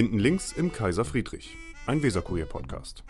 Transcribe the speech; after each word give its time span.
Hinten 0.00 0.18
links 0.18 0.52
im 0.52 0.72
Kaiser 0.72 1.04
Friedrich, 1.04 1.58
ein 1.84 2.02
Weserkurier-Podcast. 2.02 3.04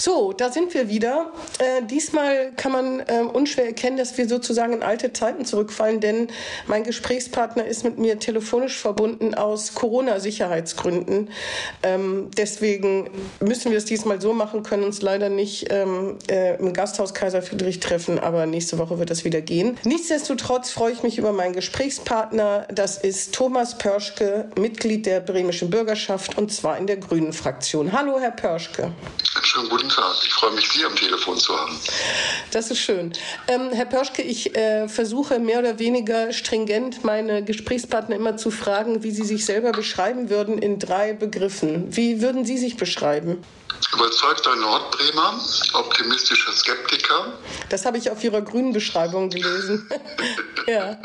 So, 0.00 0.32
da 0.32 0.52
sind 0.52 0.74
wir 0.74 0.88
wieder. 0.88 1.32
Äh, 1.58 1.82
diesmal 1.84 2.52
kann 2.52 2.70
man 2.70 3.00
äh, 3.00 3.22
unschwer 3.32 3.66
erkennen, 3.66 3.96
dass 3.96 4.16
wir 4.16 4.28
sozusagen 4.28 4.72
in 4.72 4.84
alte 4.84 5.12
Zeiten 5.12 5.44
zurückfallen, 5.44 5.98
denn 5.98 6.28
mein 6.68 6.84
Gesprächspartner 6.84 7.66
ist 7.66 7.82
mit 7.82 7.98
mir 7.98 8.20
telefonisch 8.20 8.78
verbunden 8.78 9.34
aus 9.34 9.74
Corona-Sicherheitsgründen. 9.74 11.30
Ähm, 11.82 12.30
deswegen 12.36 13.10
müssen 13.40 13.72
wir 13.72 13.78
es 13.78 13.86
diesmal 13.86 14.20
so 14.20 14.32
machen, 14.32 14.62
können 14.62 14.84
uns 14.84 15.02
leider 15.02 15.30
nicht 15.30 15.66
ähm, 15.70 16.16
äh, 16.30 16.54
im 16.58 16.74
Gasthaus 16.74 17.12
Kaiser 17.12 17.42
Friedrich 17.42 17.80
treffen, 17.80 18.20
aber 18.20 18.46
nächste 18.46 18.78
Woche 18.78 19.00
wird 19.00 19.10
das 19.10 19.24
wieder 19.24 19.40
gehen. 19.40 19.78
Nichtsdestotrotz 19.82 20.70
freue 20.70 20.92
ich 20.92 21.02
mich 21.02 21.18
über 21.18 21.32
meinen 21.32 21.54
Gesprächspartner. 21.54 22.68
Das 22.72 22.98
ist 22.98 23.34
Thomas 23.34 23.78
Pörschke, 23.78 24.48
Mitglied 24.56 25.06
der 25.06 25.18
bremischen 25.18 25.70
Bürgerschaft 25.70 26.38
und 26.38 26.52
zwar 26.52 26.78
in 26.78 26.86
der 26.86 26.98
Grünen 26.98 27.32
Fraktion. 27.32 27.90
Hallo, 27.90 28.20
Herr 28.20 28.30
Pörschke. 28.30 28.92
Schönen 29.42 29.68
Tag. 29.88 30.16
Ich 30.24 30.32
freue 30.32 30.52
mich, 30.52 30.68
Sie 30.70 30.84
am 30.84 30.94
Telefon 30.96 31.38
zu 31.38 31.58
haben. 31.58 31.78
Das 32.50 32.70
ist 32.70 32.78
schön. 32.78 33.12
Ähm, 33.46 33.70
Herr 33.72 33.86
Pörschke, 33.86 34.22
ich 34.22 34.54
äh, 34.56 34.88
versuche 34.88 35.38
mehr 35.38 35.58
oder 35.58 35.78
weniger 35.78 36.32
stringent 36.32 37.04
meine 37.04 37.44
Gesprächspartner 37.44 38.16
immer 38.16 38.36
zu 38.36 38.50
fragen, 38.50 39.02
wie 39.02 39.10
sie 39.10 39.24
sich 39.24 39.44
selber 39.44 39.72
beschreiben 39.72 40.30
würden 40.30 40.58
in 40.58 40.78
drei 40.78 41.12
Begriffen. 41.12 41.96
Wie 41.96 42.22
würden 42.22 42.44
Sie 42.44 42.58
sich 42.58 42.76
beschreiben? 42.76 43.42
Überzeugter 43.94 44.56
Nordbremer, 44.56 45.40
optimistischer 45.72 46.52
Skeptiker. 46.52 47.32
Das 47.68 47.84
habe 47.84 47.98
ich 47.98 48.10
auf 48.10 48.22
Ihrer 48.22 48.42
grünen 48.42 48.72
Beschreibung 48.72 49.30
gelesen. 49.30 49.88
ja. 50.66 50.98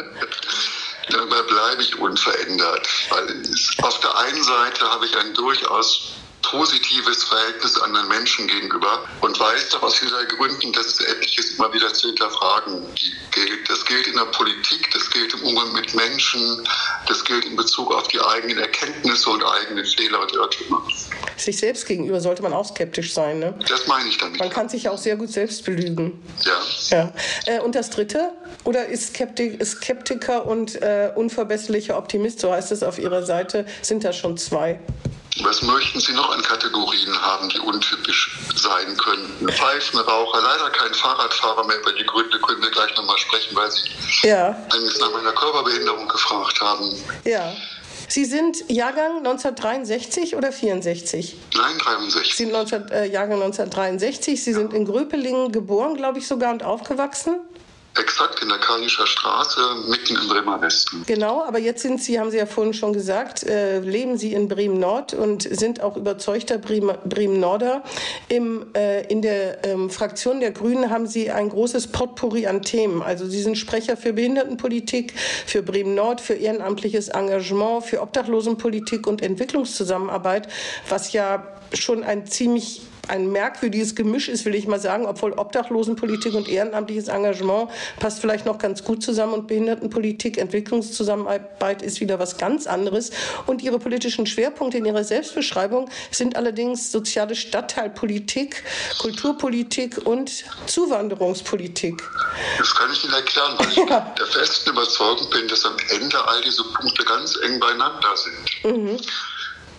Dabei 1.10 1.41
bleibe 1.44 1.82
ich 1.82 1.98
unverändert, 2.00 2.88
weil 3.10 3.44
auf 3.82 4.00
der 4.00 4.18
einen 4.18 4.44
Seite 4.44 4.90
habe 4.90 5.05
ich 5.05 5.16
ein 5.18 5.34
durchaus 5.34 6.13
positives 6.44 7.24
Verhältnis 7.24 7.80
anderen 7.80 8.08
Menschen 8.08 8.48
gegenüber 8.48 9.04
und 9.22 9.40
weiß 9.40 9.70
doch 9.70 9.82
aus 9.84 9.96
vieler 9.96 10.26
Gründen, 10.26 10.72
dass 10.74 10.85
es 10.85 11.00
etliches 11.00 11.52
immer 11.52 11.74
wieder 11.74 11.91
zu 11.94 12.08
hinterfragen 12.08 12.85
gilt. 13.32 13.70
Das 13.70 13.84
gilt 13.85 14.08
in 14.08 14.16
der 14.16 14.26
Politik, 14.26 14.90
das 14.94 15.10
gilt 15.10 15.34
im 15.34 15.44
Umgang 15.44 15.74
mit 15.74 15.94
Menschen, 15.96 16.68
das 17.08 17.24
gilt 17.24 17.46
in 17.46 17.55
Bezug 17.55 17.94
auf 17.94 18.08
die 18.10 18.20
eigenen 18.20 18.60
Erkenntnisse 18.60 19.30
und 19.30 19.44
eigene 19.44 19.84
Fehler 19.85 20.22
und 20.22 20.32
Irrtümer. 20.34 20.82
Sich 21.38 21.58
selbst 21.58 21.88
gegenüber 21.88 22.22
sollte 22.22 22.44
man 22.44 22.54
auch 22.54 22.66
skeptisch 22.66 23.13
sein, 23.13 23.40
ne? 23.40 23.55
Das 23.68 23.88
meine 23.88 24.07
ich 24.07 24.18
damit. 24.18 24.40
Man 24.40 24.50
kann 24.50 24.70
sich 24.70 24.88
auch 24.90 24.98
sehr 24.98 25.16
gut 25.16 25.32
selbst 25.32 25.66
belügen. 25.66 26.22
Ja. 26.44 26.62
ja. 26.98 27.13
Äh, 27.46 27.60
und 27.62 27.76
das 27.76 27.90
Dritte? 27.90 28.32
Oder 28.63 28.88
ist, 28.88 29.13
Skeptik, 29.13 29.66
Skeptiker 29.66 30.46
und 30.46 30.82
äh, 30.82 31.12
unverbesserlicher 31.16 31.98
Optimist, 31.98 32.40
so 32.40 32.52
heißt 32.52 32.72
es 32.72 32.84
auf 32.84 33.00
Ihrer 33.00 33.24
Seite, 33.24 33.66
sind 33.82 34.04
da 34.04 34.13
schon 34.13 34.38
zwei? 34.38 34.80
Was 35.41 35.63
möchten 35.63 35.99
Sie 35.99 36.13
noch 36.13 36.29
an 36.31 36.43
Kategorien 36.43 37.20
haben, 37.20 37.49
die 37.49 37.59
untypisch 37.59 38.37
sein 38.55 38.95
könnten? 38.98 39.51
Pfeifenraucher, 39.51 40.41
leider 40.41 40.70
kein 40.70 40.93
Fahrradfahrer 40.93 41.65
mehr. 41.65 41.79
Über 41.79 41.93
die 41.93 42.05
Gründe 42.05 42.39
können 42.39 42.62
wir 42.62 42.70
gleich 42.70 42.95
nochmal 42.95 43.17
sprechen, 43.17 43.55
weil 43.55 43.71
Sie 43.71 44.27
ja. 44.27 44.49
eigentlich 44.71 44.99
nach 44.99 45.11
meiner 45.11 45.31
Körperbehinderung 45.31 46.07
gefragt 46.07 46.61
haben. 46.61 46.95
Ja. 47.26 47.51
Sie 48.07 48.26
sind 48.26 48.70
Jahrgang 48.70 49.17
1963 49.17 50.35
oder 50.35 50.51
64? 50.51 51.35
Nein, 51.55 51.77
63. 51.79 52.35
Sie 52.35 52.43
sind 52.43 52.51
19, 52.51 52.89
äh, 52.89 53.05
Jahrgang 53.07 53.41
1963. 53.41 54.43
Sie 54.43 54.51
ja. 54.51 54.57
sind 54.57 54.73
in 54.73 54.85
Gröpelingen 54.85 55.51
geboren, 55.51 55.95
glaube 55.95 56.20
ich, 56.20 56.27
sogar 56.27 56.51
und 56.51 56.61
aufgewachsen? 56.61 57.39
Exakt 57.96 58.41
in 58.41 58.49
der 58.49 58.58
Karlischer 58.58 59.05
Straße, 59.05 59.60
mitten 59.88 60.16
im 60.16 60.27
Bremer 60.27 60.60
Westen. 60.62 61.04
Genau, 61.05 61.44
aber 61.44 61.60
jetzt 61.60 61.84
sind 61.84 62.02
Sie, 62.02 62.20
haben 62.20 62.32
Sie 62.32 62.38
ja 62.38 62.48
vorhin 62.48 62.74
schon 62.74 62.91
gesagt, 62.91 63.44
äh, 63.44 63.80
leben 63.80 64.18
Sie 64.18 64.34
in 64.34 64.47
Bremen 64.47 64.80
Nord 64.80 65.13
und 65.13 65.44
sind 65.44 65.81
auch 65.81 65.96
überzeugter 65.96 66.58
Bremen 66.58 67.40
Norder. 67.40 67.84
Im, 68.30 68.66
äh, 68.75 69.06
in 69.08 69.22
der 69.22 69.63
ähm, 69.63 69.91
Fraktion 69.91 70.40
der 70.40 70.51
Grünen 70.51 70.90
haben 70.90 71.06
Sie 71.06 71.29
ein 71.29 71.50
großes 71.50 71.88
Potpourri 71.88 72.47
an 72.47 72.63
Themen. 72.63 73.03
Also 73.03 73.28
Sie 73.28 73.44
sind 73.44 73.59
Sprecher 73.59 73.96
für 73.96 74.13
Behindertenpolitik, 74.13 75.13
für 75.46 75.62
Bremen 75.62 75.94
Nord, 75.94 76.19
für 76.19 76.34
ehrenamtliches 76.34 77.09
Engagement, 77.09 77.85
für 77.85 78.01
Obdachlosenpolitik 78.01 79.06
und 79.06 79.22
Entwicklungszusammenarbeit, 79.22 80.47
was 80.90 81.13
ja 81.13 81.46
schon 81.73 82.03
ein 82.03 82.25
ziemlich 82.25 82.81
ein 83.08 83.31
merkwürdiges 83.31 83.96
Gemisch 83.96 84.30
ist, 84.30 84.46
will 84.46 84.56
ich 84.56 84.68
mal 84.68 84.80
sagen, 84.80 85.06
obwohl 85.06 85.34
Obdachlosenpolitik 85.34 86.34
und 86.34 86.47
ehrenamtliches 86.47 87.09
Engagement 87.09 87.69
passt 88.00 88.19
vielleicht 88.19 88.46
noch 88.46 88.58
ganz 88.58 88.84
gut 88.84 89.03
zusammen 89.03 89.34
und 89.34 89.47
Behindertenpolitik, 89.47 90.38
Entwicklungszusammenarbeit 90.38 91.81
ist 91.81 92.00
wieder 92.00 92.19
was 92.19 92.38
ganz 92.38 92.66
anderes. 92.66 93.12
Und 93.46 93.62
ihre 93.62 93.80
politischen 93.80 94.25
Schwerpunkte 94.25 94.78
in 94.78 94.86
ihrer 94.86 95.03
Selbstbeschreibung 95.03 95.90
sind 96.12 96.36
allerdings 96.38 96.91
soziale 96.91 97.36
Stadtteilpolitik, 97.36 98.64
Kulturpolitik 99.00 100.06
und 100.06 100.46
Zuwanderungspolitik. 100.68 102.02
Das 102.58 102.74
kann 102.75 102.91
ich 102.91 103.03
Ihnen 103.03 103.14
erklären, 103.14 103.56
weil 103.58 103.70
ich 103.70 103.75
der 103.75 104.28
festen 104.31 104.70
Überzeugung 104.70 105.30
bin, 105.30 105.47
dass 105.47 105.66
am 105.66 105.75
Ende 105.90 106.28
all 106.28 106.41
diese 106.41 106.64
Punkte 106.64 107.03
ganz 107.03 107.38
eng 107.44 107.59
beieinander 107.59 108.16
sind. 108.16 108.78
Mhm. 108.78 108.97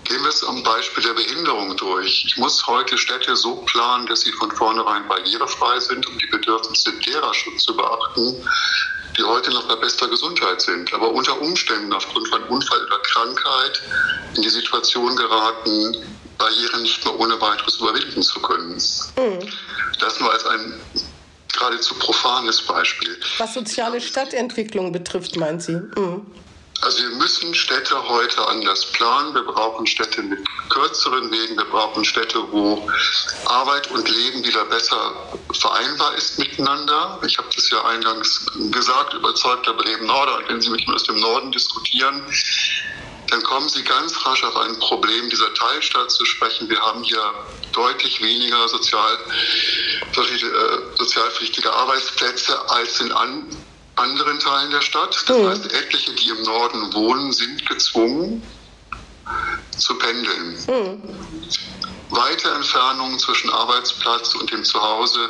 Gehen 0.05 0.23
wir 0.23 0.29
es 0.29 0.45
am 0.45 0.63
Beispiel 0.63 1.03
der 1.03 1.15
Behinderung 1.15 1.77
durch. 1.77 2.25
Ich 2.27 2.37
muss 2.37 2.67
heute 2.67 2.99
Städte 2.99 3.35
so 3.37 3.57
planen, 3.57 4.07
dass 4.07 4.21
sie 4.21 4.33
von 4.33 4.51
vornherein 4.51 5.09
barrierefrei 5.09 5.81
sind, 5.81 6.07
um 6.07 6.19
die 6.19 6.27
Bedürfnisse 6.27 6.93
derer 7.01 7.33
Schutz 7.33 7.65
zu 7.65 7.77
beachten, 7.77 8.47
die 9.17 9.23
heute 9.23 9.51
noch 9.51 9.67
bei 9.67 9.77
bester 9.77 10.09
Gesundheit 10.09 10.61
sind, 10.61 10.93
aber 10.93 11.11
unter 11.11 11.41
Umständen 11.41 11.93
aufgrund 11.93 12.29
von 12.29 12.43
Unfall 12.45 12.85
oder 12.87 12.99
Krankheit 12.99 13.81
in 14.35 14.43
die 14.43 14.51
Situation 14.51 15.17
geraten, 15.17 15.97
Barrieren 16.37 16.83
nicht 16.83 17.05
mehr 17.05 17.19
ohne 17.19 17.41
weiteres 17.41 17.77
überwinden 17.77 18.23
zu 18.23 18.41
können. 18.41 18.73
Mhm. 18.73 19.53
Das 20.01 20.21
nur 20.21 20.33
als 20.33 20.45
ein 20.45 20.81
geradezu 21.53 21.95
profanes 21.95 22.61
Beispiel. 22.63 23.17
Was 23.39 23.55
soziale 23.55 24.01
Stadtentwicklung 24.01 24.93
betrifft, 24.93 25.37
meint 25.37 25.63
Sie? 25.63 25.77
Mhm. 25.97 26.27
Also 26.81 26.99
wir 26.99 27.17
müssen 27.17 27.55
Städte 27.55 28.09
heute 28.09 28.47
anders 28.47 28.87
planen. 28.93 29.35
Wir 29.35 29.43
brauchen 29.43 29.87
Städte 29.87 30.23
mit 30.23 30.41
kürzeren 30.69 31.31
Wegen. 31.31 31.57
Wir 31.57 31.65
brauchen 31.65 32.05
Städte, 32.05 32.45
wo 32.51 32.87
Arbeit 33.47 33.91
und 33.91 34.09
Leben 34.09 34.45
wieder 34.45 34.65
besser 34.67 35.13
vereinbar 35.53 36.15
ist 36.17 36.39
miteinander. 36.39 37.21
Ich 37.27 37.39
habe 37.39 37.49
das 37.55 37.71
ja 37.71 37.85
eingangs 37.85 38.47
gesagt, 38.71 39.15
überzeugter 39.15 39.73
Bremen-Norder. 39.75 40.39
Und 40.39 40.49
wenn 40.49 40.61
Sie 40.61 40.71
mit 40.71 40.87
mir 40.87 40.95
aus 40.95 41.05
dem 41.05 41.21
Norden 41.21 41.53
diskutieren, 41.53 42.23
dann 43.29 43.43
kommen 43.43 43.69
Sie 43.69 43.83
ganz 43.83 44.15
rasch 44.27 44.45
auf 44.45 44.57
ein 44.57 44.79
Problem 44.79 45.31
dieser 45.31 45.53
Teilstadt 45.55 46.11
zu 46.11 46.25
sprechen. 46.25 46.69
Wir 46.69 46.81
haben 46.81 47.03
hier 47.03 47.33
deutlich 47.73 48.21
weniger 48.23 48.69
sozial, 48.69 49.19
äh, 50.17 50.97
sozialpflichtige 50.97 51.73
Arbeitsplätze 51.73 52.71
als 52.71 53.01
in 53.01 53.13
an, 53.13 53.47
anderen 54.05 54.39
Teilen 54.39 54.71
der 54.71 54.83
Stadt. 54.83 55.17
Das 55.27 55.39
mhm. 55.39 55.49
heißt, 55.49 55.73
etliche, 55.73 56.13
die 56.13 56.29
im 56.29 56.43
Norden 56.43 56.93
wohnen, 56.95 57.33
sind 57.33 57.67
gezwungen 57.67 58.43
zu 59.77 59.97
pendeln. 59.99 60.59
Mhm. 60.69 61.03
Weite 62.11 62.49
Entfernungen 62.51 63.19
zwischen 63.19 63.51
Arbeitsplatz 63.51 64.35
und 64.37 64.51
dem 64.53 64.63
Zuhause 64.63 65.29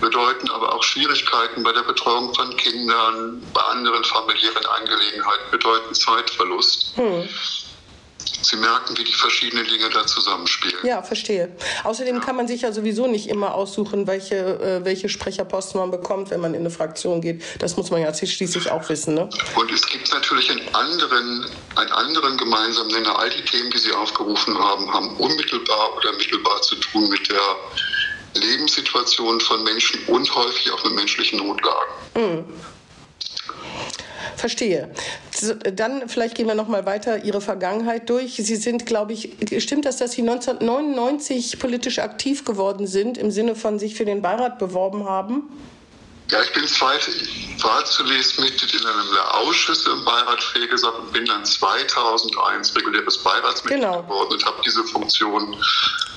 bedeuten 0.00 0.48
aber 0.50 0.74
auch 0.74 0.82
Schwierigkeiten 0.82 1.62
bei 1.62 1.72
der 1.72 1.82
Betreuung 1.82 2.32
von 2.34 2.56
Kindern, 2.56 3.42
bei 3.52 3.62
anderen 3.62 4.04
familiären 4.04 4.64
Angelegenheiten, 4.66 5.50
bedeuten 5.50 5.94
Zeitverlust. 5.94 6.96
Mhm. 6.96 7.28
Sie 8.42 8.56
merken, 8.56 8.96
wie 8.96 9.04
die 9.04 9.12
verschiedenen 9.12 9.66
Dinge 9.66 9.90
da 9.90 10.06
zusammenspielen. 10.06 10.78
Ja, 10.84 11.02
verstehe. 11.02 11.50
Außerdem 11.84 12.16
ja. 12.16 12.20
kann 12.22 12.36
man 12.36 12.48
sich 12.48 12.62
ja 12.62 12.72
sowieso 12.72 13.06
nicht 13.06 13.28
immer 13.28 13.54
aussuchen, 13.54 14.06
welche, 14.06 14.36
äh, 14.36 14.84
welche 14.84 15.08
Sprecherposten 15.08 15.80
man 15.80 15.90
bekommt, 15.90 16.30
wenn 16.30 16.40
man 16.40 16.54
in 16.54 16.60
eine 16.60 16.70
Fraktion 16.70 17.20
geht. 17.20 17.42
Das 17.58 17.76
muss 17.76 17.90
man 17.90 18.00
ja 18.00 18.12
schließlich 18.14 18.70
auch 18.70 18.88
wissen. 18.88 19.14
Ne? 19.14 19.28
Und 19.56 19.72
es 19.72 19.86
gibt 19.86 20.12
natürlich 20.12 20.50
einen 20.50 20.74
anderen, 20.74 21.46
einen 21.76 21.92
anderen 21.92 22.36
gemeinsamen 22.36 22.90
Nenner. 22.90 23.18
All 23.18 23.30
die 23.30 23.44
Themen, 23.44 23.70
die 23.70 23.78
Sie 23.78 23.92
aufgerufen 23.92 24.58
haben, 24.58 24.92
haben 24.92 25.16
unmittelbar 25.16 25.96
oder 25.96 26.12
mittelbar 26.12 26.60
zu 26.62 26.76
tun 26.76 27.08
mit 27.08 27.28
der 27.30 27.40
Lebenssituation 28.34 29.40
von 29.40 29.62
Menschen 29.64 30.00
und 30.06 30.34
häufig 30.34 30.70
auch 30.72 30.84
mit 30.84 30.94
menschlichen 30.94 31.38
Notlagen. 31.38 31.92
Mhm. 32.16 32.44
Verstehe. 34.40 34.88
Dann 35.76 36.08
vielleicht 36.08 36.34
gehen 36.34 36.46
wir 36.46 36.54
noch 36.54 36.66
mal 36.66 36.86
weiter 36.86 37.24
Ihre 37.24 37.42
Vergangenheit 37.42 38.08
durch. 38.08 38.36
Sie 38.36 38.56
sind, 38.56 38.86
glaube 38.86 39.12
ich, 39.12 39.36
stimmt 39.58 39.84
das, 39.84 39.98
dass 39.98 40.12
Sie 40.12 40.22
1999 40.22 41.58
politisch 41.58 41.98
aktiv 41.98 42.46
geworden 42.46 42.86
sind, 42.86 43.18
im 43.18 43.30
Sinne 43.30 43.54
von 43.54 43.78
sich 43.78 43.96
für 43.96 44.06
den 44.06 44.22
Beirat 44.22 44.58
beworben 44.58 45.04
haben? 45.04 45.50
Ja, 46.30 46.40
ich 46.42 46.52
bin 46.52 46.66
zweit, 46.68 47.08
war 47.62 47.84
zunächst 47.84 48.38
Mitglied 48.38 48.72
in 48.74 48.86
einem 48.86 49.12
der 49.12 49.34
Ausschüsse 49.36 49.90
im 49.90 50.04
Beirat 50.04 50.42
Fegesack 50.42 50.96
und 50.98 51.12
bin 51.12 51.24
dann 51.26 51.44
2001 51.44 52.76
reguläres 52.76 53.18
Beiratsmitglied 53.18 53.80
Genau. 53.82 54.02
geworden 54.02 54.32
und 54.32 54.44
habe 54.46 54.56
diese 54.64 54.84
Funktion 54.84 55.56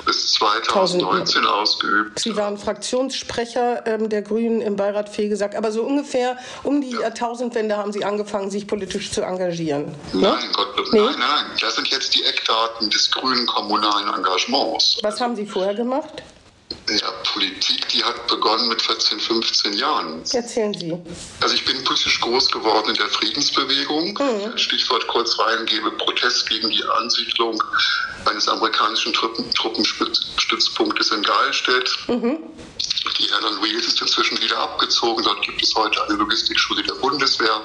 bis 0.06 0.34
2019 0.34 1.46
ausgeübt. 1.46 2.20
Sie 2.20 2.36
waren 2.36 2.58
Fraktionssprecher 2.58 3.88
ähm, 3.88 4.10
der 4.10 4.22
Grünen 4.22 4.62
im 4.62 4.76
Beirat 4.76 5.10
Fegesack, 5.10 5.56
aber 5.56 5.72
so 5.72 5.82
ungefähr 5.84 6.38
um 6.64 6.82
die 6.82 6.92
Jahrtausendwende 6.92 7.76
haben 7.78 7.92
Sie 7.92 8.04
angefangen, 8.06 8.52
sich 8.52 8.68
politisch 8.68 9.12
zu 9.12 9.22
engagieren. 9.22 9.86
Ne? 10.14 10.22
Nein, 10.22 10.50
Gott, 10.54 10.68
Nee? 10.92 11.00
nein, 11.00 11.16
nein, 11.18 11.46
das 11.60 11.76
sind 11.76 11.88
jetzt 11.88 12.14
die 12.14 12.24
Eckdaten 12.24 12.90
des 12.90 13.10
grünen 13.12 13.46
kommunalen 13.48 14.14
Engagements. 14.14 14.98
Was 15.02 15.20
haben 15.20 15.36
Sie 15.36 15.46
vorher 15.48 15.74
gemacht? 15.74 16.22
Ja, 16.90 17.12
Politik, 17.32 17.88
die 17.90 18.04
hat 18.04 18.28
begonnen 18.28 18.68
mit 18.68 18.82
14, 18.82 19.20
15 19.20 19.74
Jahren. 19.74 20.24
Erzählen 20.34 20.74
Sie. 20.74 20.98
Also 21.40 21.56
ich 21.56 21.66
bin 21.66 21.82
politisch 21.84 22.20
groß 22.20 22.52
geworden 22.52 22.90
in 22.90 22.96
der 22.96 23.08
Friedensbewegung. 23.08 24.18
Mhm. 24.20 24.58
Stichwort 24.58 25.08
kurz 25.08 25.38
reingebe, 25.40 25.92
Protest 25.92 26.50
gegen 26.50 26.70
die 26.70 26.84
Ansiedlung 26.98 27.62
eines 28.26 28.48
amerikanischen 28.48 29.14
Truppen, 29.14 29.50
Truppenstützpunktes 29.54 31.12
in 31.12 31.22
Geilstedt. 31.24 31.98
Mhm. 32.08 32.38
Die 33.18 33.30
Airline 33.30 33.62
Wheels 33.62 33.88
ist 33.88 34.02
inzwischen 34.02 34.42
wieder 34.42 34.58
abgezogen. 34.58 35.24
Dort 35.24 35.42
gibt 35.42 35.62
es 35.62 35.74
heute 35.76 36.04
eine 36.08 36.18
Logistikschule 36.18 36.84
der 36.84 36.96
Bundeswehr. 36.96 37.62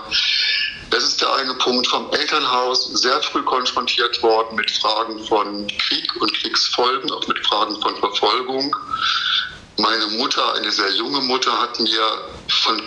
Das 0.91 1.05
ist 1.05 1.21
der 1.21 1.33
eine 1.35 1.55
Punkt 1.55 1.87
vom 1.87 2.11
Elternhaus, 2.13 2.87
sehr 2.95 3.21
früh 3.23 3.43
konfrontiert 3.43 4.23
worden 4.23 4.57
mit 4.57 4.71
Fragen 4.71 5.23
von 5.27 5.67
Krieg 5.67 6.17
und 6.17 6.33
Kriegsfolgen, 6.33 7.11
auch 7.11 7.27
mit 7.29 7.47
Fragen 7.47 7.81
von 7.83 7.95
Verfolgung. 7.97 8.75
Meine 9.77 10.07
Mutter, 10.07 10.55
eine 10.55 10.73
sehr 10.73 10.91
junge 10.93 11.21
Mutter, 11.21 11.53
hat 11.61 11.79
mir 11.79 12.03
von 12.49 12.83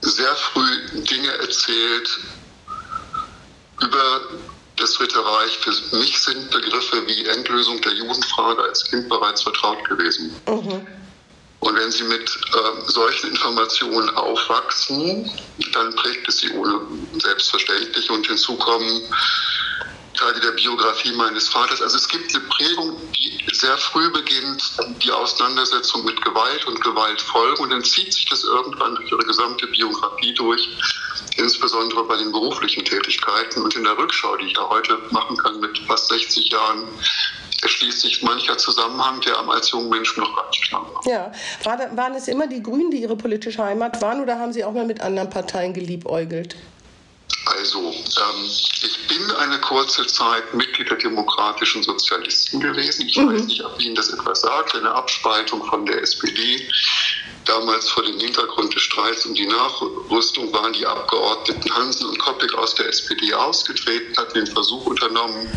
sehr 0.00 0.34
früh 0.34 1.02
Dinge 1.04 1.32
erzählt 1.38 2.18
über 3.80 4.20
das 4.76 4.92
Dritte 4.94 5.24
Reich. 5.24 5.58
Für 5.58 5.96
mich 5.96 6.18
sind 6.18 6.50
Begriffe 6.50 7.06
wie 7.06 7.26
Endlösung 7.26 7.80
der 7.80 7.92
Judenfrage 7.92 8.62
als 8.62 8.84
Kind 8.84 9.08
bereits 9.08 9.42
vertraut 9.42 9.82
gewesen. 9.88 10.36
Und 11.60 11.74
wenn 11.76 11.90
Sie 11.90 12.04
mit 12.04 12.30
ähm, 12.54 12.82
solchen 12.86 13.30
Informationen 13.30 14.10
aufwachsen, 14.10 15.30
dann 15.72 15.94
prägt 15.96 16.28
es 16.28 16.38
Sie 16.38 16.50
ohne 16.52 16.80
selbstverständlich. 17.20 18.10
Und 18.10 18.26
hinzu 18.26 18.56
kommen 18.56 19.02
Teile 20.16 20.40
der 20.40 20.52
Biografie 20.52 21.12
meines 21.12 21.48
Vaters. 21.48 21.82
Also 21.82 21.96
es 21.96 22.08
gibt 22.08 22.34
eine 22.34 22.44
Prägung, 22.44 22.96
die 23.12 23.44
sehr 23.52 23.76
früh 23.78 24.10
beginnt, 24.10 24.62
die 25.02 25.10
Auseinandersetzung 25.10 26.04
mit 26.04 26.20
Gewalt 26.22 26.66
und 26.66 26.80
Gewaltfolgen. 26.82 27.64
Und 27.64 27.70
dann 27.70 27.84
zieht 27.84 28.12
sich 28.12 28.24
das 28.26 28.44
irgendwann 28.44 28.94
durch 28.96 29.10
ihre 29.10 29.24
gesamte 29.24 29.66
Biografie 29.66 30.34
durch, 30.34 30.68
insbesondere 31.36 32.04
bei 32.04 32.16
den 32.16 32.32
beruflichen 32.32 32.84
Tätigkeiten. 32.84 33.62
Und 33.62 33.76
in 33.76 33.84
der 33.84 33.96
Rückschau, 33.96 34.36
die 34.36 34.46
ich 34.46 34.56
ja 34.56 34.68
heute 34.68 34.98
machen 35.10 35.36
kann 35.36 35.60
mit 35.60 35.78
fast 35.86 36.08
60 36.08 36.50
Jahren, 36.50 36.88
erschließt 37.66 38.00
sich 38.00 38.22
mancher 38.22 38.56
Zusammenhang, 38.56 39.20
der 39.22 39.38
einem 39.38 39.50
als 39.50 39.70
junger 39.72 39.88
Mensch 39.88 40.16
noch 40.16 40.34
gar 40.36 40.48
nicht 40.48 40.62
klar 40.62 40.86
war. 40.94 41.00
Ja, 41.10 41.32
war 41.64 41.96
waren 41.96 42.14
es 42.14 42.28
immer 42.28 42.46
die 42.46 42.62
Grünen, 42.62 42.92
die 42.92 43.02
Ihre 43.02 43.16
politische 43.16 43.62
Heimat 43.62 44.00
waren, 44.00 44.20
oder 44.20 44.38
haben 44.38 44.52
Sie 44.52 44.64
auch 44.64 44.72
mal 44.72 44.86
mit 44.86 45.00
anderen 45.00 45.28
Parteien 45.30 45.74
geliebäugelt? 45.74 46.54
Also, 47.46 47.78
ähm, 47.78 48.44
ich 48.44 49.08
bin 49.08 49.30
eine 49.36 49.60
kurze 49.60 50.06
Zeit 50.06 50.54
Mitglied 50.54 50.90
der 50.90 50.98
Demokratischen 50.98 51.82
Sozialisten 51.82 52.60
gewesen. 52.60 53.06
Ich 53.08 53.16
weiß 53.16 53.44
nicht, 53.46 53.64
ob 53.64 53.80
Ihnen 53.80 53.96
das 53.96 54.10
etwas 54.10 54.40
sagt. 54.42 54.74
Eine 54.76 54.92
Abspaltung 54.92 55.64
von 55.64 55.86
der 55.86 56.02
SPD. 56.02 56.68
Damals 57.44 57.88
vor 57.88 58.02
dem 58.02 58.18
Hintergrund 58.18 58.74
des 58.74 58.82
Streits 58.82 59.24
um 59.26 59.34
die 59.34 59.46
Nachrüstung 59.46 60.52
waren 60.52 60.72
die 60.72 60.84
Abgeordneten 60.84 61.72
Hansen 61.72 62.08
und 62.08 62.18
Koppig 62.18 62.52
aus 62.54 62.74
der 62.74 62.88
SPD 62.88 63.32
ausgetreten, 63.34 64.16
hatten 64.16 64.34
den 64.34 64.46
Versuch 64.48 64.84
unternommen, 64.86 65.48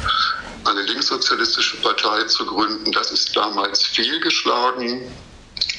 eine 0.66 0.82
linkssozialistische 0.84 1.78
Partei 1.82 2.24
zu 2.24 2.46
gründen. 2.46 2.92
Das 2.92 3.12
ist 3.12 3.36
damals 3.36 3.84
fehlgeschlagen. 3.86 5.12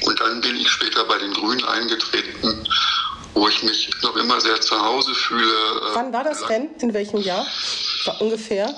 Und 0.02 0.20
dann 0.20 0.40
bin 0.40 0.56
ich 0.56 0.68
später 0.68 1.04
bei 1.04 1.18
den 1.18 1.32
Grünen 1.32 1.64
eingetreten, 1.64 2.66
wo 3.34 3.48
ich 3.48 3.62
mich 3.62 3.90
noch 4.02 4.16
immer 4.16 4.40
sehr 4.40 4.60
zu 4.60 4.78
Hause 4.78 5.14
fühle. 5.14 5.54
Wann 5.94 6.12
war 6.12 6.24
das 6.24 6.44
denn? 6.46 6.70
In 6.80 6.92
welchem 6.94 7.20
Jahr? 7.20 7.46
War 8.04 8.20
ungefähr? 8.20 8.74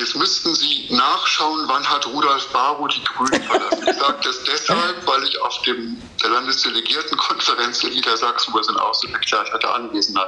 Jetzt 0.00 0.16
müssten 0.16 0.54
Sie 0.54 0.86
nachschauen, 0.90 1.64
wann 1.66 1.86
hat 1.86 2.06
Rudolf 2.06 2.48
Barrow 2.52 2.88
die 2.88 3.02
Grünen 3.04 3.42
verlassen. 3.42 3.86
Ich 3.86 3.98
sage 3.98 4.18
das 4.22 4.42
deshalb, 4.46 5.06
weil 5.06 5.22
ich 5.24 5.40
auf 5.42 5.60
dem, 5.62 6.00
der 6.22 6.30
Landesdelegiertenkonferenz 6.30 7.84
in 7.84 7.90
Niedersachsen, 7.90 8.54
wo 8.54 8.58
er 8.58 8.64
sein 8.64 8.76
Außensekretär 8.76 9.52
hatte, 9.52 9.72
anwesend, 9.72 10.18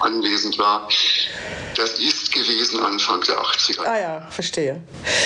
anwesend 0.00 0.58
war. 0.58 0.88
Das 1.76 1.98
ist 1.98 2.23
gewesen 2.34 2.80
Anfang 2.80 3.20
der 3.22 3.38
80er. 3.38 3.84
Ah 3.84 3.98
ja, 3.98 4.26
verstehe. 4.30 4.80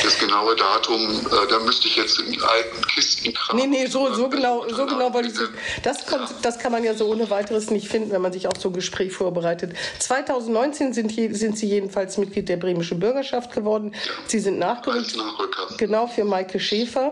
Das 0.04 0.18
genaue 0.18 0.54
Datum, 0.54 1.00
äh, 1.26 1.46
da 1.48 1.58
müsste 1.60 1.88
ich 1.88 1.96
jetzt 1.96 2.20
in 2.20 2.40
alten 2.40 2.86
Kisten 2.86 3.34
kramen. 3.34 3.70
Nee, 3.70 3.78
nee, 3.78 3.86
so, 3.86 4.12
so 4.14 4.28
genau, 4.28 4.64
so 4.68 4.86
genau 4.86 5.12
wollte 5.12 5.28
ich 5.28 5.34
Sie. 5.34 5.48
Das, 5.82 6.06
kommt, 6.06 6.28
das 6.42 6.58
kann 6.58 6.72
man 6.72 6.84
ja 6.84 6.94
so 6.94 7.06
ohne 7.06 7.28
weiteres 7.30 7.70
nicht 7.70 7.88
finden, 7.88 8.12
wenn 8.12 8.22
man 8.22 8.32
sich 8.32 8.46
auf 8.46 8.58
so 8.58 8.68
ein 8.68 8.74
Gespräch 8.74 9.12
vorbereitet. 9.12 9.74
2019 9.98 10.92
sind, 10.92 11.10
je, 11.10 11.32
sind 11.32 11.58
Sie 11.58 11.66
jedenfalls 11.66 12.18
Mitglied 12.18 12.48
der 12.48 12.56
bremischen 12.56 13.00
Bürgerschaft 13.00 13.52
geworden. 13.52 13.94
Sie 14.26 14.38
sind 14.38 14.58
nachgerückt. 14.58 15.16
Nachrücker. 15.16 15.74
Genau, 15.78 16.06
für 16.06 16.24
Maike 16.24 16.60
Schäfer. 16.60 17.10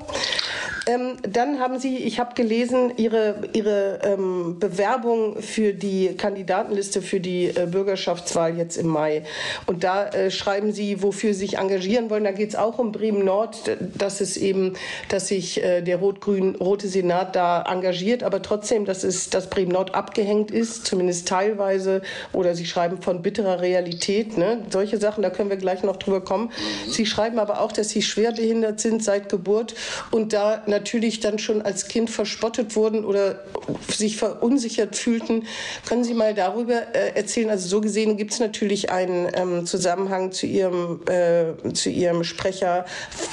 Ähm, 0.86 1.16
dann 1.22 1.58
haben 1.58 1.78
Sie, 1.80 1.96
ich 1.96 2.20
habe 2.20 2.34
gelesen, 2.34 2.92
Ihre, 2.96 3.48
Ihre 3.52 4.00
ähm, 4.04 4.58
Bewerbung 4.60 5.42
für 5.42 5.72
die 5.72 6.14
Kandidatenliste 6.16 7.02
für 7.02 7.18
die 7.18 7.46
äh, 7.46 7.66
Bürgerschaftswahl 7.66 8.56
jetzt 8.56 8.76
im 8.76 8.86
Mai. 8.86 9.24
Und 9.66 9.82
da 9.86 10.08
äh, 10.08 10.32
schreiben 10.32 10.72
Sie, 10.72 11.00
wofür 11.00 11.32
Sie 11.32 11.46
sich 11.46 11.58
engagieren 11.58 12.10
wollen. 12.10 12.24
Da 12.24 12.32
geht 12.32 12.48
es 12.48 12.56
auch 12.56 12.80
um 12.80 12.90
Bremen 12.90 13.24
Nord, 13.24 13.76
dass 13.94 14.20
es 14.20 14.36
eben, 14.36 14.72
dass 15.08 15.28
sich 15.28 15.62
äh, 15.62 15.80
der 15.80 15.98
rot-grün-rote 15.98 16.88
Senat 16.88 17.36
da 17.36 17.62
engagiert, 17.62 18.24
aber 18.24 18.42
trotzdem, 18.42 18.84
dass 18.84 19.04
es, 19.04 19.30
dass 19.30 19.48
Bremen 19.48 19.70
Nord 19.70 19.94
abgehängt 19.94 20.50
ist, 20.50 20.86
zumindest 20.86 21.28
teilweise. 21.28 22.02
Oder 22.32 22.56
Sie 22.56 22.66
schreiben 22.66 23.00
von 23.00 23.22
bitterer 23.22 23.60
Realität. 23.60 24.36
Ne? 24.36 24.64
Solche 24.70 24.98
Sachen, 24.98 25.22
da 25.22 25.30
können 25.30 25.50
wir 25.50 25.56
gleich 25.56 25.84
noch 25.84 25.98
drüber 25.98 26.20
kommen. 26.20 26.50
Sie 26.90 27.06
schreiben 27.06 27.38
aber 27.38 27.60
auch, 27.60 27.70
dass 27.70 27.90
Sie 27.90 28.02
schwerbehindert 28.02 28.80
sind 28.80 29.04
seit 29.04 29.28
Geburt 29.28 29.76
und 30.10 30.32
da 30.32 30.64
natürlich 30.66 31.20
dann 31.20 31.38
schon 31.38 31.62
als 31.62 31.86
Kind 31.86 32.10
verspottet 32.10 32.74
wurden 32.74 33.04
oder 33.04 33.44
sich 33.88 34.16
verunsichert 34.16 34.96
fühlten. 34.96 35.46
Können 35.88 36.02
Sie 36.02 36.14
mal 36.14 36.34
darüber 36.34 36.92
äh, 36.92 37.14
erzählen? 37.14 37.50
Also 37.50 37.68
so 37.68 37.80
gesehen 37.80 38.16
gibt 38.16 38.32
es 38.32 38.40
natürlich 38.40 38.90
einen 38.90 39.28
ähm, 39.34 39.64
Zusammenhang 39.76 40.32
zu 40.32 40.46
Ihrem, 40.46 41.00
äh, 41.06 41.72
zu 41.74 41.90
Ihrem 41.90 42.24
Sprecher, 42.24 42.86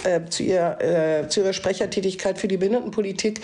äh, 0.03 0.21
zu, 0.29 0.43
ihr, 0.43 0.77
äh, 0.79 1.29
zu 1.29 1.39
Ihrer 1.39 1.53
Sprechertätigkeit 1.53 2.37
für 2.37 2.47
die 2.49 2.57
Behindertenpolitik. 2.57 3.39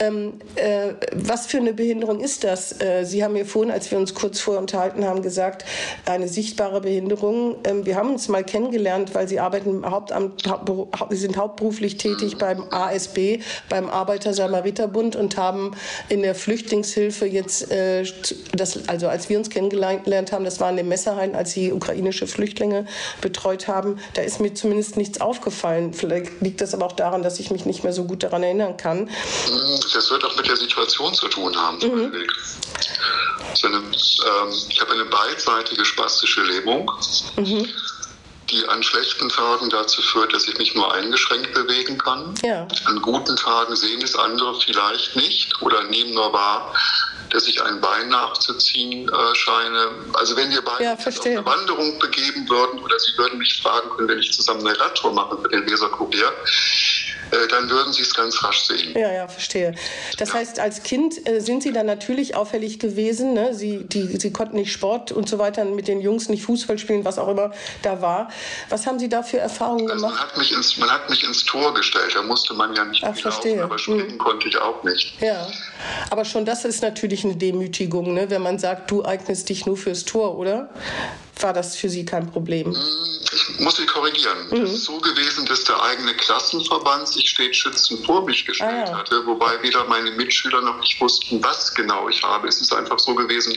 Ähm, 0.00 0.34
äh, 0.56 0.94
was 1.12 1.46
für 1.46 1.58
eine 1.58 1.72
Behinderung 1.72 2.20
ist 2.20 2.42
das? 2.42 2.80
Äh, 2.80 3.04
Sie 3.04 3.22
haben 3.22 3.34
mir 3.34 3.46
vorhin, 3.46 3.70
als 3.70 3.90
wir 3.90 3.98
uns 3.98 4.14
kurz 4.14 4.40
vorher 4.40 4.60
unterhalten 4.60 5.04
haben, 5.04 5.22
gesagt, 5.22 5.64
eine 6.04 6.26
sichtbare 6.26 6.80
Behinderung. 6.80 7.56
Ähm, 7.64 7.86
wir 7.86 7.96
haben 7.96 8.10
uns 8.10 8.28
mal 8.28 8.42
kennengelernt, 8.42 9.14
weil 9.14 9.28
Sie 9.28 9.38
arbeiten 9.38 9.70
im 9.70 9.90
Hauptamt, 9.90 10.48
haupt, 10.48 10.70
sind 11.10 11.36
hauptberuflich 11.36 11.96
tätig 11.96 12.38
beim 12.38 12.64
ASB, 12.70 13.40
beim 13.68 13.88
Arbeiter-Samariter-Bund 13.88 15.14
und 15.14 15.36
haben 15.36 15.76
in 16.08 16.22
der 16.22 16.34
Flüchtlingshilfe 16.34 17.26
jetzt, 17.26 17.70
äh, 17.70 18.04
das, 18.52 18.88
also 18.88 19.08
als 19.08 19.28
wir 19.28 19.38
uns 19.38 19.48
kennengelernt 19.48 20.32
haben, 20.32 20.44
das 20.44 20.58
war 20.58 20.70
in 20.70 20.76
dem 20.76 20.88
Messerhain, 20.88 21.34
als 21.34 21.52
Sie 21.52 21.72
ukrainische 21.72 22.26
Flüchtlinge 22.32 22.86
betreut 23.20 23.68
haben, 23.68 23.98
da 24.14 24.22
ist 24.22 24.40
mir 24.40 24.54
zumindest 24.54 24.96
nichts 24.96 25.20
aufgefallen. 25.20 25.94
Vielleicht 25.94 26.40
liegt 26.40 26.60
das 26.60 26.74
aber 26.74 26.86
auch 26.86 26.92
daran, 26.92 27.22
dass 27.22 27.38
ich 27.38 27.50
mich 27.50 27.66
nicht 27.66 27.84
mehr 27.84 27.92
so 27.92 28.04
gut 28.04 28.22
daran 28.22 28.42
erinnern 28.42 28.76
kann. 28.76 29.10
Das 29.92 30.10
wird 30.10 30.24
auch 30.24 30.36
mit 30.36 30.46
der 30.46 30.56
Situation 30.56 31.14
zu 31.14 31.28
tun 31.28 31.56
haben. 31.56 31.78
Mhm. 31.78 32.12
So 33.54 33.68
eine, 33.68 33.76
ähm, 33.76 34.52
ich 34.68 34.80
habe 34.80 34.92
eine 34.92 35.04
beidseitige 35.04 35.84
spastische 35.84 36.42
Lähmung. 36.42 36.90
Mhm 37.36 37.68
die 38.52 38.68
an 38.68 38.82
schlechten 38.82 39.28
Tagen 39.28 39.70
dazu 39.70 40.02
führt, 40.02 40.34
dass 40.34 40.46
ich 40.46 40.56
mich 40.58 40.74
nur 40.74 40.92
eingeschränkt 40.92 41.54
bewegen 41.54 41.96
kann. 41.98 42.34
Ja. 42.44 42.68
An 42.84 43.00
guten 43.00 43.34
Tagen 43.36 43.74
sehen 43.74 44.02
es 44.02 44.14
andere 44.14 44.60
vielleicht 44.60 45.16
nicht 45.16 45.60
oder 45.62 45.84
nehmen 45.84 46.12
nur 46.12 46.32
wahr, 46.32 46.74
dass 47.32 47.46
ich 47.48 47.62
ein 47.62 47.80
Bein 47.80 48.08
nachzuziehen 48.08 49.08
äh, 49.08 49.34
scheine. 49.34 49.90
Also 50.14 50.36
wenn 50.36 50.50
wir 50.50 50.62
beide 50.62 50.84
ja, 50.84 50.94
auf 50.94 51.06
eine 51.24 51.44
Wanderung 51.44 51.98
begeben 51.98 52.48
würden 52.48 52.80
oder 52.80 52.98
Sie 52.98 53.16
würden 53.16 53.38
mich 53.38 53.60
fragen 53.62 53.88
können, 53.96 54.08
wenn 54.08 54.18
ich 54.18 54.32
zusammen 54.32 54.66
eine 54.66 54.78
Radtour 54.78 55.12
mache 55.12 55.38
für 55.38 55.48
den 55.48 55.68
Weserkurier, 55.68 56.32
äh, 57.32 57.48
dann 57.48 57.70
würden 57.70 57.92
Sie 57.92 58.02
es 58.02 58.14
ganz 58.14 58.44
rasch 58.44 58.64
sehen. 58.64 58.92
Ja, 58.94 59.10
ja, 59.10 59.26
verstehe. 59.26 59.74
Das 60.18 60.30
ja. 60.30 60.34
heißt, 60.36 60.60
als 60.60 60.82
Kind 60.82 61.26
äh, 61.26 61.40
sind 61.40 61.62
Sie 61.62 61.72
dann 61.72 61.86
natürlich 61.86 62.36
auffällig 62.36 62.78
gewesen. 62.78 63.32
Ne? 63.32 63.54
Sie, 63.54 63.84
die, 63.84 64.18
Sie 64.18 64.32
konnten 64.32 64.56
nicht 64.56 64.70
Sport 64.70 65.12
und 65.12 65.28
so 65.28 65.38
weiter 65.38 65.64
mit 65.64 65.88
den 65.88 66.02
Jungs 66.02 66.28
nicht 66.28 66.42
Fußball 66.42 66.78
spielen, 66.78 67.06
was 67.06 67.18
auch 67.18 67.28
immer 67.28 67.52
da 67.80 68.02
war. 68.02 68.30
Was 68.68 68.86
haben 68.86 68.98
Sie 68.98 69.08
da 69.08 69.22
für 69.22 69.38
Erfahrungen 69.38 69.90
also 69.90 70.06
gemacht? 70.06 70.20
Man 70.20 70.28
hat, 70.28 70.36
mich 70.36 70.52
ins, 70.52 70.76
man 70.76 70.90
hat 70.90 71.08
mich 71.08 71.24
ins 71.24 71.44
Tor 71.44 71.72
gestellt. 71.72 72.14
Da 72.14 72.22
musste 72.22 72.52
man 72.52 72.74
ja 72.74 72.84
nicht 72.84 73.02
Ach, 73.02 73.16
verstehe. 73.16 73.52
Laufen, 73.52 73.64
aber 73.64 73.78
springen 73.78 74.10
hm. 74.10 74.18
konnte 74.18 74.48
ich 74.48 74.58
auch 74.58 74.82
nicht. 74.84 75.14
Ja, 75.22 75.48
aber 76.10 76.26
schon 76.26 76.44
das 76.44 76.66
ist 76.66 76.82
natürlich 76.82 77.24
eine 77.24 77.36
Demütigung, 77.36 78.12
ne? 78.12 78.28
wenn 78.28 78.42
man 78.42 78.58
sagt, 78.58 78.90
du 78.90 79.04
eignest 79.04 79.48
dich 79.48 79.64
nur 79.64 79.78
fürs 79.78 80.04
Tor, 80.04 80.36
oder? 80.36 80.68
War 81.42 81.52
das 81.52 81.76
für 81.76 81.88
Sie 81.88 82.04
kein 82.04 82.30
Problem? 82.30 82.74
Hm 82.74 83.12
ich 83.32 83.60
muss 83.60 83.76
Sie 83.76 83.86
korrigieren. 83.86 84.48
Mhm. 84.50 84.62
Es 84.62 84.72
ist 84.72 84.84
so 84.84 84.98
gewesen, 84.98 85.46
dass 85.46 85.64
der 85.64 85.82
eigene 85.82 86.14
Klassenverband 86.14 87.08
sich 87.08 87.30
stets 87.30 87.58
schützend 87.58 88.04
vor 88.04 88.24
mich 88.24 88.44
gestellt 88.44 88.88
ah, 88.88 88.90
ja. 88.90 88.98
hatte, 88.98 89.24
wobei 89.26 89.60
weder 89.62 89.84
meine 89.84 90.10
Mitschüler 90.10 90.60
noch 90.60 90.82
ich 90.82 91.00
wussten, 91.00 91.42
was 91.42 91.74
genau 91.74 92.08
ich 92.08 92.22
habe. 92.22 92.48
Es 92.48 92.60
ist 92.60 92.72
einfach 92.74 92.98
so 92.98 93.14
gewesen, 93.14 93.56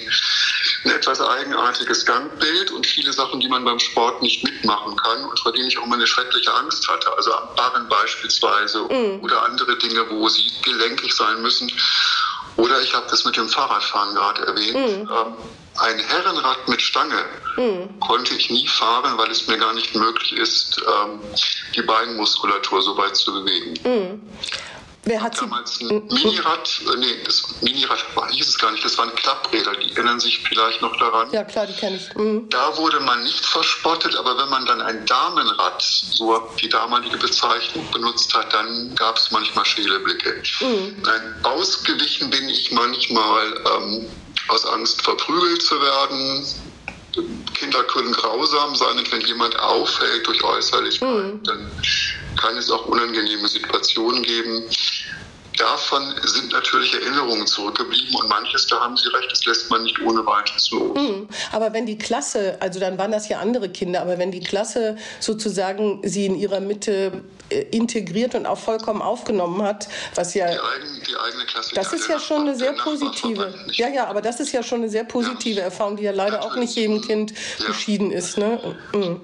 ein 0.85 0.91
etwas 0.91 1.19
eigenartiges 1.19 2.05
Gangbild 2.05 2.71
und 2.71 2.85
viele 2.85 3.11
Sachen, 3.11 3.39
die 3.39 3.49
man 3.49 3.65
beim 3.65 3.79
Sport 3.79 4.21
nicht 4.21 4.43
mitmachen 4.43 4.95
kann 4.95 5.25
und 5.25 5.39
vor 5.39 5.51
denen 5.51 5.67
ich 5.67 5.77
auch 5.77 5.85
immer 5.85 5.95
eine 5.95 6.07
schreckliche 6.07 6.53
Angst 6.53 6.87
hatte. 6.87 7.11
Also 7.17 7.33
am 7.33 7.55
Barren 7.55 7.89
beispielsweise 7.89 8.79
mhm. 8.83 9.19
oder 9.21 9.43
andere 9.45 9.77
Dinge, 9.77 10.09
wo 10.09 10.29
sie 10.29 10.49
gelenkig 10.63 11.13
sein 11.13 11.41
müssen. 11.41 11.69
Oder 12.57 12.81
ich 12.81 12.93
habe 12.93 13.05
das 13.09 13.25
mit 13.25 13.35
dem 13.35 13.49
Fahrradfahren 13.49 14.15
gerade 14.15 14.45
erwähnt. 14.47 14.75
Ähm, 14.75 15.33
ein 15.77 15.99
Herrenrad 15.99 16.67
mit 16.69 16.81
Stange 16.81 17.25
mhm. 17.57 17.99
konnte 17.99 18.33
ich 18.35 18.49
nie 18.49 18.67
fahren, 18.67 19.17
weil 19.17 19.29
es 19.29 19.47
mir 19.47 19.57
gar 19.57 19.73
nicht 19.73 19.93
möglich 19.93 20.33
ist, 20.33 20.81
ähm, 20.87 21.19
die 21.75 21.81
Beinmuskulatur 21.81 22.81
so 22.81 22.97
weit 22.97 23.15
zu 23.15 23.33
bewegen. 23.33 23.73
Mhm. 23.83 24.39
Wer 25.07 25.21
hat 25.21 25.39
damals 25.39 25.79
ein 25.81 26.07
Minirad, 26.07 26.81
äh, 26.81 26.97
nee, 26.97 27.23
das 27.23 27.43
Minirad 27.61 28.03
hieß 28.31 28.47
es 28.47 28.57
gar 28.57 28.71
nicht, 28.71 28.83
das 28.83 28.97
waren 28.97 29.13
Klappräder, 29.13 29.75
die 29.75 29.91
erinnern 29.91 30.19
sich 30.19 30.39
vielleicht 30.39 30.81
noch 30.81 30.97
daran. 30.97 31.29
Ja, 31.31 31.43
klar, 31.43 31.67
die 31.67 31.73
kenne 31.73 31.97
ich. 31.97 32.15
Mhm. 32.15 32.49
Da 32.49 32.75
wurde 32.75 32.99
man 33.01 33.21
nicht 33.23 33.45
verspottet, 33.45 34.15
aber 34.15 34.35
wenn 34.39 34.49
man 34.49 34.65
dann 34.65 34.81
ein 34.81 35.05
Damenrad, 35.05 35.79
so 35.81 36.49
die 36.59 36.69
damalige 36.69 37.17
Bezeichnung 37.17 37.89
benutzt 37.91 38.33
hat, 38.33 38.51
dann 38.51 38.95
gab 38.95 39.17
es 39.17 39.29
manchmal 39.29 39.63
schäle 39.65 39.99
Blicke. 39.99 40.41
Mhm. 40.61 40.95
Nein, 41.03 41.35
ausgewichen 41.43 42.31
bin 42.31 42.49
ich 42.49 42.71
manchmal 42.71 43.53
ähm, 43.77 44.09
aus 44.47 44.65
Angst 44.65 45.03
verprügelt 45.03 45.61
zu 45.61 45.79
werden. 45.81 46.47
Kinder 47.53 47.83
können 47.85 48.11
grausam 48.11 48.75
sein 48.75 48.97
und 48.97 49.11
wenn 49.11 49.21
jemand 49.21 49.57
auffällt 49.59 50.27
durch 50.27 50.43
Äußerlichkeit, 50.43 51.09
mhm. 51.09 51.43
dann 51.43 51.71
kann 52.35 52.57
es 52.57 52.69
auch 52.69 52.85
unangenehme 52.85 53.47
Situationen 53.47 54.23
geben. 54.23 54.63
Davon 55.57 56.13
sind 56.23 56.51
natürlich 56.51 56.93
Erinnerungen 56.93 57.47
zurückgeblieben 57.47 58.15
und 58.15 58.27
manches, 58.27 58.67
da 58.67 58.79
haben 58.79 58.97
Sie 58.97 59.07
recht, 59.09 59.31
das 59.31 59.45
lässt 59.45 59.69
man 59.69 59.83
nicht 59.83 59.99
ohne 60.01 60.25
weiteres 60.25 60.69
los. 60.71 60.97
Mhm. 60.97 61.27
Aber 61.51 61.73
wenn 61.73 61.85
die 61.85 61.97
Klasse, 61.97 62.57
also 62.59 62.79
dann 62.79 62.97
waren 62.97 63.11
das 63.11 63.29
ja 63.29 63.39
andere 63.39 63.69
Kinder, 63.69 64.01
aber 64.01 64.17
wenn 64.17 64.31
die 64.31 64.41
Klasse 64.41 64.97
sozusagen 65.19 66.01
Sie 66.03 66.25
in 66.25 66.35
ihrer 66.35 66.59
Mitte 66.59 67.23
äh, 67.49 67.61
integriert 67.71 68.35
und 68.35 68.45
auch 68.45 68.57
vollkommen 68.57 69.01
aufgenommen 69.01 69.61
hat, 69.61 69.87
was 70.15 70.33
ja 70.33 70.47
die, 70.47 70.59
eigen, 70.59 71.03
die 71.07 71.15
eigene 71.15 71.45
Klasse, 71.45 71.75
das 71.75 71.93
ist 71.93 72.07
ja 72.09 72.19
schon 72.19 72.41
eine 72.41 72.55
sehr 72.55 72.73
positive, 72.73 73.53
ja 73.71 73.87
ja, 73.87 74.07
aber 74.07 74.21
das 74.21 74.39
ist 74.39 74.51
ja 74.51 74.63
schon 74.63 74.79
eine 74.79 74.89
sehr 74.89 75.03
positive 75.03 75.59
ja. 75.59 75.65
Erfahrung, 75.65 75.95
die 75.95 76.03
ja 76.03 76.11
leider 76.11 76.37
Natürlich. 76.37 76.53
auch 76.53 76.59
nicht 76.59 76.75
jedem 76.75 77.01
Kind 77.01 77.33
ja. 77.59 77.67
beschieden 77.67 78.11
ist, 78.11 78.37
ne? 78.37 78.75
Mhm. 78.93 79.21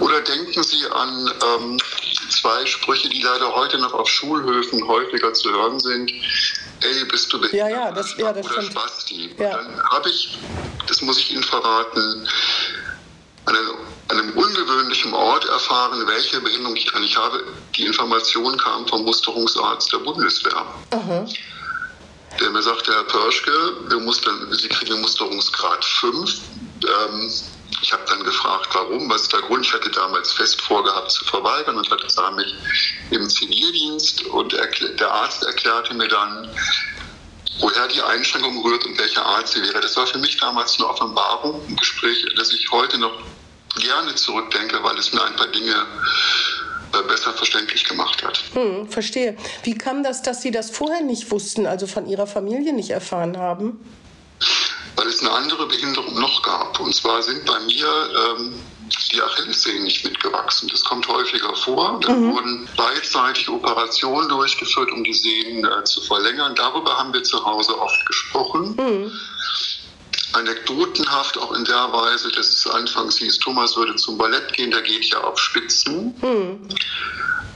Oder 0.00 0.20
denken 0.22 0.62
Sie 0.62 0.84
an 0.90 1.30
ähm, 1.60 1.78
zwei 2.30 2.66
Sprüche, 2.66 3.08
die 3.08 3.22
leider 3.22 3.54
heute 3.54 3.78
noch 3.78 3.92
auf 3.94 4.08
Schulhöfen 4.08 4.86
häufiger 4.86 5.32
zu 5.34 5.50
hören 5.50 5.80
sind. 5.80 6.10
Ey, 6.80 7.04
bist 7.10 7.32
du 7.32 7.40
behindert? 7.40 7.70
Ja, 7.70 7.86
ja, 7.86 7.92
das, 7.92 8.16
ja, 8.16 8.32
das 8.32 8.46
oder 8.46 8.54
stimmt. 8.54 8.72
Spasti. 8.72 9.34
Ja. 9.38 9.50
Dann 9.50 9.82
habe 9.90 10.08
ich, 10.08 10.38
das 10.86 11.00
muss 11.02 11.18
ich 11.18 11.32
Ihnen 11.32 11.42
verraten, 11.42 12.28
an 13.46 13.56
einem, 13.56 13.70
einem 14.08 14.30
ungewöhnlichen 14.36 15.12
Ort 15.12 15.44
erfahren, 15.46 16.06
welche 16.06 16.40
Behinderung 16.40 16.76
ich 16.76 16.94
eigentlich 16.94 17.16
habe. 17.16 17.44
Die 17.76 17.86
Information 17.86 18.56
kam 18.56 18.86
vom 18.88 19.04
Musterungsarzt 19.04 19.92
der 19.92 19.98
Bundeswehr. 19.98 20.64
Aha. 20.90 21.26
Der 22.40 22.50
mir 22.50 22.62
sagte, 22.62 22.92
Herr 22.92 23.04
Pörschke, 23.04 23.52
wir 23.88 23.98
mustern, 24.00 24.48
Sie 24.52 24.68
kriegen 24.68 25.00
Musterungsgrad 25.00 25.84
5. 25.84 26.40
Ähm, 26.82 27.30
ich 27.84 27.92
habe 27.92 28.02
dann 28.08 28.24
gefragt, 28.24 28.68
warum, 28.72 29.10
was 29.10 29.22
ist 29.22 29.32
der 29.34 29.42
Grund? 29.42 29.66
Ich 29.66 29.72
hatte 29.74 29.90
damals 29.90 30.32
fest 30.32 30.58
vorgehabt 30.62 31.10
zu 31.10 31.22
verweigern 31.26 31.76
und 31.76 31.90
hatte 31.90 32.06
mich 32.34 32.54
im 33.10 33.28
Zivildienst 33.28 34.24
und 34.24 34.54
der 34.54 35.12
Arzt 35.12 35.44
erklärte 35.44 35.92
mir 35.92 36.08
dann, 36.08 36.48
woher 37.60 37.86
die 37.88 38.00
Einschränkung 38.00 38.64
rührt 38.64 38.86
und 38.86 38.98
welche 38.98 39.22
Art 39.22 39.48
sie 39.48 39.60
wäre. 39.60 39.80
Das 39.82 39.98
war 39.98 40.06
für 40.06 40.16
mich 40.16 40.38
damals 40.38 40.78
eine 40.78 40.88
Offenbarung, 40.88 41.60
ein 41.68 41.76
Gespräch, 41.76 42.24
das 42.38 42.54
ich 42.54 42.70
heute 42.70 42.96
noch 42.96 43.12
gerne 43.76 44.14
zurückdenke, 44.14 44.82
weil 44.82 44.96
es 44.96 45.12
mir 45.12 45.22
ein 45.22 45.36
paar 45.36 45.48
Dinge 45.48 45.74
äh, 46.94 47.02
besser 47.06 47.34
verständlich 47.34 47.84
gemacht 47.84 48.24
hat. 48.24 48.42
Hm, 48.54 48.88
verstehe. 48.88 49.36
Wie 49.62 49.76
kam 49.76 50.02
das, 50.02 50.22
dass 50.22 50.40
Sie 50.40 50.50
das 50.50 50.70
vorher 50.70 51.02
nicht 51.02 51.30
wussten, 51.30 51.66
also 51.66 51.86
von 51.86 52.06
Ihrer 52.06 52.26
Familie 52.26 52.72
nicht 52.72 52.90
erfahren 52.90 53.36
haben? 53.36 53.78
Weil 54.96 55.08
es 55.08 55.20
eine 55.20 55.30
andere 55.32 55.66
Behinderung 55.66 56.20
noch 56.20 56.42
gab. 56.42 56.78
Und 56.80 56.94
zwar 56.94 57.22
sind 57.22 57.44
bei 57.46 57.58
mir 57.60 57.86
ähm, 58.28 58.54
die 59.12 59.20
Achillessehnen 59.20 59.84
nicht 59.84 60.04
mitgewachsen. 60.04 60.68
Das 60.68 60.84
kommt 60.84 61.08
häufiger 61.08 61.54
vor. 61.56 61.98
Da 62.00 62.12
mhm. 62.12 62.32
wurden 62.32 62.68
beidseitig 62.76 63.48
Operationen 63.48 64.28
durchgeführt, 64.28 64.90
um 64.92 65.02
die 65.02 65.14
Sehnen 65.14 65.64
äh, 65.64 65.84
zu 65.84 66.00
verlängern. 66.02 66.54
Darüber 66.54 66.96
haben 66.96 67.12
wir 67.12 67.22
zu 67.22 67.44
Hause 67.44 67.78
oft 67.78 68.06
gesprochen. 68.06 68.76
Mhm 68.76 69.12
anekdotenhaft 70.34 71.38
auch 71.38 71.52
in 71.52 71.64
der 71.64 71.92
Weise, 71.92 72.30
dass 72.30 72.48
es 72.48 72.66
anfangs 72.66 73.18
hieß, 73.18 73.38
Thomas 73.38 73.76
würde 73.76 73.96
zum 73.96 74.18
Ballett 74.18 74.52
gehen, 74.52 74.70
der 74.70 74.82
geht 74.82 75.04
ja 75.06 75.20
auf 75.20 75.38
Spitzen. 75.38 76.14
Mhm. 76.20 76.68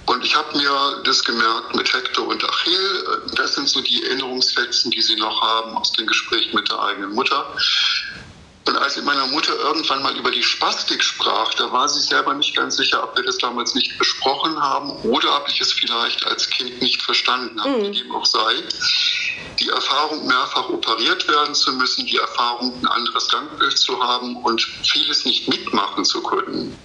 Und 0.07 0.25
ich 0.25 0.35
habe 0.35 0.57
mir 0.57 1.03
das 1.05 1.23
gemerkt 1.23 1.75
mit 1.77 1.93
Hector 1.93 2.27
und 2.27 2.43
Achill. 2.43 3.21
Das 3.37 3.57
sind 3.57 3.69
so 3.69 3.83
die 3.83 4.03
Erinnerungsfetzen, 4.05 4.91
die 4.91 5.03
sie 5.03 5.17
noch 5.17 5.43
haben 5.43 5.77
aus 5.77 5.93
den 5.93 6.07
Gesprächen 6.07 6.55
mit 6.55 6.71
der 6.71 6.81
eigenen 6.81 7.13
Mutter. 7.13 7.55
Und 8.69 8.77
als 8.77 8.97
ich 8.97 9.05
meiner 9.05 9.27
Mutter 9.27 9.55
irgendwann 9.55 10.03
mal 10.03 10.17
über 10.17 10.31
die 10.31 10.43
Spastik 10.43 11.03
sprach, 11.03 11.55
da 11.55 11.73
war 11.73 11.89
sie 11.89 12.01
selber 12.01 12.35
nicht 12.35 12.55
ganz 12.55 12.77
sicher, 12.77 13.03
ob 13.03 13.17
wir 13.17 13.25
das 13.25 13.39
damals 13.39 13.75
nicht 13.75 13.99
besprochen 13.99 14.61
haben 14.61 14.91
oder 15.05 15.37
ob 15.37 15.49
ich 15.49 15.61
es 15.61 15.73
vielleicht 15.73 16.27
als 16.27 16.49
Kind 16.51 16.81
nicht 16.81 17.03
verstanden 17.03 17.61
habe, 17.63 17.79
mhm. 17.79 17.83
wie 17.83 17.99
dem 17.99 18.15
auch 18.15 18.27
sei 18.27 18.55
die 19.61 19.69
Erfahrung, 19.69 20.27
mehrfach 20.27 20.69
operiert 20.69 21.27
werden 21.29 21.55
zu 21.55 21.73
müssen, 21.73 22.07
die 22.07 22.17
Erfahrung, 22.17 22.73
ein 22.81 22.87
anderes 22.87 23.29
Gangbild 23.29 23.77
zu 23.77 24.01
haben 24.03 24.37
und 24.37 24.61
vieles 24.63 25.25
nicht 25.25 25.49
mitmachen 25.49 26.05
zu 26.05 26.23
können. 26.23 26.77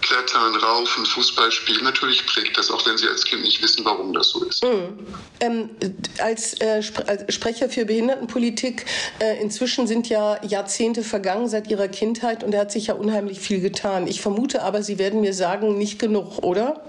Klettern, 0.00 0.56
Raufen, 0.56 1.06
Fußball 1.06 1.52
spielen, 1.52 1.84
natürlich 1.84 2.26
prägt 2.26 2.58
das, 2.58 2.70
auch 2.70 2.84
wenn 2.84 2.98
Sie 2.98 3.06
als 3.06 3.24
Kind 3.24 3.42
nicht 3.42 3.62
wissen, 3.62 3.84
warum 3.84 4.12
das 4.12 4.30
so 4.30 4.44
ist. 4.44 4.64
Mhm. 4.64 5.06
Ähm, 5.38 5.70
als, 6.18 6.54
äh, 6.60 6.82
als, 7.06 7.32
Sprecher 7.32 7.68
für 7.68 7.84
Behindertenpolitik, 7.84 8.86
äh, 9.20 9.40
inzwischen 9.40 9.86
sind 9.86 10.08
ja 10.08 10.42
Jahrzehnte 10.44 11.04
vergangen 11.04 11.48
seit 11.48 11.70
Ihrer 11.70 11.86
Kindheit 11.86 12.42
und 12.42 12.50
da 12.50 12.58
hat 12.58 12.72
sich 12.72 12.88
ja 12.88 12.94
unheimlich 12.94 13.38
viel 13.38 13.60
getan. 13.60 14.08
Ich 14.08 14.20
vermute 14.20 14.62
aber, 14.62 14.82
Sie 14.82 14.98
werden 14.98 15.20
mir 15.20 15.32
sagen, 15.32 15.78
nicht 15.78 16.00
genug, 16.00 16.38
oder? 16.42 16.82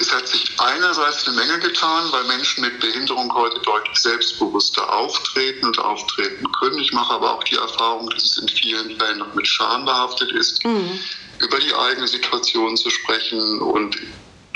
Es 0.00 0.12
hat 0.12 0.28
sich 0.28 0.54
einerseits 0.58 1.26
eine 1.26 1.36
Menge 1.36 1.58
getan, 1.58 2.04
weil 2.12 2.24
Menschen 2.24 2.62
mit 2.62 2.78
Behinderung 2.78 3.32
heute 3.34 3.58
deutlich 3.60 3.98
selbstbewusster 3.98 4.92
auftreten 4.92 5.66
und 5.66 5.78
auftreten 5.78 6.50
können. 6.52 6.78
Ich 6.78 6.92
mache 6.92 7.14
aber 7.14 7.34
auch 7.34 7.44
die 7.44 7.56
Erfahrung, 7.56 8.08
dass 8.10 8.24
es 8.24 8.38
in 8.38 8.48
vielen 8.48 8.96
Fällen 8.98 9.18
noch 9.18 9.34
mit 9.34 9.46
Scham 9.46 9.84
behaftet 9.84 10.30
ist, 10.32 10.64
mhm. 10.64 11.00
über 11.40 11.58
die 11.58 11.74
eigene 11.74 12.06
Situation 12.06 12.76
zu 12.76 12.90
sprechen 12.90 13.60
und 13.60 13.96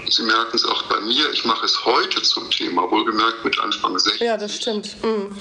Sie 0.08 0.22
merken 0.22 0.54
es 0.54 0.64
auch 0.64 0.82
bei 0.84 1.00
mir, 1.00 1.30
ich 1.32 1.44
mache 1.44 1.64
es 1.64 1.84
heute 1.84 2.22
zum 2.22 2.50
Thema, 2.50 2.90
wohlgemerkt 2.90 3.44
mit 3.44 3.58
Anfang 3.58 3.98
60. 3.98 4.20
Ja, 4.20 4.36
das 4.36 4.56
stimmt. 4.56 4.96
Mhm. 5.02 5.34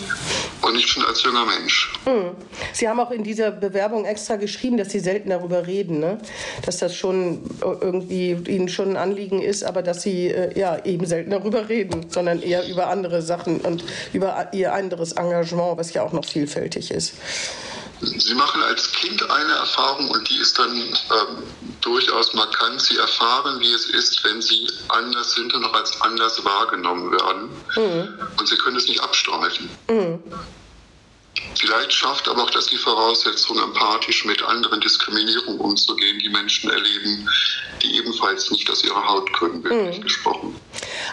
Und 0.62 0.76
nicht 0.76 0.88
schon 0.88 1.04
als 1.06 1.24
junger 1.24 1.46
Mensch. 1.46 1.94
Mhm. 2.06 2.32
Sie 2.74 2.88
haben 2.88 3.00
auch 3.00 3.12
in 3.12 3.24
dieser 3.24 3.52
Bewerbung 3.52 4.06
extra 4.06 4.36
geschrieben, 4.36 4.78
dass 4.78 4.90
Sie 4.90 5.00
selten 5.00 5.30
darüber 5.30 5.68
reden, 5.68 6.00
ne? 6.00 6.20
dass 6.66 6.78
das 6.78 6.96
schon 6.96 7.44
irgendwie 7.62 8.32
Ihnen 8.48 8.70
schon 8.70 8.92
ein 8.92 8.98
Anliegen 8.98 9.42
ist, 9.42 9.64
aber 9.64 9.82
dass 9.82 10.02
Sie 10.02 10.28
äh, 10.28 10.58
ja 10.58 10.84
eben 10.86 11.06
selten 11.06 11.32
darüber 11.32 11.70
reden, 11.70 12.10
sondern 12.10 12.42
eher 12.42 12.68
über 12.68 12.88
andere 12.88 13.22
Sachen 13.22 13.62
und 13.62 13.84
über 14.14 14.50
Ihr 14.54 14.74
anderes 14.74 15.14
Engagement, 15.14 15.78
was 15.78 15.94
ja 15.94 16.04
auch 16.04 16.14
noch 16.14 16.26
vielfältig 16.26 16.92
ist. 16.92 17.14
Sie 18.02 18.34
machen 18.34 18.64
als 18.64 18.92
Kind 18.94 19.30
eine 19.30 19.54
Erfahrung 19.54 20.10
und 20.10 20.28
die 20.30 20.38
ist 20.38 20.58
dann 20.58 20.76
ähm, 20.76 21.44
durchaus 21.82 22.34
markant. 22.34 22.82
Sie 22.82 22.98
erfahren, 22.98 23.60
wie 23.60 23.72
es 23.72 23.86
ist, 23.86 24.24
wenn 24.24 24.42
sie 24.42 24.68
anders 24.90 25.34
sind 25.34 25.54
und 25.54 25.62
noch 25.62 25.74
als 25.74 26.02
anders 26.02 26.44
wahrgenommen 26.44 27.12
werden. 27.12 27.50
Mhm. 27.76 28.20
Und 28.40 28.48
sie 28.48 28.58
können 28.58 28.78
es 28.78 28.88
nicht 28.88 29.02
abstreifen. 29.02 29.70
Mhm. 29.88 30.20
Vielleicht 31.60 31.94
schafft 31.94 32.28
aber 32.28 32.44
auch 32.44 32.50
das 32.50 32.68
die 32.68 32.78
Voraussetzung, 32.78 33.60
empathisch 33.60 34.26
mit 34.26 34.42
anderen 34.44 34.82
Diskriminierungen 34.82 35.60
umzugehen, 35.60 36.20
die 36.20 36.30
Menschen 36.30 36.70
erleben, 36.70 37.30
die 37.82 37.98
ebenfalls 37.98 38.50
nicht 38.52 38.70
aus 38.70 38.84
ihrer 38.84 39.08
Haut 39.08 39.32
können, 39.34 39.64
wirklich 39.64 40.00
mhm. 40.00 40.04
gesprochen. 40.04 40.56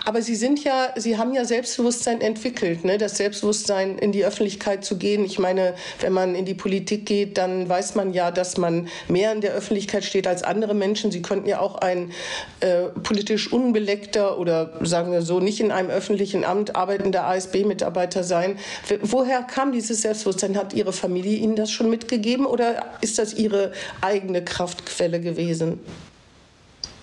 Aber 0.05 0.23
Sie 0.23 0.37
sind 0.37 0.63
ja, 0.65 0.93
Sie 0.97 1.19
haben 1.19 1.35
ja 1.35 1.45
Selbstbewusstsein 1.45 2.21
entwickelt, 2.21 2.85
ne? 2.85 2.99
das 2.99 3.17
Selbstbewusstsein 3.17 3.99
in 3.99 4.13
die 4.13 4.25
Öffentlichkeit 4.25 4.85
zu 4.85 4.97
gehen. 4.97 5.25
Ich 5.25 5.39
meine, 5.39 5.75
wenn 6.01 6.13
man 6.13 6.35
in 6.35 6.45
die 6.45 6.55
Politik 6.55 7.07
geht, 7.07 7.39
dann 7.39 7.69
weiß 7.69 7.95
man 7.95 8.13
ja, 8.13 8.31
dass 8.31 8.57
man 8.57 8.89
mehr 9.09 9.33
in 9.33 9.41
der 9.41 9.53
Öffentlichkeit 9.53 10.05
steht 10.05 10.27
als 10.27 10.43
andere 10.43 10.75
Menschen. 10.75 11.11
Sie 11.11 11.23
könnten 11.23 11.49
ja 11.49 11.61
auch 11.61 11.77
ein 11.77 12.13
äh, 12.61 12.85
politisch 13.03 13.53
unbeleckter 13.53 14.39
oder 14.39 14.73
sagen 14.83 15.13
wir 15.13 15.23
so 15.23 15.41
nicht 15.41 15.61
in 15.61 15.71
einem 15.71 15.91
öffentlichen 15.91 16.45
Amt 16.45 16.77
arbeitender 16.77 17.25
ASB-Mitarbeiter 17.25 18.23
sein. 18.25 18.59
Woher 19.03 19.43
kam 19.43 19.73
dieses 19.73 20.03
Selbstbewusstsein? 20.03 20.57
Hat 20.57 20.73
Ihre 20.73 20.93
Familie 20.93 21.37
Ihnen 21.37 21.57
das 21.57 21.71
schon 21.71 21.91
mitgegeben 21.91 22.47
oder 22.47 22.85
ist 23.01 23.19
das 23.19 23.35
Ihre 23.35 23.73
eigene 24.01 24.45
Kraftquelle 24.45 25.21
gewesen? 25.21 25.81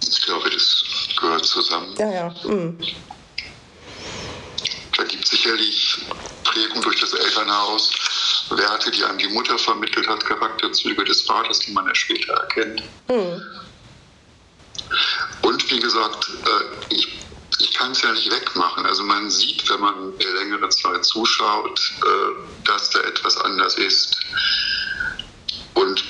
Ich 0.01 0.21
glaube, 0.25 0.49
das 0.49 0.64
gehört 1.17 1.45
zusammen. 1.45 1.95
Ja, 1.97 2.11
ja. 2.11 2.35
Mhm. 2.43 2.77
Da 4.97 5.03
gibt 5.03 5.25
es 5.25 5.31
sicherlich 5.31 5.97
Prägung 6.43 6.81
durch 6.81 6.99
das 6.99 7.13
Elternhaus, 7.13 7.91
Werte, 8.49 8.91
die 8.91 9.03
einem 9.03 9.17
die 9.17 9.27
Mutter 9.27 9.57
vermittelt 9.57 10.07
hat, 10.07 10.25
Charakterzüge 10.25 11.03
des 11.03 11.21
Vaters, 11.21 11.59
die 11.59 11.71
man 11.71 11.85
ja 11.87 11.95
später 11.95 12.33
erkennt. 12.33 12.83
Mhm. 13.09 13.41
Und 15.41 15.71
wie 15.71 15.79
gesagt, 15.79 16.29
äh, 16.29 16.93
ich, 16.93 17.25
ich 17.59 17.73
kann 17.73 17.91
es 17.91 18.01
ja 18.01 18.11
nicht 18.11 18.31
wegmachen. 18.31 18.85
Also 18.85 19.03
man 19.03 19.29
sieht, 19.29 19.69
wenn 19.69 19.79
man 19.79 20.13
längere 20.19 20.69
Zeit 20.69 21.03
zuschaut, 21.03 21.79
äh, 22.01 22.63
dass 22.63 22.91
da 22.91 22.99
etwas 23.01 23.37
anders 23.37 23.75
ist. 23.75 24.17
Und 25.73 26.03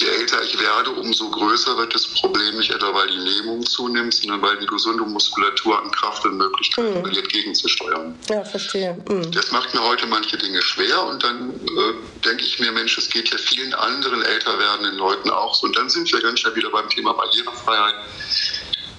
je 0.00 0.08
älter 0.08 0.42
ich 0.42 0.58
werde, 0.58 0.90
umso 0.90 1.30
größer 1.30 1.76
wird 1.76 1.94
das 1.94 2.06
Problem, 2.06 2.56
nicht 2.56 2.70
etwa 2.70 2.92
weil 2.94 3.08
die 3.08 3.18
Lähmung 3.18 3.64
zunimmt, 3.64 4.14
sondern 4.14 4.42
weil 4.42 4.58
die 4.58 4.66
gesunde 4.66 5.04
Muskulatur 5.04 5.80
an 5.80 5.90
Kraft 5.90 6.24
und 6.24 6.36
Möglichkeiten 6.36 6.98
mhm. 6.98 7.02
verliert, 7.02 7.28
gegenzusteuern. 7.28 8.18
Ja, 8.28 8.44
verstehe. 8.44 8.96
Mhm. 9.08 9.30
Das 9.32 9.52
macht 9.52 9.74
mir 9.74 9.82
heute 9.82 10.06
manche 10.06 10.36
Dinge 10.38 10.62
schwer 10.62 11.02
und 11.04 11.22
dann 11.22 11.50
äh, 11.50 11.94
denke 12.24 12.44
ich 12.44 12.58
mir, 12.58 12.72
Mensch, 12.72 12.96
es 12.98 13.08
geht 13.08 13.30
ja 13.30 13.38
vielen 13.38 13.74
anderen 13.74 14.22
älter 14.22 14.58
werdenden 14.58 14.96
Leuten 14.96 15.30
auch 15.30 15.54
so. 15.54 15.66
Und 15.66 15.76
dann 15.76 15.88
sind 15.88 16.10
wir 16.12 16.20
ganz 16.20 16.40
schnell 16.40 16.56
wieder 16.56 16.70
beim 16.70 16.88
Thema 16.88 17.12
Barrierefreiheit. 17.12 17.94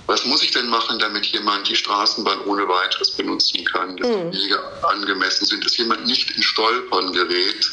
Was 0.07 0.25
muss 0.25 0.43
ich 0.43 0.51
denn 0.51 0.67
machen, 0.67 0.99
damit 0.99 1.25
jemand 1.27 1.69
die 1.69 1.75
Straßenbahn 1.75 2.41
ohne 2.41 2.67
weiteres 2.67 3.11
benutzen 3.11 3.63
kann, 3.65 3.95
dass 3.97 4.07
mhm. 4.07 4.31
die 4.31 4.37
Wege 4.39 4.59
angemessen 4.83 5.45
sind, 5.45 5.63
dass 5.63 5.77
jemand 5.77 6.05
nicht 6.05 6.31
in 6.31 6.43
Stolpern 6.43 7.13
gerät? 7.13 7.71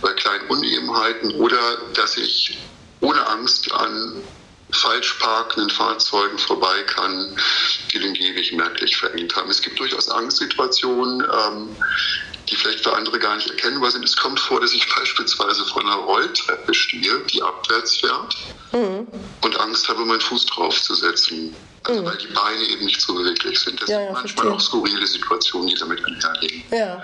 Bei 0.00 0.12
kleinen 0.12 0.46
Unebenheiten 0.48 1.34
oder 1.36 1.78
dass 1.94 2.16
ich 2.16 2.58
ohne 3.00 3.26
Angst 3.28 3.72
an 3.72 4.22
falsch 4.72 5.14
parkenden 5.14 5.70
Fahrzeugen 5.70 6.38
vorbei 6.38 6.82
kann, 6.84 7.36
die 7.92 7.98
den 7.98 8.14
Gehweg 8.14 8.52
merklich 8.52 8.96
verengt 8.96 9.34
haben. 9.34 9.50
Es 9.50 9.62
gibt 9.62 9.78
durchaus 9.78 10.08
Angstsituationen, 10.08 11.20
ähm, 11.22 11.76
die 12.48 12.56
vielleicht 12.56 12.84
für 12.84 12.94
andere 12.94 13.18
gar 13.18 13.36
nicht 13.36 13.48
erkennbar 13.48 13.90
sind. 13.90 14.04
Es 14.04 14.16
kommt 14.16 14.38
vor, 14.40 14.60
dass 14.60 14.72
ich 14.72 14.86
beispielsweise 14.94 15.64
vor 15.64 15.82
einer 15.82 15.96
Rolltreppe 15.96 16.74
stehe, 16.74 17.20
die 17.32 17.42
abwärts 17.42 17.96
fährt 17.96 18.36
mhm. 18.72 19.06
und 19.42 19.60
Angst 19.60 19.88
habe, 19.88 20.04
meinen 20.04 20.20
Fuß 20.20 20.46
draufzusetzen. 20.46 21.54
Also 21.84 22.02
mhm. 22.02 22.06
weil 22.06 22.16
die 22.18 22.26
Beine 22.26 22.62
eben 22.72 22.84
nicht 22.84 23.00
so 23.00 23.14
beweglich 23.14 23.58
sind. 23.58 23.80
Das 23.80 23.88
ja, 23.88 23.98
sind 23.98 24.12
manchmal 24.12 24.28
verstehe. 24.28 24.52
auch 24.52 24.60
skurrile 24.60 25.06
Situationen, 25.06 25.68
die 25.68 25.76
damit 25.76 26.04
einhergehen. 26.04 26.62
Ja. 26.70 27.02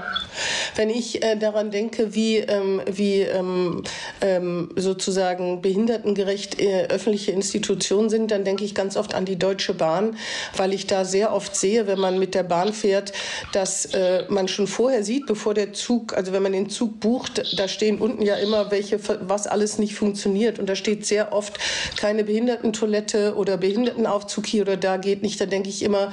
Wenn 0.74 0.90
ich 0.90 1.22
äh, 1.22 1.36
daran 1.36 1.70
denke, 1.70 2.14
wie, 2.14 2.38
ähm, 2.38 2.82
wie 2.86 3.20
ähm, 3.20 3.84
ähm, 4.20 4.68
sozusagen 4.76 5.62
behindertengerecht 5.62 6.60
äh, 6.60 6.88
öffentliche 6.88 7.32
Institutionen 7.32 8.10
sind, 8.10 8.30
dann 8.30 8.44
denke 8.44 8.64
ich 8.64 8.74
ganz 8.74 8.98
oft 8.98 9.14
an 9.14 9.24
die 9.24 9.38
Deutsche 9.38 9.72
Bahn, 9.72 10.18
weil 10.56 10.74
ich 10.74 10.86
da 10.86 11.06
sehr 11.06 11.32
oft 11.32 11.56
sehe, 11.56 11.86
wenn 11.86 11.98
man 11.98 12.18
mit 12.18 12.34
der 12.34 12.42
Bahn 12.42 12.74
fährt, 12.74 13.12
dass 13.52 13.86
äh, 13.86 14.24
man 14.28 14.46
schon 14.46 14.66
vorher 14.66 15.02
sieht, 15.04 15.24
bevor 15.26 15.54
der 15.54 15.72
Zug, 15.72 16.12
also 16.12 16.32
wenn 16.32 16.42
man 16.42 16.52
den 16.52 16.68
Zug 16.68 17.00
bucht, 17.00 17.58
da 17.58 17.66
stehen 17.66 17.98
unten 17.98 18.22
ja 18.22 18.36
immer 18.36 18.70
welche, 18.70 19.00
was 19.22 19.46
alles 19.46 19.78
nicht 19.78 19.94
funktioniert. 19.94 20.58
Und 20.58 20.68
da 20.68 20.76
steht 20.76 21.06
sehr 21.06 21.32
oft 21.32 21.58
keine 21.96 22.24
Behindertentoilette 22.24 23.36
oder 23.36 23.56
Behindertenaufzug 23.56 24.46
hier 24.46 24.65
oder 24.66 24.76
da 24.76 24.96
geht 24.96 25.22
nicht, 25.22 25.40
da 25.40 25.46
denke 25.46 25.68
ich 25.68 25.82
immer, 25.82 26.12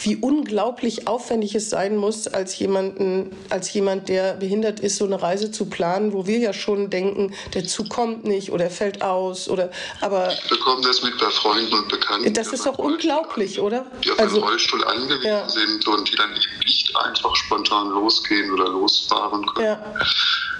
wie 0.00 0.16
unglaublich 0.16 1.06
aufwendig 1.06 1.54
es 1.54 1.70
sein 1.70 1.96
muss, 1.96 2.26
als 2.26 2.58
jemanden, 2.58 3.36
als 3.48 3.72
jemand, 3.72 4.08
der 4.08 4.34
behindert 4.34 4.80
ist, 4.80 4.96
so 4.96 5.04
eine 5.04 5.22
Reise 5.22 5.50
zu 5.50 5.66
planen, 5.66 6.12
wo 6.12 6.26
wir 6.26 6.38
ja 6.38 6.52
schon 6.52 6.90
denken, 6.90 7.34
der 7.54 7.64
Zug 7.64 7.88
kommt 7.88 8.24
nicht 8.24 8.50
oder 8.50 8.70
fällt 8.70 9.02
aus 9.02 9.48
oder 9.48 9.70
aber 10.00 10.32
ich 10.32 10.48
bekomme 10.48 10.82
das 10.82 11.02
mit 11.02 11.16
bei 11.18 11.30
Freunden 11.30 11.74
und 11.74 11.88
Bekannten. 11.88 12.32
Das 12.34 12.48
ist 12.48 12.66
doch 12.66 12.78
unglaublich, 12.78 13.60
oder? 13.60 13.86
Die 14.04 14.10
auf 14.10 14.18
also, 14.18 14.36
einen 14.36 14.44
Rollstuhl 14.44 14.84
angewiesen 14.84 15.24
ja. 15.24 15.48
sind 15.48 15.86
und 15.86 16.10
die 16.10 16.16
dann 16.16 16.30
eben 16.30 16.58
nicht 16.64 16.96
einfach 16.96 17.34
spontan 17.36 17.90
losgehen 17.90 18.50
oder 18.52 18.68
losfahren 18.68 19.46
können. 19.46 19.66
Ja 19.66 19.94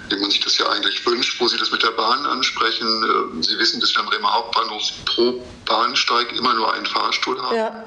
wie 0.09 0.17
man 0.17 0.29
sich 0.29 0.39
das 0.41 0.57
ja 0.57 0.69
eigentlich 0.69 1.05
wünscht, 1.05 1.39
wo 1.39 1.47
Sie 1.47 1.57
das 1.57 1.71
mit 1.71 1.83
der 1.83 1.91
Bahn 1.91 2.25
ansprechen. 2.25 2.87
Ähm, 3.03 3.43
Sie 3.43 3.57
wissen, 3.57 3.79
dass 3.79 3.93
wir 3.93 4.01
am 4.01 4.07
Bremer 4.07 4.33
Hauptbahnhof 4.33 4.83
pro 5.05 5.45
Bahnsteig 5.65 6.31
immer 6.33 6.53
nur 6.53 6.73
einen 6.73 6.85
Fahrstuhl 6.85 7.41
haben. 7.41 7.55
Ja. 7.55 7.83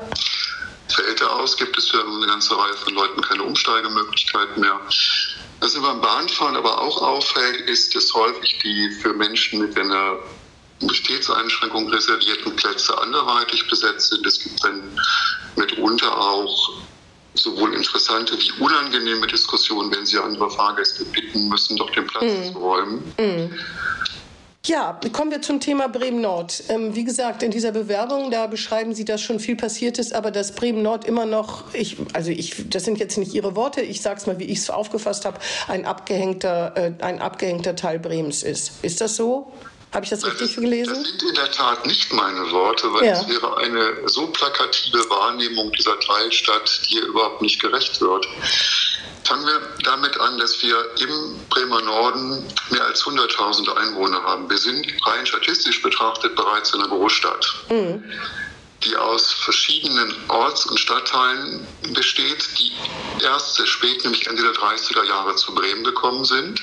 Fällt 0.88 1.20
er 1.20 1.32
aus, 1.32 1.56
gibt 1.56 1.76
es 1.76 1.88
für 1.88 2.00
eine 2.00 2.26
ganze 2.26 2.56
Reihe 2.56 2.74
von 2.74 2.94
Leuten 2.94 3.20
keine 3.20 3.42
Umsteigemöglichkeiten 3.42 4.60
mehr. 4.60 4.80
Was 5.60 5.74
mir 5.74 5.82
beim 5.82 6.00
Bahnfahren 6.00 6.56
aber 6.56 6.80
auch 6.80 7.02
auffällt, 7.02 7.68
ist, 7.68 7.94
dass 7.94 8.12
häufig 8.14 8.58
die 8.62 8.90
für 9.02 9.12
Menschen 9.12 9.60
mit 9.60 9.76
einer 9.78 10.18
Mobilitätseinschränkung 10.80 11.88
reservierten 11.88 12.54
Plätze 12.56 12.96
anderweitig 12.98 13.66
besetzt 13.68 14.10
sind. 14.10 14.26
Es 14.26 14.42
gibt 14.42 14.62
dann 14.62 14.82
mitunter 15.56 16.16
auch 16.16 16.72
sowohl 17.38 17.74
interessante 17.74 18.36
wie 18.38 18.62
unangenehme 18.62 19.26
Diskussionen, 19.26 19.94
wenn 19.94 20.06
sie 20.06 20.18
andere 20.18 20.50
Fahrgäste 20.50 21.04
bitten 21.06 21.48
müssen, 21.48 21.76
doch 21.76 21.90
den 21.90 22.06
Platz 22.06 22.24
mm. 22.24 22.52
zu 22.52 22.58
räumen. 22.58 23.14
Mm. 23.18 23.54
Ja, 24.66 24.98
kommen 25.12 25.30
wir 25.30 25.42
zum 25.42 25.60
Thema 25.60 25.88
Bremen 25.88 26.20
Nord. 26.20 26.64
Ähm, 26.68 26.96
wie 26.96 27.04
gesagt, 27.04 27.44
in 27.44 27.52
dieser 27.52 27.70
Bewerbung, 27.70 28.32
da 28.32 28.48
beschreiben 28.48 28.96
Sie, 28.96 29.04
dass 29.04 29.22
schon 29.22 29.38
viel 29.38 29.54
passiert 29.54 29.96
ist, 29.98 30.12
aber 30.12 30.32
dass 30.32 30.56
Bremen 30.56 30.82
Nord 30.82 31.04
immer 31.04 31.24
noch, 31.24 31.72
ich, 31.72 31.96
also 32.14 32.32
ich, 32.32 32.68
das 32.68 32.84
sind 32.84 32.98
jetzt 32.98 33.16
nicht 33.16 33.32
Ihre 33.32 33.54
Worte, 33.54 33.80
ich 33.80 34.00
sage 34.00 34.18
es 34.18 34.26
mal, 34.26 34.40
wie 34.40 34.44
ich 34.44 34.58
es 34.58 34.70
aufgefasst 34.70 35.24
habe, 35.24 35.38
ein 35.68 35.84
abgehängter, 35.84 36.76
äh, 36.76 36.92
ein 37.00 37.20
abgehängter 37.20 37.76
Teil 37.76 38.00
Bremens 38.00 38.42
ist. 38.42 38.72
Ist 38.82 39.00
das 39.00 39.14
so? 39.14 39.52
Habe 39.96 40.04
ich 40.04 40.10
das 40.10 40.26
richtig 40.26 40.54
das, 40.54 40.62
gelesen? 40.62 40.92
Das 40.92 41.08
sind 41.08 41.22
in 41.22 41.34
der 41.34 41.50
Tat 41.50 41.86
nicht 41.86 42.12
meine 42.12 42.50
Worte, 42.50 42.92
weil 42.92 43.06
ja. 43.06 43.12
es 43.18 43.26
wäre 43.28 43.56
eine 43.56 44.06
so 44.06 44.26
plakative 44.26 44.98
Wahrnehmung 45.08 45.72
dieser 45.72 45.98
Teilstadt, 46.00 46.82
die 46.90 46.98
überhaupt 46.98 47.40
nicht 47.40 47.62
gerecht 47.62 47.98
wird. 48.02 48.28
Fangen 49.24 49.46
wir 49.46 49.58
damit 49.84 50.20
an, 50.20 50.36
dass 50.36 50.62
wir 50.62 50.76
im 51.00 51.40
Bremer 51.48 51.80
Norden 51.80 52.44
mehr 52.68 52.84
als 52.84 53.04
100.000 53.04 53.74
Einwohner 53.74 54.22
haben. 54.22 54.50
Wir 54.50 54.58
sind 54.58 54.86
rein 55.06 55.24
statistisch 55.24 55.80
betrachtet 55.80 56.36
bereits 56.36 56.74
eine 56.74 56.88
Großstadt. 56.88 57.54
Mhm 57.70 58.04
die 58.84 58.94
aus 58.94 59.32
verschiedenen 59.32 60.14
Orts- 60.28 60.66
und 60.66 60.78
Stadtteilen 60.78 61.66
besteht, 61.94 62.46
die 62.58 62.72
erst 63.24 63.54
sehr 63.54 63.66
spät, 63.66 64.04
nämlich 64.04 64.26
Ende 64.26 64.42
der 64.42 64.52
30er 64.52 65.02
Jahre 65.04 65.34
zu 65.34 65.54
Bremen 65.54 65.82
gekommen 65.82 66.24
sind. 66.24 66.60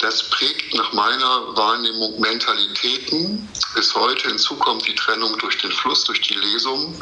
Das 0.00 0.22
prägt 0.30 0.74
nach 0.74 0.92
meiner 0.92 1.56
Wahrnehmung 1.56 2.20
Mentalitäten. 2.20 3.48
Bis 3.74 3.94
heute 3.94 4.28
hinzu 4.28 4.56
kommt 4.56 4.86
die 4.86 4.94
Trennung 4.94 5.36
durch 5.38 5.58
den 5.58 5.72
Fluss, 5.72 6.04
durch 6.04 6.20
die 6.20 6.34
Lesung. 6.34 7.00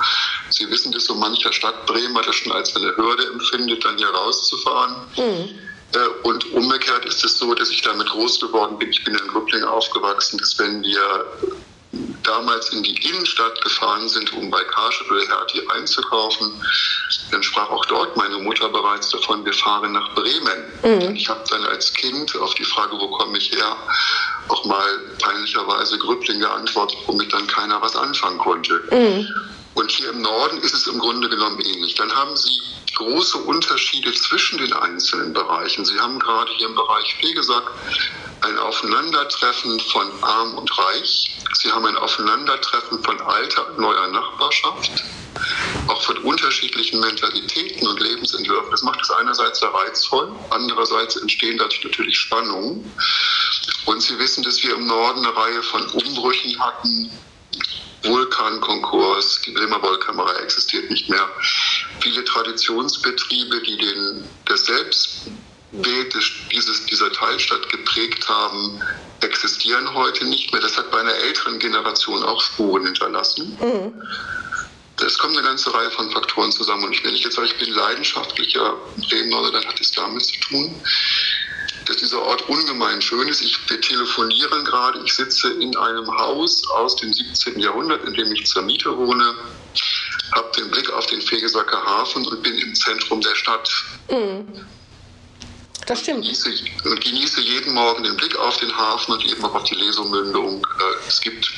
Sie 0.50 0.68
wissen, 0.70 0.92
dass 0.92 1.06
so 1.06 1.14
mancher 1.14 1.52
Stadt 1.52 1.86
Bremer 1.86 2.22
das 2.22 2.36
schon 2.36 2.52
als 2.52 2.74
eine 2.76 2.96
Hürde 2.96 3.26
empfindet, 3.26 3.84
dann 3.84 3.98
hier 3.98 4.08
rauszufahren. 4.08 4.96
Mhm. 5.16 5.58
Und 6.24 6.52
umgekehrt 6.52 7.04
ist 7.04 7.24
es 7.24 7.38
so, 7.38 7.54
dass 7.54 7.70
ich 7.70 7.82
damit 7.82 8.08
groß 8.08 8.40
geworden 8.40 8.78
bin. 8.78 8.90
Ich 8.90 9.04
bin 9.04 9.14
in 9.14 9.28
Grübling 9.28 9.62
aufgewachsen, 9.64 10.38
dass 10.38 10.58
wenn 10.58 10.82
wir 10.82 11.26
damals 12.22 12.70
in 12.70 12.82
die 12.82 12.96
Innenstadt 13.08 13.60
gefahren 13.62 14.08
sind, 14.08 14.32
um 14.32 14.50
bei 14.50 14.60
oder 14.60 15.26
Hertie 15.26 15.62
einzukaufen, 15.70 16.52
dann 17.30 17.42
sprach 17.42 17.70
auch 17.70 17.84
dort 17.86 18.16
meine 18.16 18.38
Mutter 18.38 18.68
bereits 18.68 19.10
davon, 19.10 19.44
wir 19.44 19.52
fahren 19.52 19.92
nach 19.92 20.14
Bremen. 20.14 20.64
Mhm. 20.82 21.14
Ich 21.14 21.28
habe 21.28 21.44
dann 21.50 21.64
als 21.66 21.92
Kind 21.92 22.34
auf 22.36 22.54
die 22.54 22.64
Frage, 22.64 22.96
wo 22.98 23.08
komme 23.08 23.38
ich 23.38 23.50
her, 23.52 23.76
auch 24.48 24.64
mal 24.64 24.98
peinlicherweise 25.20 25.98
Grübling 25.98 26.40
geantwortet, 26.40 26.98
womit 27.06 27.32
dann 27.32 27.46
keiner 27.46 27.80
was 27.80 27.96
anfangen 27.96 28.38
konnte. 28.38 28.82
Mhm. 28.90 29.28
Und 29.74 29.90
hier 29.90 30.10
im 30.10 30.22
Norden 30.22 30.58
ist 30.58 30.74
es 30.74 30.86
im 30.86 30.98
Grunde 30.98 31.28
genommen 31.28 31.60
ähnlich. 31.60 31.94
Dann 31.94 32.14
haben 32.14 32.36
Sie 32.36 32.60
große 32.94 33.38
Unterschiede 33.38 34.12
zwischen 34.14 34.58
den 34.58 34.72
einzelnen 34.72 35.32
Bereichen. 35.32 35.84
Sie 35.84 35.98
haben 35.98 36.18
gerade 36.18 36.50
hier 36.52 36.68
im 36.68 36.74
Bereich 36.74 37.16
Pflege 37.16 37.36
gesagt, 37.40 37.68
ein 38.42 38.58
Aufeinandertreffen 38.58 39.80
von 39.80 40.22
Arm 40.22 40.54
und 40.54 40.78
Reich. 40.78 41.40
Sie 41.54 41.72
haben 41.72 41.86
ein 41.86 41.96
Aufeinandertreffen 41.96 43.02
von 43.02 43.20
alter 43.20 43.68
und 43.68 43.78
neuer 43.78 44.08
Nachbarschaft. 44.08 45.04
auch 45.88 46.02
von 46.02 46.18
unterschiedlichen 46.18 47.00
Mentalitäten 47.00 47.86
und 47.86 48.00
Lebensentwürfen. 48.00 48.70
Das 48.70 48.82
macht 48.82 49.00
es 49.02 49.10
einerseits 49.10 49.60
sehr 49.60 49.68
reizvoll, 49.74 50.32
andererseits 50.50 51.16
entstehen 51.16 51.58
dadurch 51.58 51.82
natürlich 51.84 52.16
Spannungen. 52.16 52.94
Und 53.86 54.02
Sie 54.02 54.18
wissen, 54.18 54.42
dass 54.44 54.62
wir 54.62 54.74
im 54.74 54.86
Norden 54.86 55.26
eine 55.26 55.36
Reihe 55.36 55.62
von 55.62 55.86
Umbrüchen 55.90 56.58
hatten, 56.60 57.10
Vulkankonkurs, 58.04 59.40
die 59.46 59.52
Bremer 59.52 59.82
Wollkamera 59.82 60.36
existiert 60.40 60.90
nicht 60.90 61.08
mehr. 61.08 61.28
Viele 62.00 62.24
Traditionsbetriebe, 62.24 63.62
die 63.62 63.76
den, 63.78 64.28
das 64.46 64.66
Selbstbild 64.66 66.14
des, 66.14 66.30
dieses, 66.52 66.86
dieser 66.86 67.12
Teilstadt 67.12 67.68
geprägt 67.70 68.28
haben, 68.28 68.80
existieren 69.20 69.92
heute 69.94 70.26
nicht 70.26 70.52
mehr. 70.52 70.60
Das 70.60 70.76
hat 70.76 70.90
bei 70.90 71.00
einer 71.00 71.14
älteren 71.14 71.58
Generation 71.58 72.22
auch 72.22 72.40
Spuren 72.40 72.84
hinterlassen. 72.84 73.56
Mhm. 73.60 74.02
Es 75.04 75.18
kommt 75.18 75.36
eine 75.36 75.46
ganze 75.46 75.74
Reihe 75.74 75.90
von 75.90 76.10
Faktoren 76.10 76.52
zusammen. 76.52 76.84
Und 76.84 77.04
wenn 77.04 77.14
ich 77.14 77.24
jetzt 77.24 77.34
sage, 77.34 77.48
ich 77.48 77.58
bin 77.58 77.72
leidenschaftlicher 77.72 78.76
Bremen-Norder, 79.08 79.52
dann 79.52 79.66
hat 79.66 79.80
es 79.80 79.90
damit 79.92 80.24
zu 80.24 80.38
tun, 80.40 80.80
dass 81.86 81.96
dieser 81.96 82.20
Ort 82.22 82.48
ungemein 82.48 83.00
schön 83.02 83.28
ist. 83.28 83.42
Ich, 83.42 83.58
wir 83.68 83.80
telefonieren 83.80 84.64
gerade. 84.64 85.00
Ich 85.04 85.14
sitze 85.14 85.52
in 85.52 85.76
einem 85.76 86.06
Haus 86.18 86.68
aus 86.70 86.96
dem 86.96 87.12
17. 87.12 87.58
Jahrhundert, 87.58 88.04
in 88.04 88.14
dem 88.14 88.32
ich 88.32 88.46
zur 88.46 88.62
Miete 88.62 88.96
wohne, 88.96 89.34
habe 90.34 90.50
den 90.56 90.70
Blick 90.70 90.90
auf 90.92 91.06
den 91.06 91.20
Fegesacker 91.20 91.84
Hafen 91.84 92.26
und 92.26 92.42
bin 92.42 92.56
im 92.58 92.74
Zentrum 92.74 93.20
der 93.20 93.34
Stadt. 93.34 93.70
Mhm. 94.10 94.66
Das 95.86 96.00
stimmt. 96.00 96.18
Und 96.18 96.24
genieße, 96.24 96.50
und 96.84 97.00
genieße, 97.00 97.40
jeden 97.42 97.74
Morgen 97.74 98.04
den 98.04 98.16
Blick 98.16 98.36
auf 98.36 98.56
den 98.56 98.74
Hafen 98.74 99.12
und 99.12 99.24
eben 99.24 99.44
auch 99.44 99.54
auf 99.54 99.64
die 99.64 99.74
Lesumündung. 99.74 100.66
Äh, 100.80 101.08
es 101.08 101.20
gibt, 101.20 101.52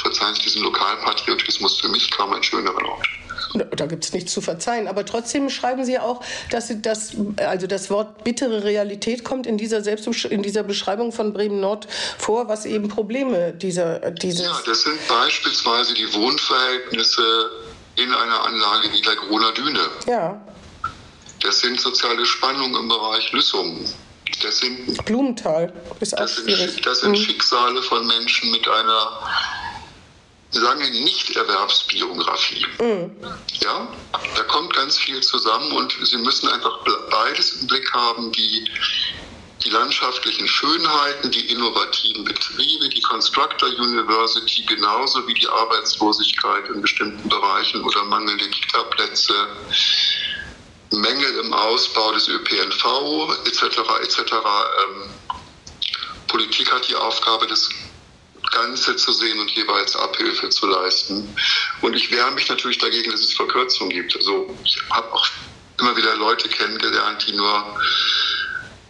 verzeihen 0.00 0.34
Sie 0.34 0.42
diesen 0.42 0.62
Lokalpatriotismus, 0.62 1.80
für 1.80 1.88
mich 1.88 2.10
kaum 2.10 2.32
einen 2.32 2.42
schöneren 2.42 2.84
Ort. 2.86 3.06
Da 3.54 3.86
gibt 3.86 4.04
es 4.04 4.12
nichts 4.12 4.32
zu 4.32 4.40
verzeihen. 4.40 4.88
Aber 4.88 5.04
trotzdem 5.04 5.48
schreiben 5.48 5.84
Sie 5.84 5.98
auch, 5.98 6.22
dass 6.50 6.68
Sie 6.68 6.82
das, 6.82 7.12
also 7.36 7.66
das 7.66 7.90
Wort 7.90 8.24
bittere 8.24 8.64
Realität 8.64 9.24
kommt 9.24 9.46
in 9.46 9.56
dieser, 9.56 9.82
Selbstbesch 9.82 10.26
in 10.26 10.42
dieser 10.42 10.62
Beschreibung 10.62 11.12
von 11.12 11.32
Bremen 11.32 11.60
Nord 11.60 11.88
vor, 12.18 12.48
was 12.48 12.66
eben 12.66 12.88
Probleme 12.88 13.52
dieser, 13.52 14.10
dieses. 14.10 14.44
Ja, 14.44 14.60
das 14.66 14.82
sind 14.82 14.98
beispielsweise 15.08 15.94
die 15.94 16.12
Wohnverhältnisse 16.12 17.22
in 17.96 18.12
einer 18.12 18.46
Anlage 18.46 18.92
wie 18.92 19.00
der 19.00 19.16
Groner 19.16 19.52
Düne. 19.52 19.88
Ja. 20.06 20.40
Das 21.40 21.60
sind 21.60 21.80
soziale 21.80 22.26
Spannungen 22.26 22.74
im 22.74 22.88
Bereich 22.88 23.32
Lüssum. 23.32 23.84
Das 24.42 24.58
sind 24.58 25.04
Blumenthal. 25.04 25.72
Ist 26.00 26.12
das, 26.12 26.36
sind, 26.36 26.86
das 26.86 27.00
sind 27.00 27.10
mhm. 27.12 27.16
Schicksale 27.16 27.82
von 27.82 28.06
Menschen 28.06 28.50
mit 28.50 28.68
einer 28.68 29.20
wir 30.52 30.90
Nicht-Erwerbsbiografie. 30.90 32.66
Mhm. 32.80 33.16
Ja, 33.60 33.88
da 34.34 34.42
kommt 34.44 34.72
ganz 34.74 34.98
viel 34.98 35.20
zusammen 35.20 35.72
und 35.72 35.96
Sie 36.02 36.16
müssen 36.16 36.48
einfach 36.48 36.78
beides 37.10 37.60
im 37.60 37.66
Blick 37.66 37.92
haben, 37.92 38.32
die, 38.32 38.70
die 39.64 39.70
landschaftlichen 39.70 40.46
Schönheiten, 40.46 41.30
die 41.30 41.50
innovativen 41.52 42.24
Betriebe, 42.24 42.88
die 42.88 43.02
Constructor 43.02 43.68
University, 43.68 44.64
genauso 44.64 45.26
wie 45.26 45.34
die 45.34 45.48
Arbeitslosigkeit 45.48 46.68
in 46.68 46.80
bestimmten 46.80 47.28
Bereichen 47.28 47.82
oder 47.84 48.04
mangelnde 48.04 48.48
Kita-Plätze, 48.48 49.34
Mängel 50.90 51.38
im 51.40 51.52
Ausbau 51.52 52.12
des 52.12 52.28
ÖPNV 52.28 53.36
etc. 53.44 53.62
etc. 54.02 54.18
Ähm, 54.18 55.14
Politik 56.28 56.72
hat 56.72 56.88
die 56.88 56.94
Aufgabe, 56.94 57.46
das 57.46 57.68
Ganze 58.50 58.96
zu 58.96 59.12
sehen 59.12 59.38
und 59.38 59.50
jeweils 59.50 59.96
Abhilfe 59.96 60.48
zu 60.48 60.66
leisten. 60.66 61.34
Und 61.82 61.94
ich 61.94 62.10
wehre 62.10 62.30
mich 62.32 62.48
natürlich 62.48 62.78
dagegen, 62.78 63.10
dass 63.10 63.20
es 63.20 63.34
Verkürzungen 63.34 63.90
gibt. 63.90 64.16
Also 64.16 64.54
ich 64.64 64.80
habe 64.90 65.12
auch 65.12 65.26
immer 65.80 65.96
wieder 65.96 66.16
Leute 66.16 66.48
kennengelernt, 66.48 67.24
die 67.26 67.32
nur 67.32 67.78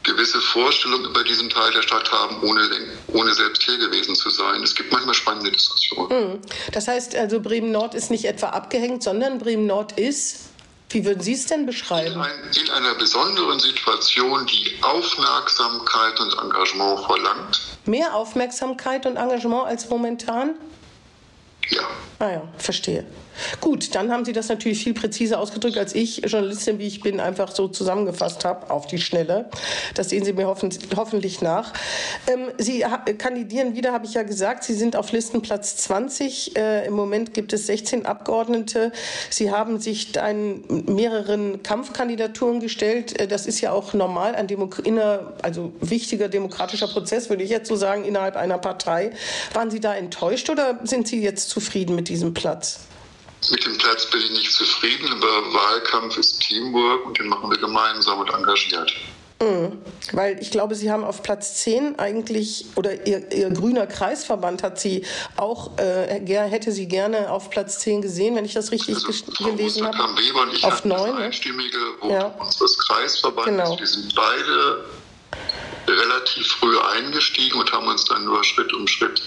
gewisse 0.02 0.40
Vorstellungen 0.40 1.04
über 1.04 1.22
diesen 1.22 1.50
Teil 1.50 1.70
der 1.72 1.82
Stadt 1.82 2.10
haben, 2.10 2.42
ohne, 2.42 2.68
ohne 3.08 3.34
selbst 3.34 3.62
hier 3.62 3.76
gewesen 3.76 4.14
zu 4.14 4.30
sein. 4.30 4.62
Es 4.62 4.74
gibt 4.74 4.90
manchmal 4.90 5.14
spannende 5.14 5.50
Diskussionen. 5.50 6.10
Hm. 6.10 6.40
Das 6.72 6.88
heißt 6.88 7.14
also, 7.14 7.40
Bremen 7.40 7.70
Nord 7.70 7.94
ist 7.94 8.10
nicht 8.10 8.24
etwa 8.24 8.48
abgehängt, 8.48 9.02
sondern 9.02 9.38
Bremen 9.38 9.66
Nord 9.66 9.98
ist 9.98 10.48
wie 10.90 11.04
würden 11.04 11.20
Sie 11.20 11.34
es 11.34 11.46
denn 11.46 11.66
beschreiben? 11.66 12.14
In, 12.14 12.20
ein, 12.20 12.30
in, 12.64 12.70
einer 12.70 12.94
besonderen 12.94 13.58
Situation, 13.58 14.46
die 14.46 14.74
Aufmerksamkeit 14.82 16.18
und 16.18 16.32
Engagement 16.42 17.00
verlangt. 17.04 17.60
Mehr 17.84 18.14
Aufmerksamkeit 18.14 19.04
und 19.04 19.16
Engagement 19.16 19.66
als 19.66 19.88
momentan? 19.88 20.54
Ja. 21.68 21.82
Ah 22.20 22.30
ja, 22.32 22.42
verstehe. 22.56 23.04
Gut, 23.60 23.94
dann 23.94 24.10
haben 24.10 24.24
Sie 24.24 24.32
das 24.32 24.48
natürlich 24.48 24.82
viel 24.82 24.94
präziser 24.94 25.38
ausgedrückt, 25.38 25.78
als 25.78 25.94
ich, 25.94 26.22
Journalistin 26.26 26.80
wie 26.80 26.86
ich 26.88 27.00
bin, 27.00 27.20
einfach 27.20 27.52
so 27.52 27.68
zusammengefasst 27.68 28.44
habe, 28.44 28.70
auf 28.70 28.88
die 28.88 28.98
Schnelle. 28.98 29.48
Das 29.94 30.08
sehen 30.08 30.24
Sie 30.24 30.32
mir 30.32 30.48
hoffen, 30.48 30.70
hoffentlich 30.96 31.40
nach. 31.40 31.72
Ähm, 32.26 32.50
Sie 32.58 32.84
kandidieren 33.18 33.76
wieder, 33.76 33.92
habe 33.92 34.06
ich 34.06 34.14
ja 34.14 34.24
gesagt. 34.24 34.64
Sie 34.64 34.74
sind 34.74 34.96
auf 34.96 35.12
Listenplatz 35.12 35.76
20. 35.76 36.56
Äh, 36.56 36.86
Im 36.86 36.94
Moment 36.94 37.34
gibt 37.34 37.52
es 37.52 37.66
16 37.66 38.06
Abgeordnete. 38.06 38.90
Sie 39.30 39.52
haben 39.52 39.78
sich 39.78 40.18
einen, 40.20 40.64
mehreren 40.86 41.62
Kampfkandidaturen 41.62 42.58
gestellt. 42.58 43.20
Äh, 43.20 43.28
das 43.28 43.46
ist 43.46 43.60
ja 43.60 43.70
auch 43.70 43.94
normal, 43.94 44.34
ein 44.34 44.48
Demo 44.48 44.68
inner, 44.82 45.34
also 45.42 45.72
wichtiger 45.80 46.28
demokratischer 46.28 46.88
Prozess, 46.88 47.30
würde 47.30 47.44
ich 47.44 47.50
jetzt 47.50 47.68
so 47.68 47.76
sagen, 47.76 48.04
innerhalb 48.04 48.34
einer 48.34 48.58
Partei. 48.58 49.12
Waren 49.52 49.70
Sie 49.70 49.78
da 49.78 49.94
enttäuscht 49.94 50.50
oder 50.50 50.80
sind 50.82 51.06
Sie 51.06 51.22
jetzt 51.22 51.48
zufrieden 51.48 51.94
mit 51.94 52.07
diesem 52.08 52.34
Platz? 52.34 52.80
Mit 53.50 53.64
dem 53.64 53.78
Platz 53.78 54.06
bin 54.10 54.20
ich 54.20 54.30
nicht 54.30 54.52
zufrieden, 54.52 55.12
aber 55.12 55.54
Wahlkampf 55.54 56.16
ist 56.18 56.40
Teamwork 56.40 57.06
und 57.06 57.18
den 57.18 57.28
machen 57.28 57.50
wir 57.50 57.58
gemeinsam 57.58 58.18
und 58.18 58.30
engagiert. 58.30 58.92
Mhm. 59.40 59.78
Weil 60.12 60.40
ich 60.42 60.50
glaube, 60.50 60.74
Sie 60.74 60.90
haben 60.90 61.04
auf 61.04 61.22
Platz 61.22 61.54
10 61.62 61.98
eigentlich, 61.98 62.66
oder 62.74 63.06
Ihr, 63.06 63.30
Ihr 63.32 63.50
grüner 63.50 63.86
Kreisverband 63.86 64.64
hat 64.64 64.80
Sie 64.80 65.06
auch, 65.36 65.78
äh, 65.78 66.20
hätte 66.26 66.72
Sie 66.72 66.88
gerne 66.88 67.30
auf 67.30 67.48
Platz 67.48 67.78
10 67.78 68.02
gesehen, 68.02 68.34
wenn 68.34 68.44
ich 68.44 68.54
das 68.54 68.72
richtig 68.72 68.96
also, 68.96 69.12
gelesen 69.44 69.86
habe. 69.86 70.20
Weber 70.20 70.42
und 70.42 70.54
ich 70.54 70.64
auf 70.64 70.84
9, 70.84 71.12
das 71.12 71.20
einstimmige 71.20 71.78
Votum 72.00 72.10
ja. 72.10 72.26
unseres 72.38 72.76
Kreisverbandes. 72.78 73.64
Genau. 73.64 73.78
Wir 73.78 73.86
sind 73.86 74.14
beide 74.16 74.84
relativ 75.86 76.46
früh 76.48 76.76
eingestiegen 76.96 77.60
und 77.60 77.72
haben 77.72 77.86
uns 77.86 78.04
dann 78.06 78.24
nur 78.24 78.42
Schritt 78.42 78.72
um 78.74 78.86
Schritt 78.88 79.22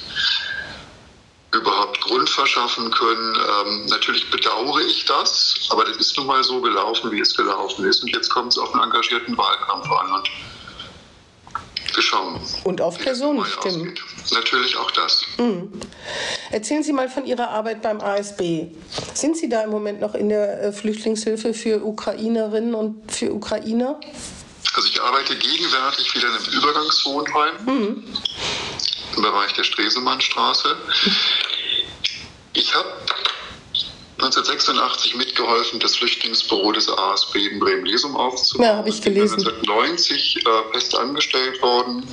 überhaupt 1.54 2.00
Grund 2.02 2.30
verschaffen 2.30 2.92
können. 2.92 3.36
Ähm, 3.36 3.86
natürlich 3.88 4.30
bedauere 4.30 4.82
ich 4.82 5.06
das, 5.06 5.68
aber 5.70 5.86
das 5.86 5.98
ist 5.98 6.18
nun 6.18 6.28
mal 6.28 6.44
so 6.44 6.62
gelaufen, 6.62 7.12
wie 7.12 7.20
es 7.20 7.36
gelaufen 7.36 7.86
ist. 7.86 8.04
Und 8.04 8.10
jetzt 8.10 8.30
kommt 8.30 8.54
es 8.54 8.58
auf 8.58 8.74
einen 8.74 8.84
engagierten 8.84 9.38
Wahlkampf 9.38 9.90
an. 9.92 10.12
Und 10.14 10.30
wir 11.94 12.04
schauen. 12.04 12.40
Und 12.64 12.80
auf 12.80 12.98
Personenstimmen. 12.98 13.94
Natürlich 14.32 14.78
auch 14.78 14.92
das. 14.92 15.24
Mhm. 15.38 15.72
Erzählen 16.52 16.84
Sie 16.84 16.94
mal 16.94 17.10
von 17.10 17.26
Ihrer 17.26 17.50
Arbeit 17.50 17.82
beim 17.82 18.00
ASB. 18.00 18.68
Sind 19.14 19.36
Sie 19.36 19.50
da 19.50 19.64
im 19.64 19.72
Moment 19.72 20.00
noch 20.00 20.16
in 20.16 20.30
der 20.30 20.64
äh, 20.64 20.72
Flüchtlingshilfe 20.72 21.54
für 21.54 21.84
Ukrainerinnen 21.84 22.76
und 22.76 23.12
für 23.12 23.34
Ukrainer? 23.34 24.00
Also 24.74 24.88
ich 24.88 25.02
arbeite 25.02 25.36
gegenwärtig 25.36 26.16
wieder 26.16 26.28
in 26.30 26.34
einem 26.36 26.54
Übergangswohnheim. 26.54 27.66
Mhm 27.66 28.04
im 29.16 29.22
Bereich 29.22 29.54
der 29.54 29.64
Stresemannstraße. 29.64 30.78
Ich 32.54 32.74
habe 32.74 32.90
1986 34.22 35.16
mitgeholfen, 35.16 35.80
das 35.80 35.96
Flüchtlingsbüro 35.96 36.72
des 36.72 36.88
ASB 36.90 37.38
in 37.38 37.60
Bremen-Lesum 37.60 38.16
aufzubauen. 38.16 38.68
Ja, 38.68 38.78
habe 38.78 38.90
ich 38.90 39.02
gelesen. 39.02 39.40
Ich 39.40 39.46
bin 39.46 39.56
1990 39.70 40.46
äh, 40.46 40.74
fest 40.74 40.96
angestellt 40.96 41.62
worden 41.62 42.08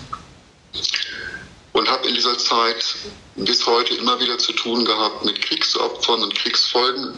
und 1.73 1.91
habe 1.91 2.09
in 2.09 2.15
dieser 2.15 2.39
Zeit 2.39 2.97
bis 3.37 3.67
heute 3.67 3.95
immer 3.95 4.19
wieder 4.21 4.39
zu 4.39 4.53
tun 4.53 4.85
gehabt 4.85 5.25
mit 5.25 5.41
Kriegsopfern 5.43 6.23
und 6.23 6.35
Kriegsfolgen. 6.35 7.15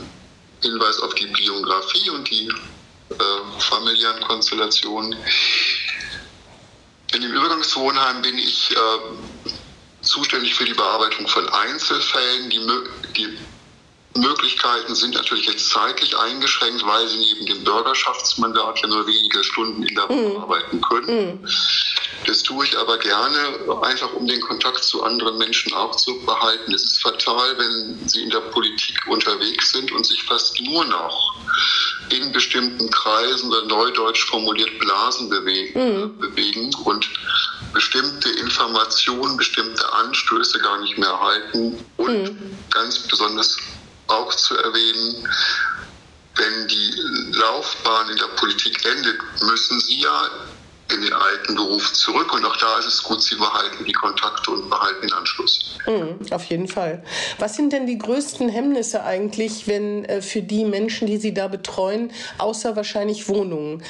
Hinweis 0.63 1.01
auf 1.01 1.15
die 1.15 1.27
Biografie 1.27 2.11
und 2.11 2.29
die 2.29 2.49
äh, 3.11 3.61
familiären 3.61 4.23
Konstellationen. 4.23 5.17
In 7.15 7.23
dem 7.23 7.33
Übergangswohnheim 7.33 8.23
bin 8.23 8.39
ich 8.39 8.71
äh, 8.71 8.79
zuständig 10.03 10.55
für 10.55 10.65
die 10.65 10.75
Bearbeitung 10.75 11.27
von 11.29 11.49
Einzelfällen. 11.49 12.51
Die, 12.51 12.61
die 13.17 13.39
Möglichkeiten 14.19 14.95
sind 14.95 15.15
natürlich 15.15 15.47
jetzt 15.47 15.71
zeitlich 15.71 16.17
eingeschränkt, 16.17 16.85
weil 16.85 17.07
sie 17.09 17.19
neben 17.19 17.47
dem 17.47 17.65
Bürgerschaftsmandat 17.65 18.81
ja 18.81 18.89
nur 18.89 19.07
wenige 19.07 19.45
Stunden 19.45 19.83
in 19.83 19.95
der 19.95 20.09
Woche 20.09 20.29
mhm. 20.29 20.37
arbeiten 20.37 20.81
können. 20.81 21.41
Mhm. 21.43 21.49
Das 22.27 22.43
tue 22.43 22.65
ich 22.65 22.77
aber 22.77 22.99
gerne, 22.99 23.59
einfach 23.83 24.13
um 24.13 24.27
den 24.27 24.41
Kontakt 24.41 24.85
zu 24.85 25.03
anderen 25.03 25.39
Menschen 25.39 25.73
auch 25.73 25.95
zu 25.97 26.21
behalten. 26.21 26.75
Es 26.75 26.85
ist 26.85 27.03
fatal, 27.03 27.57
wenn 27.59 28.09
sie 28.09 28.23
in 28.23 28.31
der 28.31 28.41
Politik 28.41 29.07
unterwegs 29.07 29.73
sind 29.73 29.91
und 29.93 30.07
sich 30.07 30.23
fast 30.25 30.61
nur 30.61 30.85
noch 30.85 31.35
in 32.11 32.33
bestimmten 32.33 32.91
Kreisen 32.91 33.49
oder 33.51 33.65
neudeutsch 33.67 34.25
formuliert 34.27 34.79
Blasen 34.79 35.31
bewegen, 35.31 36.03
mhm. 36.03 36.19
bewegen 36.19 36.75
und 36.85 37.09
bestimmte 37.73 38.29
Informationen, 38.31 39.37
bestimmte 39.37 39.93
Anstöße 39.93 40.59
gar 40.59 40.81
nicht 40.81 40.99
mehr 40.99 41.21
halten 41.21 41.85
und 41.97 42.23
mhm. 42.23 42.59
ganz 42.71 42.99
besonders 42.99 43.57
auch 44.09 44.35
zu 44.35 44.57
erwähnen, 44.57 45.29
wenn 46.37 46.69
die 46.69 46.95
Laufbahn 47.39 48.09
in 48.11 48.17
der 48.17 48.29
Politik 48.37 48.85
endet, 48.85 49.21
müssen 49.43 49.81
sie 49.81 50.01
ja 50.01 50.31
in 50.93 51.03
den 51.03 51.13
alten 51.13 51.55
Beruf 51.55 51.93
zurück. 51.93 52.33
Und 52.33 52.45
auch 52.45 52.57
da 52.57 52.79
ist 52.79 52.87
es 52.87 53.03
gut, 53.03 53.23
sie 53.23 53.37
behalten 53.37 53.85
die 53.85 53.93
Kontakte 53.93 54.51
und 54.51 54.69
behalten 54.69 55.03
den 55.03 55.13
Anschluss. 55.13 55.79
Mhm, 55.87 56.33
auf 56.33 56.45
jeden 56.45 56.69
Fall. 56.69 57.03
Was 57.39 57.57
sind 57.57 57.73
denn 57.73 57.87
die 57.87 57.99
größten 57.99 58.49
Hemmnisse 58.49 59.05
eigentlich, 59.05 59.67
wenn 59.67 60.05
äh, 60.05 60.23
für 60.23 60.43
die 60.43 60.65
Menschen, 60.65 61.07
die 61.07 61.17
Sie 61.17 61.35
da 61.35 61.49
betreuen, 61.49 62.13
außer 62.39 62.77
wahrscheinlich 62.77 63.29
Wohnungen? 63.29 63.83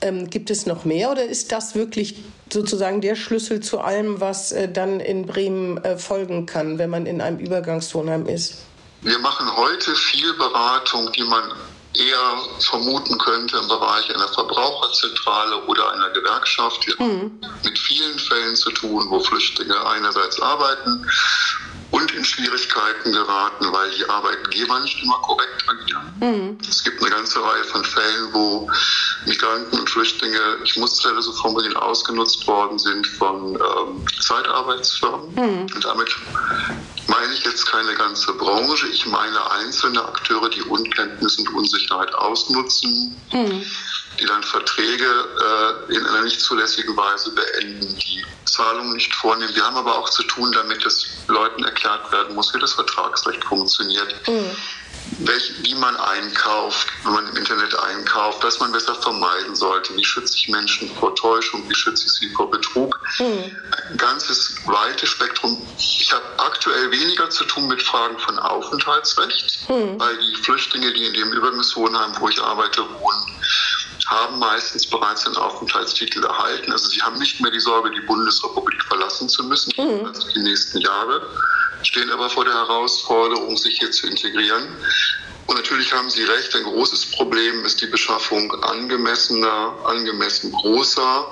Ähm, 0.00 0.30
gibt 0.30 0.50
es 0.50 0.66
noch 0.66 0.84
mehr 0.84 1.10
oder 1.10 1.24
ist 1.24 1.52
das 1.52 1.74
wirklich 1.74 2.16
sozusagen 2.52 3.00
der 3.00 3.16
Schlüssel 3.16 3.60
zu 3.60 3.80
allem, 3.80 4.20
was 4.20 4.52
äh, 4.52 4.70
dann 4.70 5.00
in 5.00 5.26
Bremen 5.26 5.78
äh, 5.84 5.96
folgen 5.96 6.46
kann, 6.46 6.78
wenn 6.78 6.90
man 6.90 7.06
in 7.06 7.20
einem 7.20 7.38
Übergangswohnheim 7.38 8.26
ist? 8.26 8.58
Wir 9.02 9.18
machen 9.20 9.56
heute 9.56 9.94
viel 9.94 10.34
Beratung, 10.34 11.10
die 11.12 11.24
man 11.24 11.52
eher 11.94 12.42
vermuten 12.60 13.18
könnte 13.18 13.58
im 13.58 13.68
Bereich 13.68 14.14
einer 14.14 14.28
Verbraucherzentrale 14.28 15.64
oder 15.64 15.92
einer 15.92 16.10
Gewerkschaft. 16.10 16.86
Wir 16.86 16.94
haben 16.98 17.40
mit 17.64 17.78
vielen 17.78 18.18
Fällen 18.18 18.56
zu 18.56 18.70
tun, 18.70 19.06
wo 19.08 19.20
Flüchtlinge 19.20 19.86
einerseits 19.86 20.40
arbeiten 20.40 21.04
und 21.90 22.12
in 22.12 22.24
Schwierigkeiten 22.24 23.12
geraten, 23.12 23.72
weil 23.72 23.90
die 23.90 24.08
Arbeitgeber 24.08 24.80
nicht 24.80 25.02
immer 25.02 25.18
korrekt 25.22 25.64
agieren. 25.68 26.14
Mhm. 26.20 26.58
Es 26.68 26.84
gibt 26.84 27.02
eine 27.02 27.10
ganze 27.10 27.42
Reihe 27.42 27.64
von 27.64 27.84
Fällen, 27.84 28.32
wo 28.32 28.70
Migranten 29.26 29.78
und 29.78 29.90
Flüchtlinge, 29.90 30.58
ich 30.64 30.76
muss 30.76 31.02
leider 31.04 31.20
so 31.20 31.32
formulieren, 31.32 31.76
ausgenutzt 31.76 32.46
worden 32.46 32.78
sind 32.78 33.06
von 33.06 33.54
ähm, 33.54 34.04
Zeitarbeitsfirmen. 34.20 35.34
Mhm. 35.34 35.66
Und 35.74 35.84
damit 35.84 36.16
meine 37.06 37.34
ich 37.34 37.44
jetzt 37.44 37.66
keine 37.66 37.94
ganze 37.94 38.32
Branche, 38.34 38.88
ich 38.88 39.06
meine 39.06 39.50
einzelne 39.50 40.02
Akteure, 40.02 40.48
die 40.48 40.62
Unkenntnis 40.62 41.38
und 41.38 41.54
Unsicherheit 41.54 42.14
ausnutzen, 42.14 43.14
mhm. 43.32 43.64
die 44.18 44.24
dann 44.24 44.42
Verträge 44.42 45.04
äh, 45.04 45.94
in 45.94 46.06
einer 46.06 46.22
nicht 46.22 46.40
zulässigen 46.40 46.96
Weise 46.96 47.32
beenden, 47.32 47.98
die 47.98 48.24
Zahlungen 48.46 48.94
nicht 48.94 49.14
vornehmen. 49.14 49.54
Wir 49.54 49.64
haben 49.64 49.76
aber 49.76 49.98
auch 49.98 50.08
zu 50.08 50.22
tun, 50.24 50.50
damit 50.52 50.84
es 50.86 51.06
Leuten 51.28 51.62
erklärt 51.64 52.10
werden 52.10 52.34
muss, 52.34 52.54
wie 52.54 52.58
das 52.58 52.72
Vertragsrecht 52.72 53.44
funktioniert. 53.44 54.14
Mhm 54.26 54.56
welch, 55.18 55.52
wie 55.62 55.74
man 55.74 55.96
einkauft, 55.96 56.88
wenn 57.04 57.12
man 57.12 57.28
im 57.28 57.36
Internet 57.36 57.78
einkauft, 57.78 58.42
was 58.42 58.60
man 58.60 58.72
besser 58.72 58.94
vermeiden 58.94 59.54
sollte. 59.54 59.94
Wie 59.96 60.04
schütze 60.04 60.34
ich 60.36 60.48
Menschen 60.48 60.90
vor 60.96 61.14
Täuschung? 61.16 61.68
Wie 61.68 61.74
schütze 61.74 62.06
ich 62.06 62.12
sie 62.12 62.28
vor 62.30 62.50
Betrug? 62.50 62.98
Mhm. 63.18 63.56
Ein 63.88 63.96
ganzes 63.96 64.56
weites 64.66 65.08
Spektrum. 65.08 65.60
Ich 65.78 66.12
habe 66.12 66.24
aktuell 66.38 66.90
weniger 66.90 67.28
zu 67.30 67.44
tun 67.44 67.68
mit 67.68 67.82
Fragen 67.82 68.18
von 68.18 68.38
Aufenthaltsrecht, 68.38 69.68
mhm. 69.68 69.98
weil 69.98 70.16
die 70.18 70.36
Flüchtlinge, 70.42 70.92
die 70.92 71.06
in 71.06 71.14
dem 71.14 71.32
Übergangswohnheim, 71.32 72.12
wo 72.18 72.28
ich 72.28 72.40
arbeite, 72.40 72.82
wohnen, 72.82 73.40
haben 74.06 74.38
meistens 74.38 74.86
bereits 74.86 75.24
einen 75.26 75.36
Aufenthaltstitel 75.36 76.24
erhalten. 76.24 76.72
Also 76.72 76.88
sie 76.88 77.00
haben 77.00 77.18
nicht 77.18 77.40
mehr 77.40 77.50
die 77.50 77.60
Sorge, 77.60 77.90
die 77.92 78.00
Bundesrepublik 78.00 78.82
verlassen 78.84 79.28
zu 79.28 79.44
müssen, 79.44 79.72
mhm. 79.76 80.06
also 80.06 80.28
die 80.34 80.40
nächsten 80.40 80.80
Jahre 80.80 81.22
stehen 81.82 82.10
aber 82.10 82.30
vor 82.30 82.44
der 82.44 82.54
Herausforderung, 82.54 83.56
sich 83.56 83.78
hier 83.78 83.90
zu 83.90 84.06
integrieren. 84.06 84.76
Und 85.46 85.56
natürlich 85.56 85.92
haben 85.92 86.10
Sie 86.10 86.22
recht, 86.22 86.54
ein 86.54 86.64
großes 86.64 87.12
Problem 87.12 87.64
ist 87.64 87.80
die 87.80 87.86
Beschaffung 87.86 88.52
angemessener, 88.62 89.74
angemessen 89.84 90.52
großer, 90.52 91.26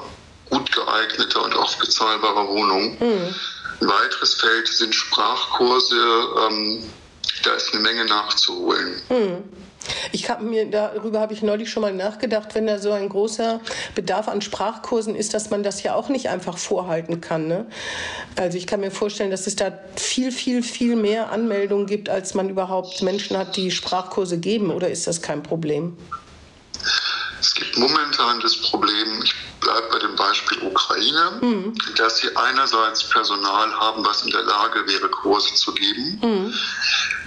gut 0.51 0.73
geeigneter 0.73 1.45
und 1.45 1.55
auch 1.55 1.75
bezahlbarer 1.77 2.49
Wohnungen. 2.49 2.97
Mhm. 2.99 3.35
Ein 3.81 3.89
weiteres 3.89 4.35
Feld 4.35 4.67
sind 4.67 4.95
Sprachkurse. 4.95 5.97
Ähm, 6.51 6.93
da 7.45 7.55
ist 7.55 7.73
eine 7.73 7.83
Menge 7.83 8.07
nachzuholen. 8.07 9.03
Mhm. 9.09 9.68
Ich 10.13 10.29
habe 10.31 10.45
mir 10.45 10.71
darüber 10.71 11.21
habe 11.21 11.33
ich 11.33 11.43
neulich 11.43 11.71
schon 11.71 11.83
mal 11.83 11.95
nachgedacht, 11.95 12.55
wenn 12.55 12.67
da 12.67 12.79
so 12.79 12.93
ein 12.93 13.09
großer 13.09 13.61
Bedarf 13.95 14.29
an 14.29 14.43
Sprachkursen 14.43 15.15
ist, 15.15 15.35
dass 15.35 15.51
man 15.51 15.63
das 15.63 15.83
ja 15.83 15.95
auch 15.95 16.09
nicht 16.09 16.29
einfach 16.29 16.59
vorhalten 16.59 17.21
kann. 17.21 17.47
Ne? 17.47 17.67
Also 18.37 18.59
ich 18.59 18.67
kann 18.67 18.81
mir 18.81 18.91
vorstellen, 18.91 19.31
dass 19.31 19.47
es 19.47 19.57
da 19.57 19.73
viel, 19.97 20.33
viel, 20.33 20.63
viel 20.63 20.97
mehr 20.97 21.31
Anmeldungen 21.31 21.87
gibt, 21.87 22.09
als 22.09 22.35
man 22.35 22.49
überhaupt 22.49 23.03
Menschen 23.03 23.37
hat, 23.37 23.57
die 23.57 23.71
Sprachkurse 23.71 24.39
geben. 24.39 24.71
Oder 24.71 24.91
ist 24.91 25.07
das 25.07 25.23
kein 25.23 25.43
Problem? 25.43 25.97
Es 27.41 27.55
gibt 27.55 27.77
momentan 27.77 28.41
das 28.41 28.57
Problem, 28.57 29.23
ich 29.23 29.33
bleibe 29.61 29.89
bei 29.93 29.99
dem 30.01 30.17
Beispiel 30.17 30.59
Ukraine, 30.63 31.39
mhm. 31.41 31.75
dass 31.97 32.19
sie 32.19 32.35
einerseits 32.37 33.09
Personal 33.09 33.73
haben, 33.73 34.05
was 34.05 34.23
in 34.23 34.31
der 34.31 34.43
Lage 34.43 34.87
wäre, 34.87 35.09
Kurse 35.09 35.55
zu 35.55 35.73
geben. 35.73 36.19
Mhm 36.23 36.55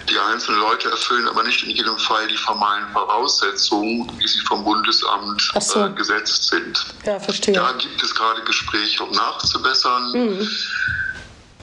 die 0.10 0.18
einzelnen 0.18 0.60
Leute 0.60 0.90
erfüllen 0.90 1.28
aber 1.28 1.44
nicht 1.44 1.64
in 1.64 1.72
jedem 1.72 1.98
Fall 1.98 2.28
die 2.28 2.38
formalen 2.38 2.92
Voraussetzungen, 2.92 4.12
wie 4.18 4.28
sie 4.28 4.40
vom 4.42 4.64
Bundesamt 4.64 5.52
so. 5.60 5.86
äh, 5.86 5.90
gesetzt 5.92 6.50
sind. 6.50 6.86
Ja, 7.06 7.20
verstehe. 7.20 7.54
Da 7.54 7.72
gibt 7.74 8.02
es 8.02 8.14
gerade 8.14 8.42
Gespräche, 8.44 9.04
um 9.04 9.12
nachzubessern. 9.12 10.12
Mhm. 10.12 10.50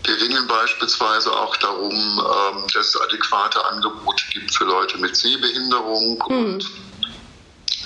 Wir 0.05 0.21
ringen 0.21 0.47
beispielsweise 0.47 1.31
auch 1.33 1.57
darum, 1.57 1.93
ähm, 1.93 2.65
dass 2.73 2.89
es 2.89 3.01
adäquate 3.01 3.63
Angebote 3.67 4.25
gibt 4.33 4.55
für 4.55 4.65
Leute 4.65 4.97
mit 4.99 5.17
Sehbehinderung 5.17 6.23
mhm. 6.29 6.37
und 6.37 6.71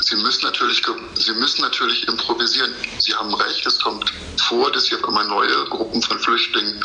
Sie 0.05 0.17
müssen 0.17 0.45
natürlich, 0.45 0.83
Sie 1.15 1.33
müssen 1.33 1.61
natürlich 1.61 2.07
improvisieren. 2.09 2.75
Sie 2.99 3.15
haben 3.15 3.33
recht, 3.35 3.65
es 3.65 3.79
kommt 3.79 4.13
vor, 4.49 4.71
dass 4.73 4.87
Sie 4.87 4.97
auf 4.97 5.05
einmal 5.07 5.27
neue 5.27 5.65
Gruppen 5.67 6.03
von 6.03 6.19
Flüchtlingen 6.19 6.83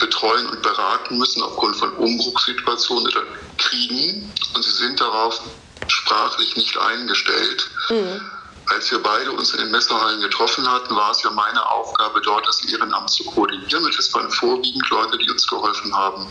betreuen 0.00 0.46
und 0.46 0.62
beraten 0.62 1.18
müssen 1.18 1.42
aufgrund 1.42 1.76
von 1.76 1.92
Umbruchssituationen 1.94 3.06
oder 3.06 3.22
Kriegen. 3.58 4.32
Und 4.54 4.64
sie 4.64 4.72
sind 4.72 5.00
darauf 5.00 5.40
sprachlich 5.86 6.56
nicht 6.56 6.76
eingestellt. 6.78 7.70
Mhm. 7.88 8.20
Als 8.66 8.90
wir 8.90 9.02
beide 9.02 9.32
uns 9.32 9.52
in 9.52 9.60
den 9.60 9.70
Messerhallen 9.70 10.20
getroffen 10.20 10.68
hatten, 10.70 10.94
war 10.94 11.10
es 11.10 11.22
ja 11.22 11.30
meine 11.30 11.64
Aufgabe, 11.70 12.20
dort 12.20 12.46
das 12.46 12.64
Ehrenamt 12.64 13.10
zu 13.10 13.24
koordinieren. 13.24 13.84
Und 13.84 13.98
es 13.98 14.12
waren 14.14 14.30
vorwiegend 14.30 14.88
Leute, 14.90 15.18
die 15.18 15.30
uns 15.30 15.46
geholfen 15.46 15.94
haben 15.94 16.26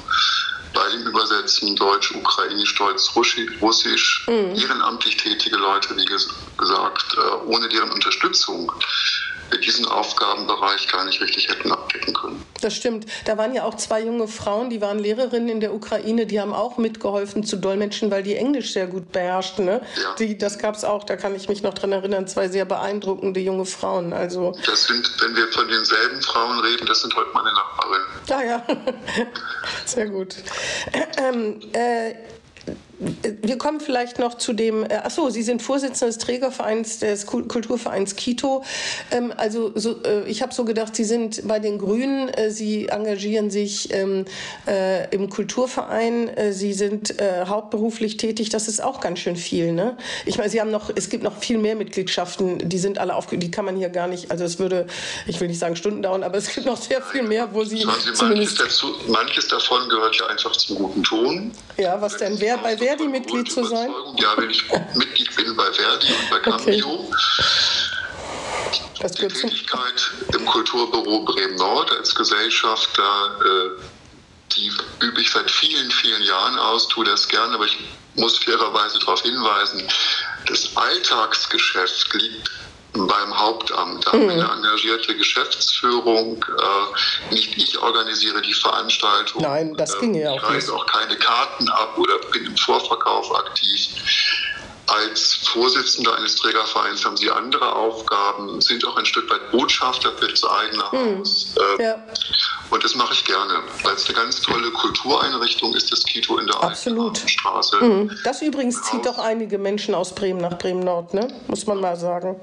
bei 0.73 0.89
dem 0.89 1.07
Übersetzen 1.07 1.75
Deutsch, 1.75 2.11
Ukrainisch, 2.11 2.75
Deutsch, 2.75 3.09
Russisch, 3.15 4.25
mhm. 4.27 4.55
ehrenamtlich 4.55 5.17
tätige 5.17 5.57
Leute, 5.57 5.95
wie 5.97 6.05
gesagt, 6.05 7.17
äh, 7.17 7.45
ohne 7.45 7.67
deren 7.67 7.91
Unterstützung 7.91 8.71
wir 9.51 9.59
diesen 9.59 9.85
Aufgabenbereich 9.85 10.87
gar 10.91 11.05
nicht 11.05 11.21
richtig 11.21 11.49
hätten 11.49 11.71
abdecken 11.71 12.13
können. 12.13 12.45
Das 12.61 12.75
stimmt. 12.75 13.05
Da 13.25 13.37
waren 13.37 13.53
ja 13.53 13.63
auch 13.63 13.75
zwei 13.75 14.01
junge 14.01 14.27
Frauen, 14.27 14.69
die 14.69 14.81
waren 14.81 14.99
Lehrerinnen 14.99 15.49
in 15.49 15.59
der 15.59 15.73
Ukraine, 15.73 16.25
die 16.25 16.39
haben 16.39 16.53
auch 16.53 16.77
mitgeholfen 16.77 17.43
zu 17.43 17.57
dolmetschen, 17.57 18.11
weil 18.11 18.23
die 18.23 18.35
Englisch 18.35 18.73
sehr 18.73 18.87
gut 18.87 19.11
beherrschten. 19.11 19.65
Ne? 19.65 19.81
Ja. 20.01 20.15
Die, 20.19 20.37
das 20.37 20.59
gab 20.59 20.75
es 20.75 20.83
auch, 20.83 21.03
da 21.03 21.15
kann 21.15 21.35
ich 21.35 21.47
mich 21.49 21.63
noch 21.63 21.73
dran 21.73 21.91
erinnern, 21.91 22.27
zwei 22.27 22.47
sehr 22.47 22.65
beeindruckende 22.65 23.39
junge 23.39 23.65
Frauen. 23.65 24.13
Also 24.13 24.53
das 24.65 24.85
sind, 24.85 25.09
wenn 25.21 25.35
wir 25.35 25.47
von 25.49 25.67
denselben 25.67 26.21
Frauen 26.21 26.59
reden, 26.59 26.85
das 26.85 27.01
sind 27.01 27.15
heute 27.15 27.29
meine 27.33 27.51
Nachbarinnen. 27.53 28.07
Ah 28.29 28.43
ja, 28.43 28.63
sehr 29.85 30.07
gut. 30.07 30.35
Ähm, 31.17 31.59
äh, 31.73 32.15
wir 32.99 33.57
kommen 33.57 33.79
vielleicht 33.79 34.19
noch 34.19 34.35
zu 34.35 34.53
dem, 34.53 34.83
äh, 34.83 34.95
achso, 34.95 35.29
Sie 35.29 35.43
sind 35.43 35.61
Vorsitzender 35.61 36.07
des 36.07 36.17
Trägervereins 36.17 36.99
des 36.99 37.25
Kulturvereins 37.25 38.15
Kito. 38.15 38.63
Ähm, 39.11 39.33
also 39.37 39.71
so, 39.75 40.03
äh, 40.03 40.27
ich 40.27 40.41
habe 40.41 40.53
so 40.53 40.65
gedacht, 40.65 40.95
Sie 40.95 41.05
sind 41.05 41.47
bei 41.47 41.59
den 41.59 41.77
Grünen, 41.77 42.27
äh, 42.29 42.51
Sie 42.51 42.87
engagieren 42.87 43.51
sich 43.51 43.93
ähm, 43.93 44.25
äh, 44.67 45.07
im 45.15 45.29
Kulturverein, 45.29 46.31
Sie 46.51 46.73
sind 46.73 47.15
hauptberuflich 47.19 48.17
tätig, 48.17 48.49
das 48.49 48.67
ist 48.67 48.83
auch 48.83 48.99
ganz 48.99 49.19
schön 49.19 49.35
viel. 49.35 49.71
Ne? 49.71 49.97
Ich 50.25 50.37
meine, 50.37 50.49
Sie 50.49 50.59
haben 50.59 50.71
noch, 50.71 50.89
es 50.93 51.09
gibt 51.09 51.23
noch 51.23 51.37
viel 51.37 51.57
mehr 51.57 51.75
Mitgliedschaften, 51.75 52.69
die 52.69 52.77
sind 52.77 52.97
alle 52.97 53.15
aufge, 53.15 53.37
die 53.37 53.51
kann 53.51 53.65
man 53.65 53.75
hier 53.75 53.89
gar 53.89 54.07
nicht, 54.07 54.31
also 54.31 54.43
es 54.43 54.59
würde, 54.59 54.87
ich 55.27 55.39
will 55.39 55.47
nicht 55.47 55.59
sagen 55.59 55.75
Stunden 55.75 56.01
dauern, 56.01 56.23
aber 56.23 56.37
es 56.37 56.53
gibt 56.53 56.65
noch 56.65 56.77
sehr 56.77 57.01
viel 57.01 57.23
mehr, 57.23 57.49
wo 57.53 57.63
Sie, 57.63 57.77
Sie 57.77 57.85
manches, 57.85 58.55
dazu, 58.55 58.93
manches 59.07 59.47
davon 59.47 59.87
gehört 59.89 60.15
ja 60.17 60.27
einfach 60.27 60.51
zum 60.51 60.77
guten 60.77 61.03
Ton. 61.03 61.51
Ja, 61.77 62.01
was 62.01 62.17
denn? 62.17 62.39
Wer, 62.39 62.57
bei 62.57 62.79
wer 62.79 62.88
Verdi-Mitglied 62.89 63.51
zu 63.51 63.63
sein? 63.65 63.93
Ja, 64.17 64.35
wenn 64.37 64.49
ich 64.49 64.63
Mitglied 64.95 65.35
bin 65.35 65.55
bei 65.55 65.71
Verdi 65.71 66.07
und 66.07 66.29
bei 66.31 66.39
Cambio. 66.39 66.87
Okay. 66.87 68.81
Das 68.99 69.11
die 69.13 69.27
Tätigkeit 69.27 70.11
im 70.33 70.45
Kulturbüro 70.45 71.23
Bremen-Nord 71.23 71.91
als 71.91 72.13
Gesellschafter, 72.15 73.39
äh, 73.45 73.69
die 74.53 74.71
übe 75.01 75.21
ich 75.21 75.31
seit 75.31 75.49
vielen, 75.49 75.89
vielen 75.91 76.21
Jahren 76.23 76.57
aus, 76.57 76.87
tue 76.87 77.05
das 77.05 77.27
gerne, 77.27 77.55
aber 77.55 77.65
ich 77.65 77.77
muss 78.15 78.39
fairerweise 78.39 78.99
darauf 78.99 79.21
hinweisen, 79.21 79.87
das 80.47 80.75
Alltagsgeschäft 80.75 82.13
liegt 82.15 82.51
beim 82.93 83.39
Hauptamt. 83.39 84.05
Da 84.05 84.11
haben 84.13 84.27
wir 84.27 84.31
eine 84.33 84.51
engagierte 84.51 85.15
Geschäftsführung. 85.15 86.43
Äh, 86.43 87.33
nicht 87.33 87.55
ich 87.57 87.77
organisiere 87.79 88.41
die 88.41 88.53
Veranstaltung. 88.53 89.41
Nein, 89.43 89.75
das 89.75 89.95
äh, 89.95 89.99
ging 89.99 90.15
ja 90.15 90.31
auch 90.31 90.33
nicht. 90.33 90.43
Ich 90.43 90.49
reiße 90.49 90.73
auch 90.73 90.85
keine 90.87 91.15
Karten 91.17 91.69
ab 91.69 91.97
oder 91.97 92.17
bin 92.31 92.45
im 92.45 92.57
Vorverkauf 92.57 93.33
aktiv. 93.35 93.81
als 94.87 95.35
Vorsitzender 95.53 96.15
eines 96.15 96.35
Trägervereins 96.37 97.05
haben 97.05 97.15
Sie 97.15 97.29
andere 97.29 97.75
Aufgaben, 97.75 98.59
sind 98.59 98.83
auch 98.87 98.97
ein 98.97 99.05
Stück 99.05 99.29
weit 99.29 99.51
Botschafter 99.51 100.11
für 100.17 100.27
das 100.27 100.43
eigene 100.43 100.91
Haus. 100.91 101.53
Äh, 101.77 101.83
Ja, 101.83 101.95
Und 102.71 102.83
das 102.83 102.95
mache 102.95 103.13
ich 103.13 103.23
gerne, 103.23 103.61
weil 103.83 103.93
es 103.93 104.05
eine 104.07 104.15
ganz 104.15 104.41
tolle 104.41 104.71
Kultureinrichtung 104.71 105.75
ist, 105.75 105.91
das 105.91 106.03
Kito 106.05 106.39
in 106.39 106.47
der 106.47 106.63
Absolut. 106.63 107.19
Straße. 107.19 107.77
Mhm. 107.83 108.17
das 108.23 108.41
übrigens 108.41 108.81
zieht 108.81 109.05
doch 109.05 109.19
einige 109.19 109.59
Menschen 109.59 109.93
aus 109.93 110.13
Bremen 110.15 110.41
nach 110.41 110.57
Bremen-Nord, 110.57 111.13
ne? 111.13 111.27
muss 111.47 111.67
man 111.67 111.79
mal 111.79 111.95
sagen. 111.95 112.39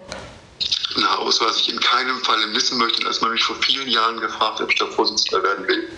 Ein 0.96 1.18
Haus, 1.18 1.40
was 1.40 1.61
ich 1.61 1.72
in 1.72 1.80
keinem 1.80 2.18
Falle 2.20 2.46
missen 2.48 2.78
möchte. 2.78 3.06
Als 3.06 3.20
man 3.20 3.30
mich 3.32 3.42
vor 3.42 3.56
vielen 3.56 3.88
Jahren 3.88 4.20
gefragt 4.20 4.59
hat, 4.59 4.62
ob 4.62 4.70
ich 4.70 4.78
da 4.78 4.87
Vorsitzender 4.87 5.42
werden 5.42 5.66
will, 5.68 5.88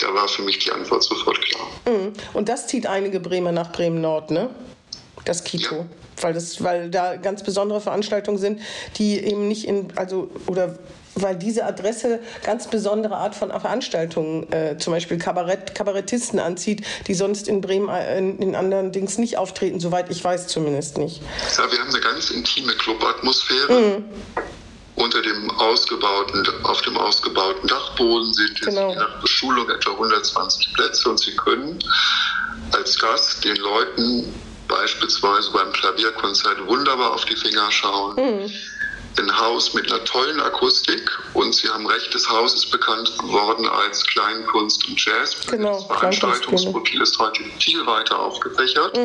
da 0.00 0.12
war 0.12 0.26
für 0.28 0.42
mich 0.42 0.58
die 0.58 0.72
Antwort 0.72 1.04
sofort 1.04 1.40
klar. 1.40 1.66
Mhm. 1.86 2.12
Und 2.32 2.48
das 2.48 2.66
zieht 2.66 2.86
einige 2.86 3.20
Bremer 3.20 3.52
nach 3.52 3.72
Bremen-Nord, 3.72 4.30
ne? 4.30 4.50
Das 5.24 5.44
Kito. 5.44 5.76
Ja. 5.76 5.86
Weil, 6.22 6.34
das, 6.34 6.62
weil 6.62 6.90
da 6.90 7.16
ganz 7.16 7.42
besondere 7.42 7.80
Veranstaltungen 7.80 8.38
sind, 8.38 8.60
die 8.96 9.18
eben 9.18 9.48
nicht 9.48 9.66
in, 9.66 9.92
also, 9.96 10.30
oder 10.46 10.78
weil 11.16 11.36
diese 11.36 11.64
Adresse 11.64 12.20
ganz 12.44 12.68
besondere 12.68 13.16
Art 13.16 13.34
von 13.34 13.48
Veranstaltungen, 13.48 14.50
äh, 14.52 14.76
zum 14.78 14.92
Beispiel 14.92 15.18
Kabarett, 15.18 15.74
Kabarettisten 15.74 16.38
anzieht, 16.38 16.86
die 17.06 17.14
sonst 17.14 17.48
in 17.48 17.60
Bremen 17.60 17.88
äh, 17.88 18.18
in, 18.18 18.38
in 18.38 18.54
anderen 18.54 18.92
Dings 18.92 19.18
nicht 19.18 19.38
auftreten, 19.38 19.80
soweit 19.80 20.10
ich 20.10 20.22
weiß 20.22 20.46
zumindest 20.46 20.98
nicht. 20.98 21.22
Ja, 21.56 21.70
wir 21.70 21.78
haben 21.78 21.90
eine 21.90 22.00
ganz 22.00 22.30
intime 22.30 22.72
Clubatmosphäre. 22.74 24.02
Unter 24.96 25.20
dem 25.20 25.50
ausgebauten, 25.50 26.46
auf 26.62 26.80
dem 26.80 26.96
ausgebauten 26.96 27.68
Dachboden 27.68 28.32
sind 28.32 28.58
es 28.60 28.66
Genau. 28.68 28.90
je 28.90 28.96
nach 28.96 29.20
Beschulung 29.20 29.68
etwa 29.68 29.90
120 29.90 30.72
Plätze 30.72 31.10
und 31.10 31.20
Sie 31.20 31.36
können 31.36 31.78
als 32.72 32.98
Gast 32.98 33.44
den 33.44 33.56
Leuten 33.56 34.32
beispielsweise 34.68 35.50
beim 35.52 35.70
Klavierkonzert 35.72 36.66
wunderbar 36.66 37.12
auf 37.12 37.26
die 37.26 37.36
Finger 37.36 37.70
schauen. 37.70 38.50
Ein 39.18 39.38
Haus 39.38 39.72
mit 39.72 39.90
einer 39.90 40.04
tollen 40.04 40.40
Akustik 40.40 41.10
und 41.32 41.54
Sie 41.54 41.68
haben 41.68 41.86
recht, 41.86 42.14
das 42.14 42.28
Haus 42.28 42.54
ist 42.54 42.70
bekannt 42.70 43.10
geworden 43.18 43.66
als 43.66 44.04
Kleinkunst 44.06 44.86
und 44.88 45.02
Jazz. 45.04 45.36
Genau, 45.46 45.72
das 45.72 45.86
Veranstaltungsprofil 45.86 47.00
ist 47.00 47.18
heute 47.18 47.42
viel 47.58 47.86
weiter 47.86 48.18
aufgefächert 48.18 48.96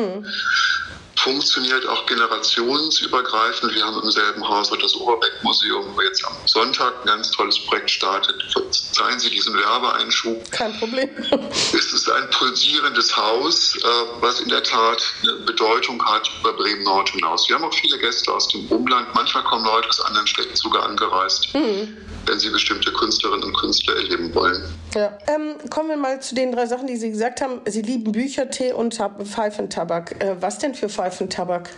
funktioniert 1.16 1.86
auch 1.86 2.06
generationsübergreifend. 2.06 3.74
Wir 3.74 3.84
haben 3.84 4.00
im 4.02 4.10
selben 4.10 4.46
Haus 4.48 4.70
das 4.70 4.94
Oberbeck-Museum, 4.94 5.94
wo 5.94 6.00
jetzt 6.02 6.24
am 6.26 6.34
Sonntag 6.46 6.94
ein 7.02 7.06
ganz 7.06 7.30
tolles 7.30 7.58
Projekt 7.66 7.90
startet. 7.90 8.42
Verzeihen 8.52 9.18
Sie 9.20 9.30
diesen 9.30 9.54
Werbeeinschub. 9.54 10.50
Kein 10.50 10.76
Problem. 10.78 11.08
Es 11.74 11.92
ist 11.92 12.10
ein 12.10 12.30
pulsierendes 12.30 13.16
Haus, 13.16 13.76
äh, 13.76 13.86
was 14.20 14.40
in 14.40 14.48
der 14.48 14.62
Tat 14.62 15.02
eine 15.22 15.34
Bedeutung 15.44 16.02
hat 16.04 16.30
über 16.40 16.52
Bremen-Nord 16.54 17.10
hinaus. 17.10 17.48
Wir 17.48 17.56
haben 17.56 17.64
auch 17.64 17.74
viele 17.74 17.98
Gäste 17.98 18.32
aus 18.32 18.48
dem 18.48 18.66
Umland. 18.68 19.08
Manchmal 19.14 19.44
kommen 19.44 19.64
Leute 19.64 19.88
aus 19.88 20.00
anderen 20.00 20.26
Städten 20.26 20.56
sogar 20.56 20.84
angereist, 20.84 21.48
wenn 21.52 22.38
sie 22.38 22.50
bestimmte 22.50 22.92
Künstlerinnen 22.92 23.44
und 23.44 23.56
Künstler 23.56 23.96
erleben 23.96 24.34
wollen. 24.34 24.62
Ja. 24.94 25.16
Ähm, 25.26 25.54
kommen 25.70 25.88
wir 25.88 25.96
mal 25.96 26.20
zu 26.20 26.34
den 26.34 26.52
drei 26.52 26.66
Sachen, 26.66 26.86
die 26.86 26.96
Sie 26.96 27.10
gesagt 27.10 27.40
haben. 27.40 27.60
Sie 27.66 27.82
lieben 27.82 28.12
Bücher, 28.12 28.50
Tee 28.50 28.72
und 28.72 28.96
Tab 28.96 29.26
Pfeifentabak. 29.26 30.22
Äh, 30.22 30.36
was 30.40 30.58
denn 30.58 30.74
für 30.74 30.88
Pfeifentabak? 30.88 31.70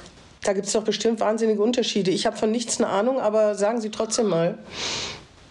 Da 0.43 0.53
gibt 0.53 0.67
es 0.67 0.73
doch 0.73 0.85
bestimmt 0.85 1.21
wahnsinnige 1.21 1.63
Unterschiede. 1.63 2.11
Ich 2.11 2.27
habe 2.27 2.37
von 2.37 2.51
nichts 2.51 2.79
eine 2.79 2.89
Ahnung, 2.89 3.21
aber 3.21 3.55
sagen 3.55 3.81
Sie 3.81 3.91
trotzdem 3.91 4.29
mal. 4.29 4.59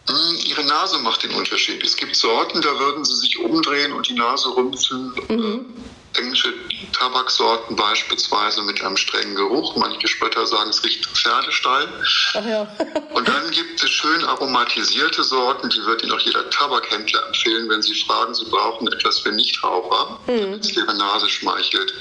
Mm, 0.07 0.35
Ihre 0.45 0.65
Nase 0.65 0.99
macht 0.99 1.23
den 1.23 1.31
Unterschied. 1.31 1.83
Es 1.83 1.95
gibt 1.95 2.15
Sorten, 2.15 2.61
da 2.61 2.79
würden 2.79 3.03
Sie 3.05 3.15
sich 3.15 3.39
umdrehen 3.39 3.93
und 3.93 4.07
die 4.09 4.13
Nase 4.13 4.55
rümpfen. 4.55 5.13
Äh, 5.29 5.59
Englische 6.15 6.53
Tabaksorten 6.93 7.75
beispielsweise 7.75 8.61
mit 8.61 8.81
einem 8.83 8.97
strengen 8.97 9.35
Geruch. 9.35 9.75
Manche 9.75 10.07
Spötter 10.07 10.45
sagen, 10.45 10.69
es 10.69 10.83
riecht 10.83 11.05
nach 11.05 11.15
Pferdestall. 11.15 11.87
Ja. 12.47 12.67
Und 13.13 13.27
dann 13.27 13.51
gibt 13.51 13.83
es 13.83 13.89
schön 13.89 14.23
aromatisierte 14.25 15.23
Sorten, 15.23 15.69
die 15.69 15.83
wird 15.85 16.03
Ihnen 16.03 16.11
auch 16.11 16.19
jeder 16.19 16.49
Tabakhändler 16.49 17.25
empfehlen, 17.27 17.69
wenn 17.69 17.81
Sie 17.81 17.95
fragen, 18.05 18.33
Sie 18.33 18.45
brauchen 18.45 18.87
etwas 18.91 19.19
für 19.19 19.31
Nichtraucher, 19.31 20.19
damit 20.27 20.65
es 20.65 20.75
Ihre 20.75 20.93
Nase 20.93 21.29
schmeichelt. 21.29 21.93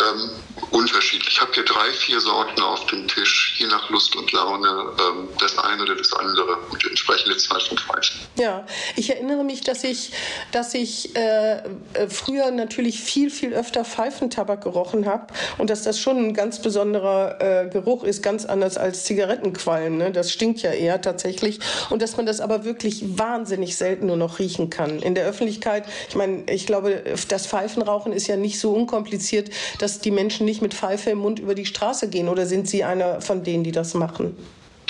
Ähm, 0.00 0.30
unterschiedlich. 0.70 1.34
Ich 1.34 1.40
habe 1.40 1.52
hier 1.54 1.64
drei, 1.64 1.90
vier 1.92 2.20
Sorten 2.20 2.60
auf 2.60 2.86
dem 2.86 3.06
Tisch, 3.08 3.54
je 3.58 3.66
nach 3.66 3.88
Lust 3.90 4.16
und 4.16 4.30
Laune, 4.32 4.68
ähm, 4.68 5.28
das 5.38 5.58
eine 5.58 5.82
oder 5.82 5.94
das 5.94 6.12
andere 6.12 6.56
und 6.70 6.82
die 6.82 6.88
entsprechende 6.88 7.36
Zahl 7.36 7.60
von 7.60 7.78
Pfeifen. 7.78 8.20
Ja, 8.38 8.66
ich 8.96 9.10
erinnere 9.10 9.44
mich, 9.44 9.62
dass 9.62 9.84
ich, 9.84 10.12
dass 10.52 10.74
ich 10.74 11.16
äh, 11.16 11.56
äh, 11.56 11.62
früher 12.08 12.50
natürlich 12.50 13.00
viel, 13.00 13.30
viel 13.30 13.54
öfter 13.54 13.84
Pfeifentabak 13.84 14.62
gerochen 14.62 15.06
habe 15.06 15.28
und 15.58 15.70
dass 15.70 15.82
das 15.82 15.98
schon 15.98 16.18
ein 16.18 16.34
ganz 16.34 16.60
besonderer 16.60 17.40
äh, 17.40 17.68
Geruch 17.68 18.04
ist, 18.04 18.22
ganz 18.22 18.44
anders 18.44 18.76
als 18.76 19.04
Zigarettenquallen. 19.04 19.96
Ne? 19.96 20.10
Das 20.10 20.32
stinkt 20.32 20.60
ja 20.62 20.72
eher 20.72 21.00
tatsächlich 21.00 21.60
und 21.90 22.02
dass 22.02 22.16
man 22.16 22.26
das 22.26 22.40
aber 22.40 22.64
wirklich 22.64 23.18
wahnsinnig 23.18 23.76
selten 23.76 24.06
nur 24.06 24.16
noch 24.16 24.38
riechen 24.38 24.68
kann. 24.70 25.00
In 25.00 25.14
der 25.14 25.26
Öffentlichkeit, 25.26 25.84
ich 26.08 26.14
meine, 26.16 26.44
ich 26.50 26.66
glaube, 26.66 27.02
das 27.28 27.46
Pfeifenrauchen 27.46 28.12
ist 28.12 28.26
ja 28.26 28.36
nicht 28.36 28.58
so 28.58 28.72
unkompliziert, 28.72 29.50
dass 29.78 29.85
die 30.00 30.10
Menschen 30.10 30.44
nicht 30.44 30.62
mit 30.62 30.74
Pfeife 30.74 31.10
im 31.10 31.18
Mund 31.18 31.38
über 31.38 31.54
die 31.54 31.66
Straße 31.66 32.08
gehen 32.10 32.28
oder 32.28 32.46
sind 32.46 32.68
Sie 32.68 32.84
einer 32.84 33.20
von 33.20 33.42
denen, 33.44 33.64
die 33.64 33.72
das 33.72 33.94
machen? 33.94 34.36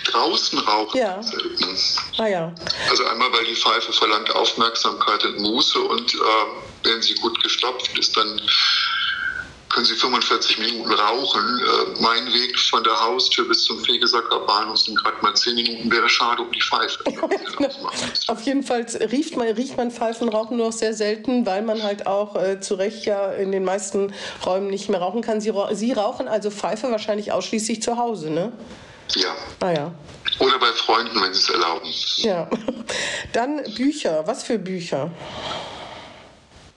Draußen 0.05 0.59
rauchen 0.59 0.99
Ja. 0.99 1.23
selten. 1.23 1.77
Ah 2.19 2.27
ja. 2.27 2.55
Also 2.91 3.05
einmal, 3.07 3.33
weil 3.33 3.45
die 3.47 3.57
Pfeife 3.57 3.93
verlangt 3.93 4.31
Aufmerksamkeit 4.35 5.25
und 5.25 5.41
Muße 5.41 5.81
und 5.81 6.15
äh, 6.15 6.19
wenn 6.85 7.03
sie 7.03 7.15
gut 7.15 7.43
gestopft 7.43 7.97
ist, 7.99 8.17
dann 8.17 8.41
können 9.77 9.85
Sie 9.85 9.95
45 9.95 10.59
Minuten 10.59 10.91
rauchen. 10.91 11.61
Äh, 11.61 12.01
mein 12.01 12.33
Weg 12.33 12.59
von 12.59 12.83
der 12.83 12.99
Haustür 12.99 13.47
bis 13.47 13.65
zum 13.65 13.79
Fegesacker 13.85 14.41
Bahnhof 14.41 14.79
sind 14.79 14.97
gerade 14.97 15.19
mal 15.21 15.35
10 15.35 15.55
Minuten. 15.55 15.93
Wäre 15.93 16.09
schade 16.09 16.41
um 16.41 16.51
die 16.51 16.63
Pfeife. 16.63 17.05
Auf 18.29 18.41
jeden 18.41 18.63
Fall 18.63 18.87
riecht 19.13 19.37
man, 19.37 19.49
riecht 19.49 19.77
man 19.77 19.91
Pfeifenrauchen 19.91 20.57
nur 20.57 20.69
noch 20.69 20.73
sehr 20.73 20.95
selten, 20.95 21.45
weil 21.45 21.61
man 21.61 21.83
halt 21.83 22.07
auch 22.07 22.37
äh, 22.37 22.59
zu 22.59 22.77
Recht 22.77 23.05
ja 23.05 23.33
in 23.33 23.53
den 23.53 23.65
meisten 23.65 24.15
Räumen 24.47 24.69
nicht 24.69 24.89
mehr 24.89 25.01
rauchen 25.01 25.21
kann. 25.21 25.43
Sie, 25.43 25.53
Sie 25.73 25.93
rauchen 25.93 26.27
also 26.27 26.51
Pfeife 26.51 26.91
wahrscheinlich 26.91 27.33
ausschließlich 27.33 27.83
zu 27.83 27.99
Hause, 27.99 28.31
ne? 28.31 28.53
Ja. 29.11 29.37
Ah 29.61 29.73
ja. 29.73 29.93
Oder 30.39 30.59
bei 30.59 30.73
Freunden, 30.73 31.21
wenn 31.21 31.35
sie 31.35 31.41
es 31.41 31.51
erlauben. 31.51 31.87
Ja. 32.17 32.49
Dann 33.35 33.63
Bücher. 33.75 34.27
Was 34.27 34.43
für 34.43 34.59
Bücher? 34.59 35.11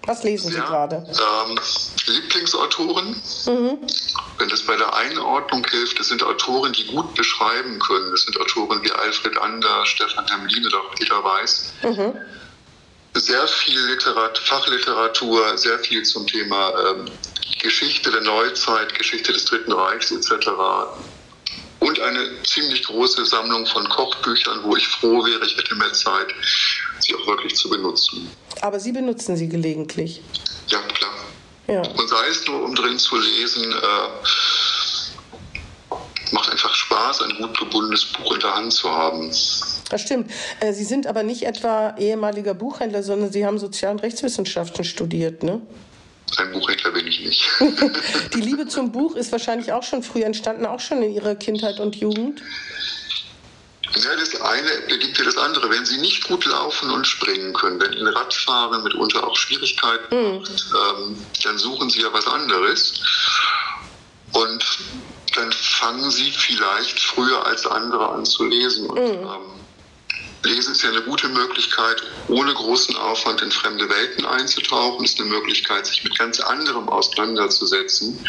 Was 0.10 0.24
lesen 0.24 0.50
Sie 0.52 0.58
Ja, 0.58 0.66
gerade? 0.66 1.06
Ähm, 1.08 1.60
Lieblingsautoren, 2.08 3.22
wenn 4.40 4.50
das 4.50 4.64
bei 4.64 4.76
der 4.76 4.92
Einordnung 4.96 5.64
hilft, 5.70 6.00
das 6.00 6.08
sind 6.08 6.24
Autoren, 6.24 6.74
die 6.74 6.86
gut 6.88 7.14
beschreiben 7.14 7.78
können. 7.78 8.10
Das 8.10 8.22
sind 8.24 8.36
Autoren 8.42 8.84
wie 8.84 8.92
Alfred 8.92 9.38
Ander, 9.38 9.86
Stefan 9.86 10.26
Hermlin 10.26 10.66
oder 10.66 10.80
auch 10.80 10.96
Peter 10.96 11.24
Weiß. 11.24 11.74
Sehr 13.14 13.48
viel 13.48 13.80
Literat 13.86 14.40
Fachliteratur, 14.40 15.56
sehr 15.60 15.78
viel 15.78 16.02
zum 16.04 16.26
Thema 16.26 16.74
ähm, 16.90 17.12
Geschichte 17.62 18.10
der 18.10 18.22
Neuzeit, 18.22 18.96
Geschichte 18.96 19.32
des 19.32 19.46
Dritten 19.46 19.74
Reichs 19.74 20.10
etc. 20.10 20.48
Und 21.80 22.00
eine 22.00 22.44
ziemlich 22.44 22.84
große 22.84 23.26
Sammlung 23.26 23.66
von 23.66 23.88
Kochbüchern, 23.88 24.64
wo 24.64 24.76
ich 24.76 24.88
froh 24.88 25.24
wäre, 25.26 25.46
ich 25.46 25.56
hätte 25.56 25.76
mehr 25.76 25.94
Zeit, 25.94 26.28
sie 27.00 27.16
auch 27.16 27.26
wirklich 27.28 27.56
zu 27.56 27.70
benutzen. 27.70 28.30
Aber 28.62 28.80
Sie 28.80 28.92
benutzen 28.92 29.38
sie 29.38 29.48
gelegentlich. 29.48 30.22
Ja, 30.68 30.80
klar. 30.82 31.14
Ja. 31.68 31.82
Und 31.82 32.10
sei 32.10 32.28
es 32.30 32.46
nur, 32.48 32.64
um 32.64 32.76
drin 32.76 33.00
zu 33.00 33.16
lesen, 33.18 33.72
äh, 33.72 34.10
macht 36.32 36.52
einfach 36.52 36.74
Spaß, 36.74 37.22
ein 37.22 37.36
gut 37.38 37.58
gebundenes 37.58 38.06
Buch 38.06 38.34
in 38.34 38.40
der 38.42 38.56
Hand 38.56 38.74
zu 38.74 38.90
haben. 38.90 39.32
Das 39.90 40.02
stimmt. 40.02 40.32
Äh, 40.60 40.74
Sie 40.74 40.84
sind 40.84 41.08
aber 41.08 41.24
nicht 41.24 41.44
etwa 41.44 41.96
ehemaliger 41.98 42.54
Buchhändler, 42.54 43.04
sondern 43.04 43.32
Sie 43.32 43.46
haben 43.46 43.58
Sozial- 43.58 43.94
und 43.94 44.04
Rechtswissenschaften 44.04 44.84
studiert, 44.84 45.44
ne? 45.44 45.62
Ein 46.38 46.52
Buchhändler 46.52 46.92
bin 46.92 47.08
ich 47.08 47.20
nicht. 47.22 47.50
Die 48.34 48.42
Liebe 48.42 48.68
zum 48.68 48.92
Buch 48.92 49.16
ist 49.16 49.32
wahrscheinlich 49.32 49.72
auch 49.72 49.84
schon 49.84 50.04
früh 50.04 50.22
entstanden, 50.22 50.66
auch 50.66 50.80
schon 50.80 51.02
in 51.02 51.14
Ihrer 51.14 51.36
Kindheit 51.36 51.80
und 51.80 51.96
Jugend. 51.96 52.42
Ja, 53.96 54.16
das 54.16 54.40
eine 54.40 54.70
bedingt 54.88 55.18
ja 55.18 55.26
das 55.26 55.38
andere. 55.38 55.70
Wenn 55.70 55.86
Sie 55.86 55.98
nicht 55.98 56.28
gut 56.28 56.46
laufen 56.46 56.92
und 56.92 57.08
springen 57.08 57.54
können, 57.54 57.82
wenn 57.82 57.94
Ihnen 57.94 58.08
Radfahren 58.08 58.84
mitunter 58.84 59.26
auch 59.26 59.36
Schwierigkeiten 59.36 60.38
macht, 60.40 60.66
ähm, 60.74 61.26
dann 61.44 61.58
suchen 61.58 61.90
Sie 61.90 62.02
ja 62.02 62.14
was 62.14 62.28
anderes. 62.28 63.02
Und 64.34 64.64
dann 65.36 65.52
fangen 65.52 66.12
Sie 66.12 66.32
vielleicht 66.32 67.00
früher 67.00 67.46
als 67.46 67.66
andere 67.66 68.10
an 68.10 68.26
zu 68.26 68.46
lesen. 68.46 68.90
Und, 68.90 69.00
ähm, 69.00 69.59
Lesen 70.44 70.72
ist 70.72 70.84
ja 70.84 70.90
eine 70.90 71.02
gute 71.02 71.28
Möglichkeit, 71.28 72.02
ohne 72.30 72.54
großen 72.54 72.96
Aufwand 72.96 73.42
in 73.42 73.52
fremde 73.52 73.90
Welten 73.90 74.26
einzutauchen. 74.26 75.04
Ist 75.04 75.20
eine 75.20 75.30
Möglichkeit, 75.30 75.86
sich 75.86 76.04
mit 76.04 76.18
ganz 76.18 76.40
anderem 76.40 76.88
auseinanderzusetzen. 76.88 78.20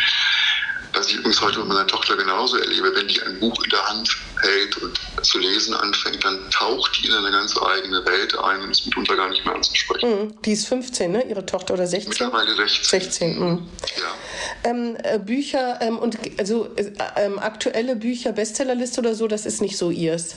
Was 0.92 1.08
ich 1.08 1.16
übrigens 1.16 1.40
heute 1.40 1.60
mit 1.60 1.68
meiner 1.68 1.86
Tochter 1.86 2.16
genauso 2.16 2.56
erlebe, 2.56 2.92
wenn 2.96 3.06
die 3.06 3.22
ein 3.22 3.38
Buch 3.38 3.62
in 3.62 3.70
der 3.70 3.86
Hand 3.86 4.16
hält 4.40 4.76
und 4.78 4.98
zu 5.22 5.38
lesen 5.38 5.72
anfängt, 5.74 6.24
dann 6.24 6.50
taucht 6.50 6.98
die 7.00 7.06
in 7.06 7.14
eine 7.14 7.30
ganz 7.30 7.56
eigene 7.56 8.04
Welt 8.04 8.36
ein 8.36 8.62
und 8.62 8.70
ist 8.70 8.86
mitunter 8.86 9.14
gar 9.14 9.28
nicht 9.28 9.44
mehr 9.44 9.54
anzusprechen. 9.54 10.10
Mhm. 10.10 10.42
Die 10.42 10.52
ist 10.52 10.66
15, 10.66 11.12
ne? 11.12 11.24
Ihre 11.28 11.46
Tochter 11.46 11.74
oder 11.74 11.86
16? 11.86 12.08
Mittlerweile 12.08 12.56
16. 12.56 12.84
16, 12.84 13.38
mhm. 13.38 13.68
Ja. 13.98 14.70
Ähm, 14.70 14.96
äh, 15.04 15.18
Bücher 15.20 15.78
ähm, 15.80 15.96
und 15.98 16.18
also 16.38 16.68
äh, 16.74 16.90
ähm, 17.16 17.38
aktuelle 17.38 17.94
Bücher, 17.94 18.32
Bestsellerliste 18.32 19.00
oder 19.00 19.14
so, 19.14 19.28
das 19.28 19.46
ist 19.46 19.60
nicht 19.60 19.78
so 19.78 19.90
ihrs, 19.90 20.34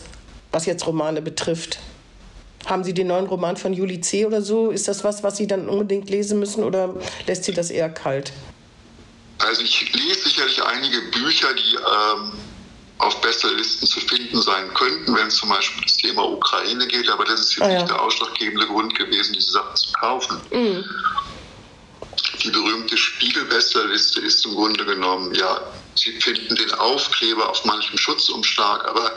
was 0.54 0.66
jetzt 0.66 0.86
Romane 0.88 1.22
betrifft. 1.22 1.80
Haben 2.66 2.86
Sie 2.86 2.94
den 2.94 3.08
neuen 3.08 3.26
Roman 3.26 3.58
von 3.58 3.74
Juli 3.74 4.00
C. 4.00 4.26
oder 4.26 4.42
so? 4.42 4.70
Ist 4.72 4.88
das 4.88 5.04
was, 5.04 5.22
was 5.24 5.36
Sie 5.36 5.48
dann 5.48 5.68
unbedingt 5.68 6.10
lesen 6.10 6.39
müssen 6.39 6.63
oder 6.63 6.96
lässt 7.28 7.44
Sie 7.44 7.52
das 7.54 7.70
eher 7.72 7.89
kalt? 7.89 8.32
Also 9.39 9.62
ich 9.63 9.92
lese 9.94 10.22
sicherlich 10.30 10.63
einige 10.63 11.02
Bücher, 11.12 11.48
die 11.54 11.76
ähm, 11.76 12.32
auf 13.00 13.20
Bestsellerlisten 13.20 13.86
zu 13.88 14.00
finden 14.00 14.42
sein 14.42 14.74
könnten, 14.76 15.14
wenn 15.14 15.28
es 15.28 15.36
zum 15.36 15.49
Beispiel 15.49 15.80
um 15.80 15.84
das 15.84 15.97
Thema 15.97 16.24
Ukraine 16.32 16.88
geht, 16.88 17.10
aber 17.10 17.26
das 17.26 17.41
ist 17.41 17.56
jetzt 17.58 17.64
Ah, 17.64 17.70
ja. 17.70 17.80
nicht 17.80 17.89
der 17.89 18.01
ausschlaggebende 18.01 18.68
Grund 18.68 18.95
gewesen, 18.95 19.34
diese 19.34 19.51
Sachen 19.51 19.76
zu 19.76 19.91
kaufen. 19.93 20.38
Mhm. 20.51 20.86
Die 22.43 22.51
berühmte 22.51 22.93
Spiegel-Bestsellerliste 23.24 24.19
ist 24.21 24.45
im 24.45 24.55
Grunde 24.55 24.86
genommen, 24.86 25.34
ja, 25.34 25.61
Sie 25.95 26.11
finden 26.19 26.55
den 26.55 26.74
Aufkleber 26.74 27.49
auf 27.49 27.63
manchem 27.65 27.97
Schutzumschlag, 27.97 28.88
aber 28.88 29.11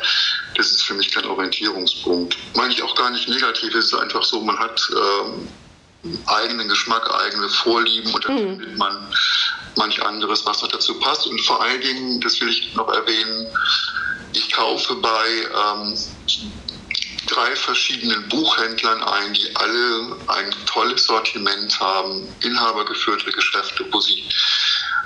das 0.57 0.73
ist 0.73 0.83
für 0.83 0.95
mich 0.95 1.11
kein 1.11 1.25
Orientierungspunkt. 1.25 2.37
Meine 2.55 2.73
ich 2.73 2.83
auch 2.83 2.95
gar 2.95 3.11
nicht 3.11 3.29
negativ, 3.29 3.75
es 3.75 3.87
ist 3.87 3.95
einfach 3.95 4.23
so, 4.23 4.43
man 4.43 4.59
hat 4.59 4.81
ähm, 4.93 5.49
eigenen 6.27 6.69
Geschmack, 6.69 7.11
eigene 7.15 7.49
Vorlieben 7.49 8.13
und 8.13 8.25
dann 8.27 8.39
findet 8.39 8.77
man 8.77 9.11
manch 9.77 10.03
anderes, 10.03 10.45
was 10.45 10.61
noch 10.63 10.69
dazu 10.69 10.99
passt. 11.01 11.27
Und 11.27 11.41
vor 11.41 11.63
allen 11.63 11.81
Dingen, 11.81 12.21
das 12.21 12.41
will 12.41 12.51
ich 12.51 12.75
noch 12.75 12.93
erwähnen, 12.93 13.47
ich 14.35 14.53
kaufe 14.53 14.95
bei 14.97 15.29
ähm, 15.29 15.99
drei 17.27 17.55
verschiedenen 17.57 18.29
Buchhändlern 18.29 19.03
ein, 19.03 19.33
die 19.35 19.55
alle 19.57 20.17
ein 20.29 20.51
tolles 20.67 21.05
Sortiment 21.05 21.79
haben, 21.81 22.27
inhabergeführte 22.43 23.31
Geschäfte, 23.33 23.85
wo 23.91 24.01
sie 24.01 24.25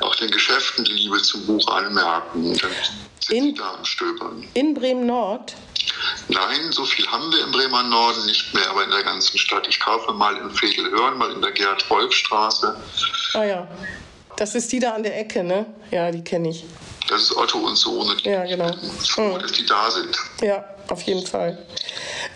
auch 0.00 0.14
den 0.16 0.30
Geschäften 0.30 0.84
die 0.84 0.92
Liebe 0.92 1.20
zum 1.22 1.46
Buch 1.46 1.66
anmerken. 1.68 2.56
Dann 2.58 2.70
sind 3.20 3.36
In- 3.36 3.44
sie 3.44 3.54
da 3.54 3.74
am 3.74 3.84
Stöbern. 3.84 4.48
In 4.54 4.74
Bremen-Nord? 4.74 5.54
Nein, 6.28 6.70
so 6.72 6.84
viel 6.84 7.06
haben 7.08 7.32
wir 7.32 7.42
im 7.44 7.52
Bremer 7.52 7.82
Norden 7.82 8.24
nicht 8.26 8.54
mehr, 8.54 8.68
aber 8.70 8.84
in 8.84 8.90
der 8.90 9.02
ganzen 9.02 9.36
Stadt. 9.38 9.66
Ich 9.68 9.80
kaufe 9.80 10.12
mal 10.12 10.36
in 10.36 10.50
Vedelhörn, 10.60 11.18
mal 11.18 11.32
in 11.32 11.42
der 11.42 11.50
Gerhard-Wolf-Straße. 11.52 12.76
Ah 13.34 13.44
ja. 13.44 13.68
Das 14.36 14.54
ist 14.54 14.70
die 14.72 14.78
da 14.78 14.92
an 14.92 15.02
der 15.02 15.18
Ecke, 15.18 15.42
ne? 15.42 15.66
Ja, 15.90 16.10
die 16.10 16.22
kenne 16.22 16.50
ich. 16.50 16.64
Das 17.08 17.22
ist 17.22 17.36
Otto 17.36 17.58
und 17.58 17.76
Sohn. 17.76 18.08
Und 18.08 18.22
Ja, 18.24 18.44
genau. 18.44 18.70
Ich 18.70 18.80
bin 18.80 18.90
froh, 18.90 19.38
dass 19.38 19.52
die 19.52 19.66
da 19.66 19.90
sind. 19.90 20.16
Ja, 20.42 20.64
auf 20.88 21.02
jeden 21.02 21.26
Fall. 21.26 21.58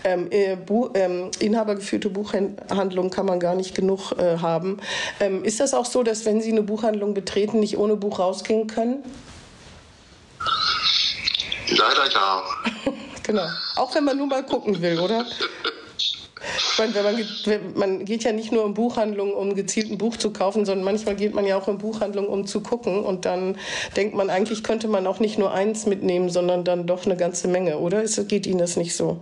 Ähm, 0.03 0.27
äh, 0.31 0.55
Bu 0.55 0.89
ähm, 0.93 1.31
inhabergeführte 1.39 2.09
Buchhandlung 2.09 3.09
kann 3.09 3.25
man 3.25 3.39
gar 3.39 3.55
nicht 3.55 3.75
genug 3.75 4.13
äh, 4.17 4.37
haben. 4.37 4.77
Ähm, 5.19 5.43
ist 5.43 5.59
das 5.59 5.73
auch 5.73 5.85
so, 5.85 6.03
dass 6.03 6.25
wenn 6.25 6.41
Sie 6.41 6.51
eine 6.51 6.63
Buchhandlung 6.63 7.13
betreten, 7.13 7.59
nicht 7.59 7.77
ohne 7.77 7.95
Buch 7.95 8.19
rausgehen 8.19 8.67
können? 8.67 9.03
Leider 11.69 12.11
ja. 12.11 12.43
Genau. 13.23 13.47
Auch 13.75 13.95
wenn 13.95 14.03
man 14.03 14.17
nur 14.17 14.27
mal 14.27 14.45
gucken 14.45 14.79
will, 14.83 14.99
oder? 14.99 15.25
Ich 16.71 16.77
meine, 16.77 16.93
wenn 16.93 17.03
man, 17.03 17.73
man 17.73 18.05
geht 18.05 18.23
ja 18.23 18.31
nicht 18.31 18.51
nur 18.51 18.65
in 18.65 18.73
Buchhandlungen, 18.73 19.33
um 19.33 19.55
gezielt 19.55 19.89
ein 19.89 19.97
Buch 19.97 20.17
zu 20.17 20.31
kaufen, 20.31 20.65
sondern 20.65 20.85
manchmal 20.85 21.15
geht 21.15 21.33
man 21.33 21.45
ja 21.45 21.57
auch 21.57 21.67
in 21.67 21.77
Buchhandlungen, 21.77 22.29
um 22.29 22.45
zu 22.45 22.61
gucken. 22.61 23.03
Und 23.03 23.25
dann 23.25 23.57
denkt 23.95 24.13
man, 24.13 24.29
eigentlich 24.29 24.63
könnte 24.63 24.87
man 24.87 25.07
auch 25.07 25.19
nicht 25.19 25.39
nur 25.39 25.53
eins 25.53 25.85
mitnehmen, 25.85 26.29
sondern 26.29 26.63
dann 26.63 26.85
doch 26.85 27.05
eine 27.05 27.17
ganze 27.17 27.47
Menge, 27.47 27.79
oder? 27.79 28.03
Ist, 28.03 28.27
geht 28.27 28.45
Ihnen 28.45 28.59
das 28.59 28.75
nicht 28.75 28.95
so? 28.95 29.21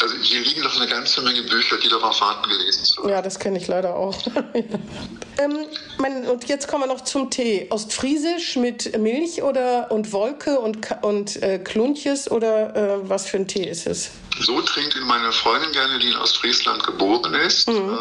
Also 0.00 0.14
hier 0.22 0.40
liegen 0.40 0.62
noch 0.62 0.76
eine 0.76 0.86
ganze 0.86 1.22
Menge 1.22 1.42
Bücher, 1.42 1.76
die 1.78 1.88
darauf 1.88 2.20
warten, 2.20 2.48
gelesen 2.48 2.84
zu 2.84 3.02
werden. 3.02 3.10
Ja, 3.10 3.22
das 3.22 3.38
kenne 3.38 3.58
ich 3.58 3.66
leider 3.66 3.96
auch. 3.96 4.16
ähm, 4.54 5.66
mein, 5.98 6.26
und 6.26 6.48
jetzt 6.48 6.68
kommen 6.68 6.84
wir 6.84 6.86
noch 6.86 7.02
zum 7.02 7.30
Tee. 7.30 7.66
Ostfriesisch 7.70 8.56
mit 8.56 8.96
Milch 8.98 9.42
oder 9.42 9.90
und 9.90 10.12
Wolke 10.12 10.58
und, 10.60 10.78
und 11.02 11.42
äh, 11.42 11.58
Kluntjes 11.58 12.30
oder 12.30 12.76
äh, 12.76 13.08
was 13.08 13.26
für 13.26 13.38
ein 13.38 13.48
Tee 13.48 13.68
ist 13.68 13.86
es? 13.86 14.10
So 14.40 14.60
trinkt 14.62 14.94
ihn 14.94 15.02
meine 15.02 15.32
Freundin 15.32 15.72
gerne, 15.72 15.98
die 15.98 16.08
in 16.08 16.16
Ostfriesland 16.16 16.84
geboren 16.84 17.34
ist. 17.34 17.68
Ähm, 17.68 17.98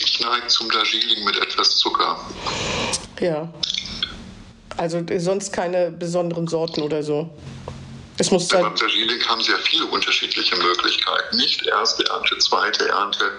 Ich 0.00 0.20
neige 0.20 0.46
zum 0.48 0.70
Darjeeling 0.70 1.24
mit 1.24 1.36
etwas 1.36 1.76
Zucker. 1.76 2.18
Ja. 3.20 3.52
Also 4.76 5.02
sonst 5.18 5.52
keine 5.52 5.90
besonderen 5.90 6.48
Sorten 6.48 6.82
oder 6.82 7.02
so. 7.02 7.30
Es 8.18 8.30
muss 8.30 8.48
sein. 8.48 8.62
beim 8.62 8.76
Darjeeling 8.76 9.20
haben 9.26 9.40
sie 9.40 9.52
ja 9.52 9.58
viele 9.58 9.86
unterschiedliche 9.86 10.56
Möglichkeiten. 10.56 11.36
Nicht 11.36 11.66
erste 11.66 12.04
Ernte, 12.06 12.36
zweite 12.38 12.88
Ernte, 12.88 13.30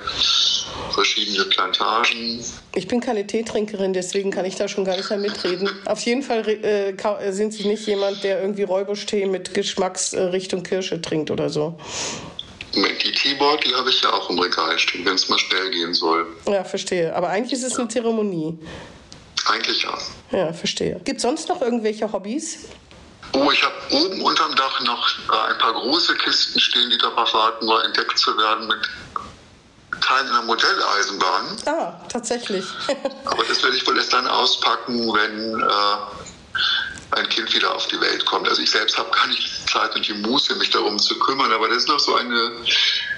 verschiedene 0.91 1.45
Plantagen. 1.45 2.43
Ich 2.73 2.87
bin 2.87 2.99
keine 2.99 3.25
Teetrinkerin, 3.25 3.93
deswegen 3.93 4.31
kann 4.31 4.45
ich 4.45 4.55
da 4.55 4.67
schon 4.67 4.83
gar 4.83 4.97
nicht 4.97 5.09
mehr 5.09 5.19
mitreden. 5.19 5.69
Auf 5.85 6.01
jeden 6.01 6.23
Fall 6.23 6.47
äh, 6.47 6.89
äh, 6.89 7.31
sind 7.31 7.53
Sie 7.53 7.67
nicht 7.67 7.85
jemand, 7.85 8.23
der 8.23 8.41
irgendwie 8.41 8.63
Räubusch-Tee 8.63 9.25
mit 9.27 9.53
Geschmacksrichtung 9.53 10.63
Kirsche 10.63 11.01
trinkt 11.01 11.29
oder 11.29 11.49
so. 11.49 11.77
Die 12.75 13.11
Teebeutel 13.11 13.75
habe 13.75 13.91
ich 13.91 14.01
ja 14.01 14.11
auch 14.11 14.29
im 14.31 14.39
Regal 14.39 14.79
stehen, 14.79 15.05
wenn 15.05 15.13
es 15.13 15.29
mal 15.29 15.37
schnell 15.37 15.69
gehen 15.69 15.93
soll. 15.93 16.25
Ja, 16.47 16.63
verstehe. 16.63 17.15
Aber 17.15 17.29
eigentlich 17.29 17.53
ist 17.53 17.63
es 17.63 17.77
eine 17.77 17.87
Zeremonie. 17.87 18.57
Eigentlich 19.45 19.83
ja. 19.83 19.97
Ja, 20.31 20.53
verstehe. 20.53 20.99
Gibt 21.03 21.21
sonst 21.21 21.49
noch 21.49 21.61
irgendwelche 21.61 22.11
Hobbys? 22.11 22.65
Oh, 23.33 23.51
ich 23.51 23.63
habe 23.63 23.73
oben 23.91 24.21
unterm 24.21 24.55
Dach 24.55 24.79
noch 24.81 25.09
äh, 25.31 25.51
ein 25.51 25.57
paar 25.57 25.73
große 25.73 26.15
Kisten 26.15 26.59
stehen, 26.59 26.89
die 26.89 26.97
darauf 26.97 27.33
warten, 27.33 27.65
mal 27.65 27.83
entdeckt 27.83 28.17
zu 28.17 28.35
werden 28.37 28.67
mit 28.67 28.89
Teilen 30.01 30.27
einer 30.27 30.43
Modelleisenbahn. 30.43 31.57
Ah, 31.65 31.93
tatsächlich. 32.09 32.65
Aber 33.25 33.43
das 33.43 33.63
werde 33.63 33.75
ich 33.77 33.87
wohl 33.87 33.97
erst 33.97 34.13
dann 34.13 34.27
auspacken, 34.27 35.13
wenn 35.13 35.59
äh, 35.61 37.17
ein 37.17 37.29
Kind 37.29 37.53
wieder 37.53 37.73
auf 37.73 37.87
die 37.87 37.99
Welt 37.99 38.25
kommt. 38.25 38.47
Also 38.47 38.61
ich 38.61 38.71
selbst 38.71 38.97
habe 38.97 39.09
gar 39.11 39.27
nicht 39.27 39.43
die 39.43 39.65
Zeit 39.65 39.95
und 39.95 40.07
die 40.07 40.13
Muße, 40.13 40.55
mich 40.55 40.69
darum 40.69 40.99
zu 40.99 41.17
kümmern, 41.19 41.51
aber 41.51 41.67
das 41.69 41.77
ist 41.77 41.87
noch 41.87 41.99
so 41.99 42.15
eine, 42.15 42.51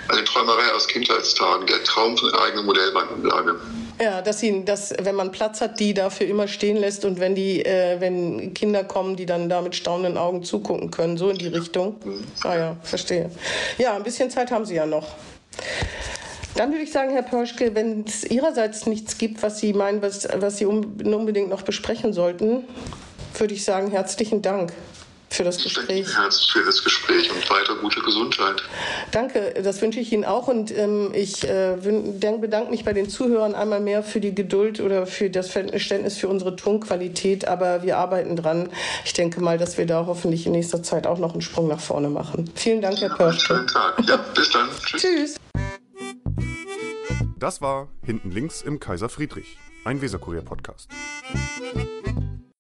eine 0.10 0.24
Träumerei 0.24 0.72
aus 0.74 0.88
Kindheitstagen, 0.88 1.66
der 1.68 1.84
Traum 1.84 2.18
von 2.18 2.34
einer 2.34 2.44
eigenen 2.44 2.66
Modellbahnanlage. 2.66 3.60
Ja, 4.02 4.22
dass 4.22 4.40
sie, 4.40 4.66
dass, 4.66 4.94
wenn 5.02 5.16
man 5.16 5.32
Platz 5.32 5.62
hat, 5.62 5.80
die 5.80 5.94
dafür 5.94 6.28
immer 6.28 6.48
stehen 6.48 6.78
lässt 6.78 7.06
und 7.06 7.20
wenn 7.20 7.36
die, 7.36 7.66
äh, 7.66 8.00
wenn 8.00 8.54
Kinder 8.54 8.84
kommen, 8.84 9.16
die 9.16 9.26
dann 9.26 9.48
da 9.50 9.62
mit 9.62 9.76
staunenden 9.76 10.18
Augen 10.18 10.44
zugucken 10.44 10.92
können, 10.92 11.18
so 11.18 11.30
in 11.30 11.38
die 11.38 11.48
Richtung. 11.48 11.96
Ah 12.44 12.56
ja, 12.56 12.76
verstehe. 12.84 13.30
Ja, 13.78 13.96
ein 13.96 14.04
bisschen 14.04 14.30
Zeit 14.30 14.52
haben 14.52 14.66
Sie 14.66 14.76
ja 14.76 14.86
noch. 14.86 15.08
Dann 16.56 16.72
würde 16.72 16.84
ich 16.84 16.92
sagen, 16.92 17.12
Herr 17.12 17.24
Pörschke, 17.24 17.76
wenn 17.76 18.06
es 18.08 18.24
Ihrerseits 18.24 18.86
nichts 18.86 19.18
gibt, 19.18 19.44
was 19.44 19.60
Sie 19.60 19.74
meinen, 19.74 20.02
was, 20.02 20.28
was 20.38 20.58
Sie 20.58 20.66
un- 20.66 21.02
unbedingt 21.14 21.50
noch 21.50 21.64
besprechen 21.64 22.14
sollten, 22.14 22.64
würde 23.38 23.54
ich 23.54 23.64
sagen, 23.66 23.92
herzlichen 23.92 24.42
Dank 24.42 24.72
für 25.36 25.44
das 25.44 25.58
Ich 25.58 25.74
danke 25.74 25.94
Gespräch. 25.94 26.08
Ihnen 26.08 26.22
herzlich 26.22 26.52
für 26.52 26.64
das 26.64 26.84
Gespräch 26.84 27.32
und 27.32 27.50
weiter 27.50 27.76
gute 27.76 28.02
Gesundheit. 28.02 28.64
Danke, 29.12 29.54
das 29.64 29.82
wünsche 29.82 30.00
ich 30.00 30.12
Ihnen 30.12 30.26
auch 30.26 30.48
und 30.48 30.76
ähm, 30.76 31.12
ich 31.14 31.44
äh, 31.44 31.78
bedanke 31.82 32.72
mich 32.72 32.84
bei 32.84 32.94
den 32.94 33.10
Zuhörern 33.10 33.56
einmal 33.56 33.80
mehr 33.80 34.04
für 34.04 34.20
die 34.20 34.34
Geduld 34.34 34.80
oder 34.80 35.06
für 35.06 35.30
das 35.30 35.50
Verständnis 35.50 36.18
für 36.18 36.28
unsere 36.28 36.56
Tonqualität, 36.56 37.48
aber 37.48 37.84
wir 37.84 37.98
arbeiten 37.98 38.36
dran. 38.36 38.70
Ich 39.04 39.14
denke 39.14 39.42
mal, 39.42 39.58
dass 39.58 39.78
wir 39.78 39.86
da 39.86 40.06
hoffentlich 40.06 40.46
in 40.46 40.54
nächster 40.54 40.84
Zeit 40.84 41.08
auch 41.08 41.20
noch 41.20 41.34
einen 41.34 41.42
Sprung 41.42 41.68
nach 41.68 41.80
vorne 41.80 42.10
machen. 42.10 42.50
Vielen 42.56 42.82
Dank, 42.82 43.00
Herr 43.00 43.10
Pörschke. 43.10 43.56
Schönen 43.56 43.68
Tag. 43.68 43.96
Ja, 44.08 44.18
bis 44.34 44.50
dann. 44.50 44.70
Tschüss. 44.86 45.02
Tschüss. 45.02 45.36
Das 47.38 47.62
war 47.62 47.90
Hinten 48.04 48.32
links 48.32 48.62
im 48.62 48.80
Kaiser 48.80 49.10
Friedrich, 49.10 49.58
ein 49.84 50.02
Weserkurier-Podcast. 50.02 50.90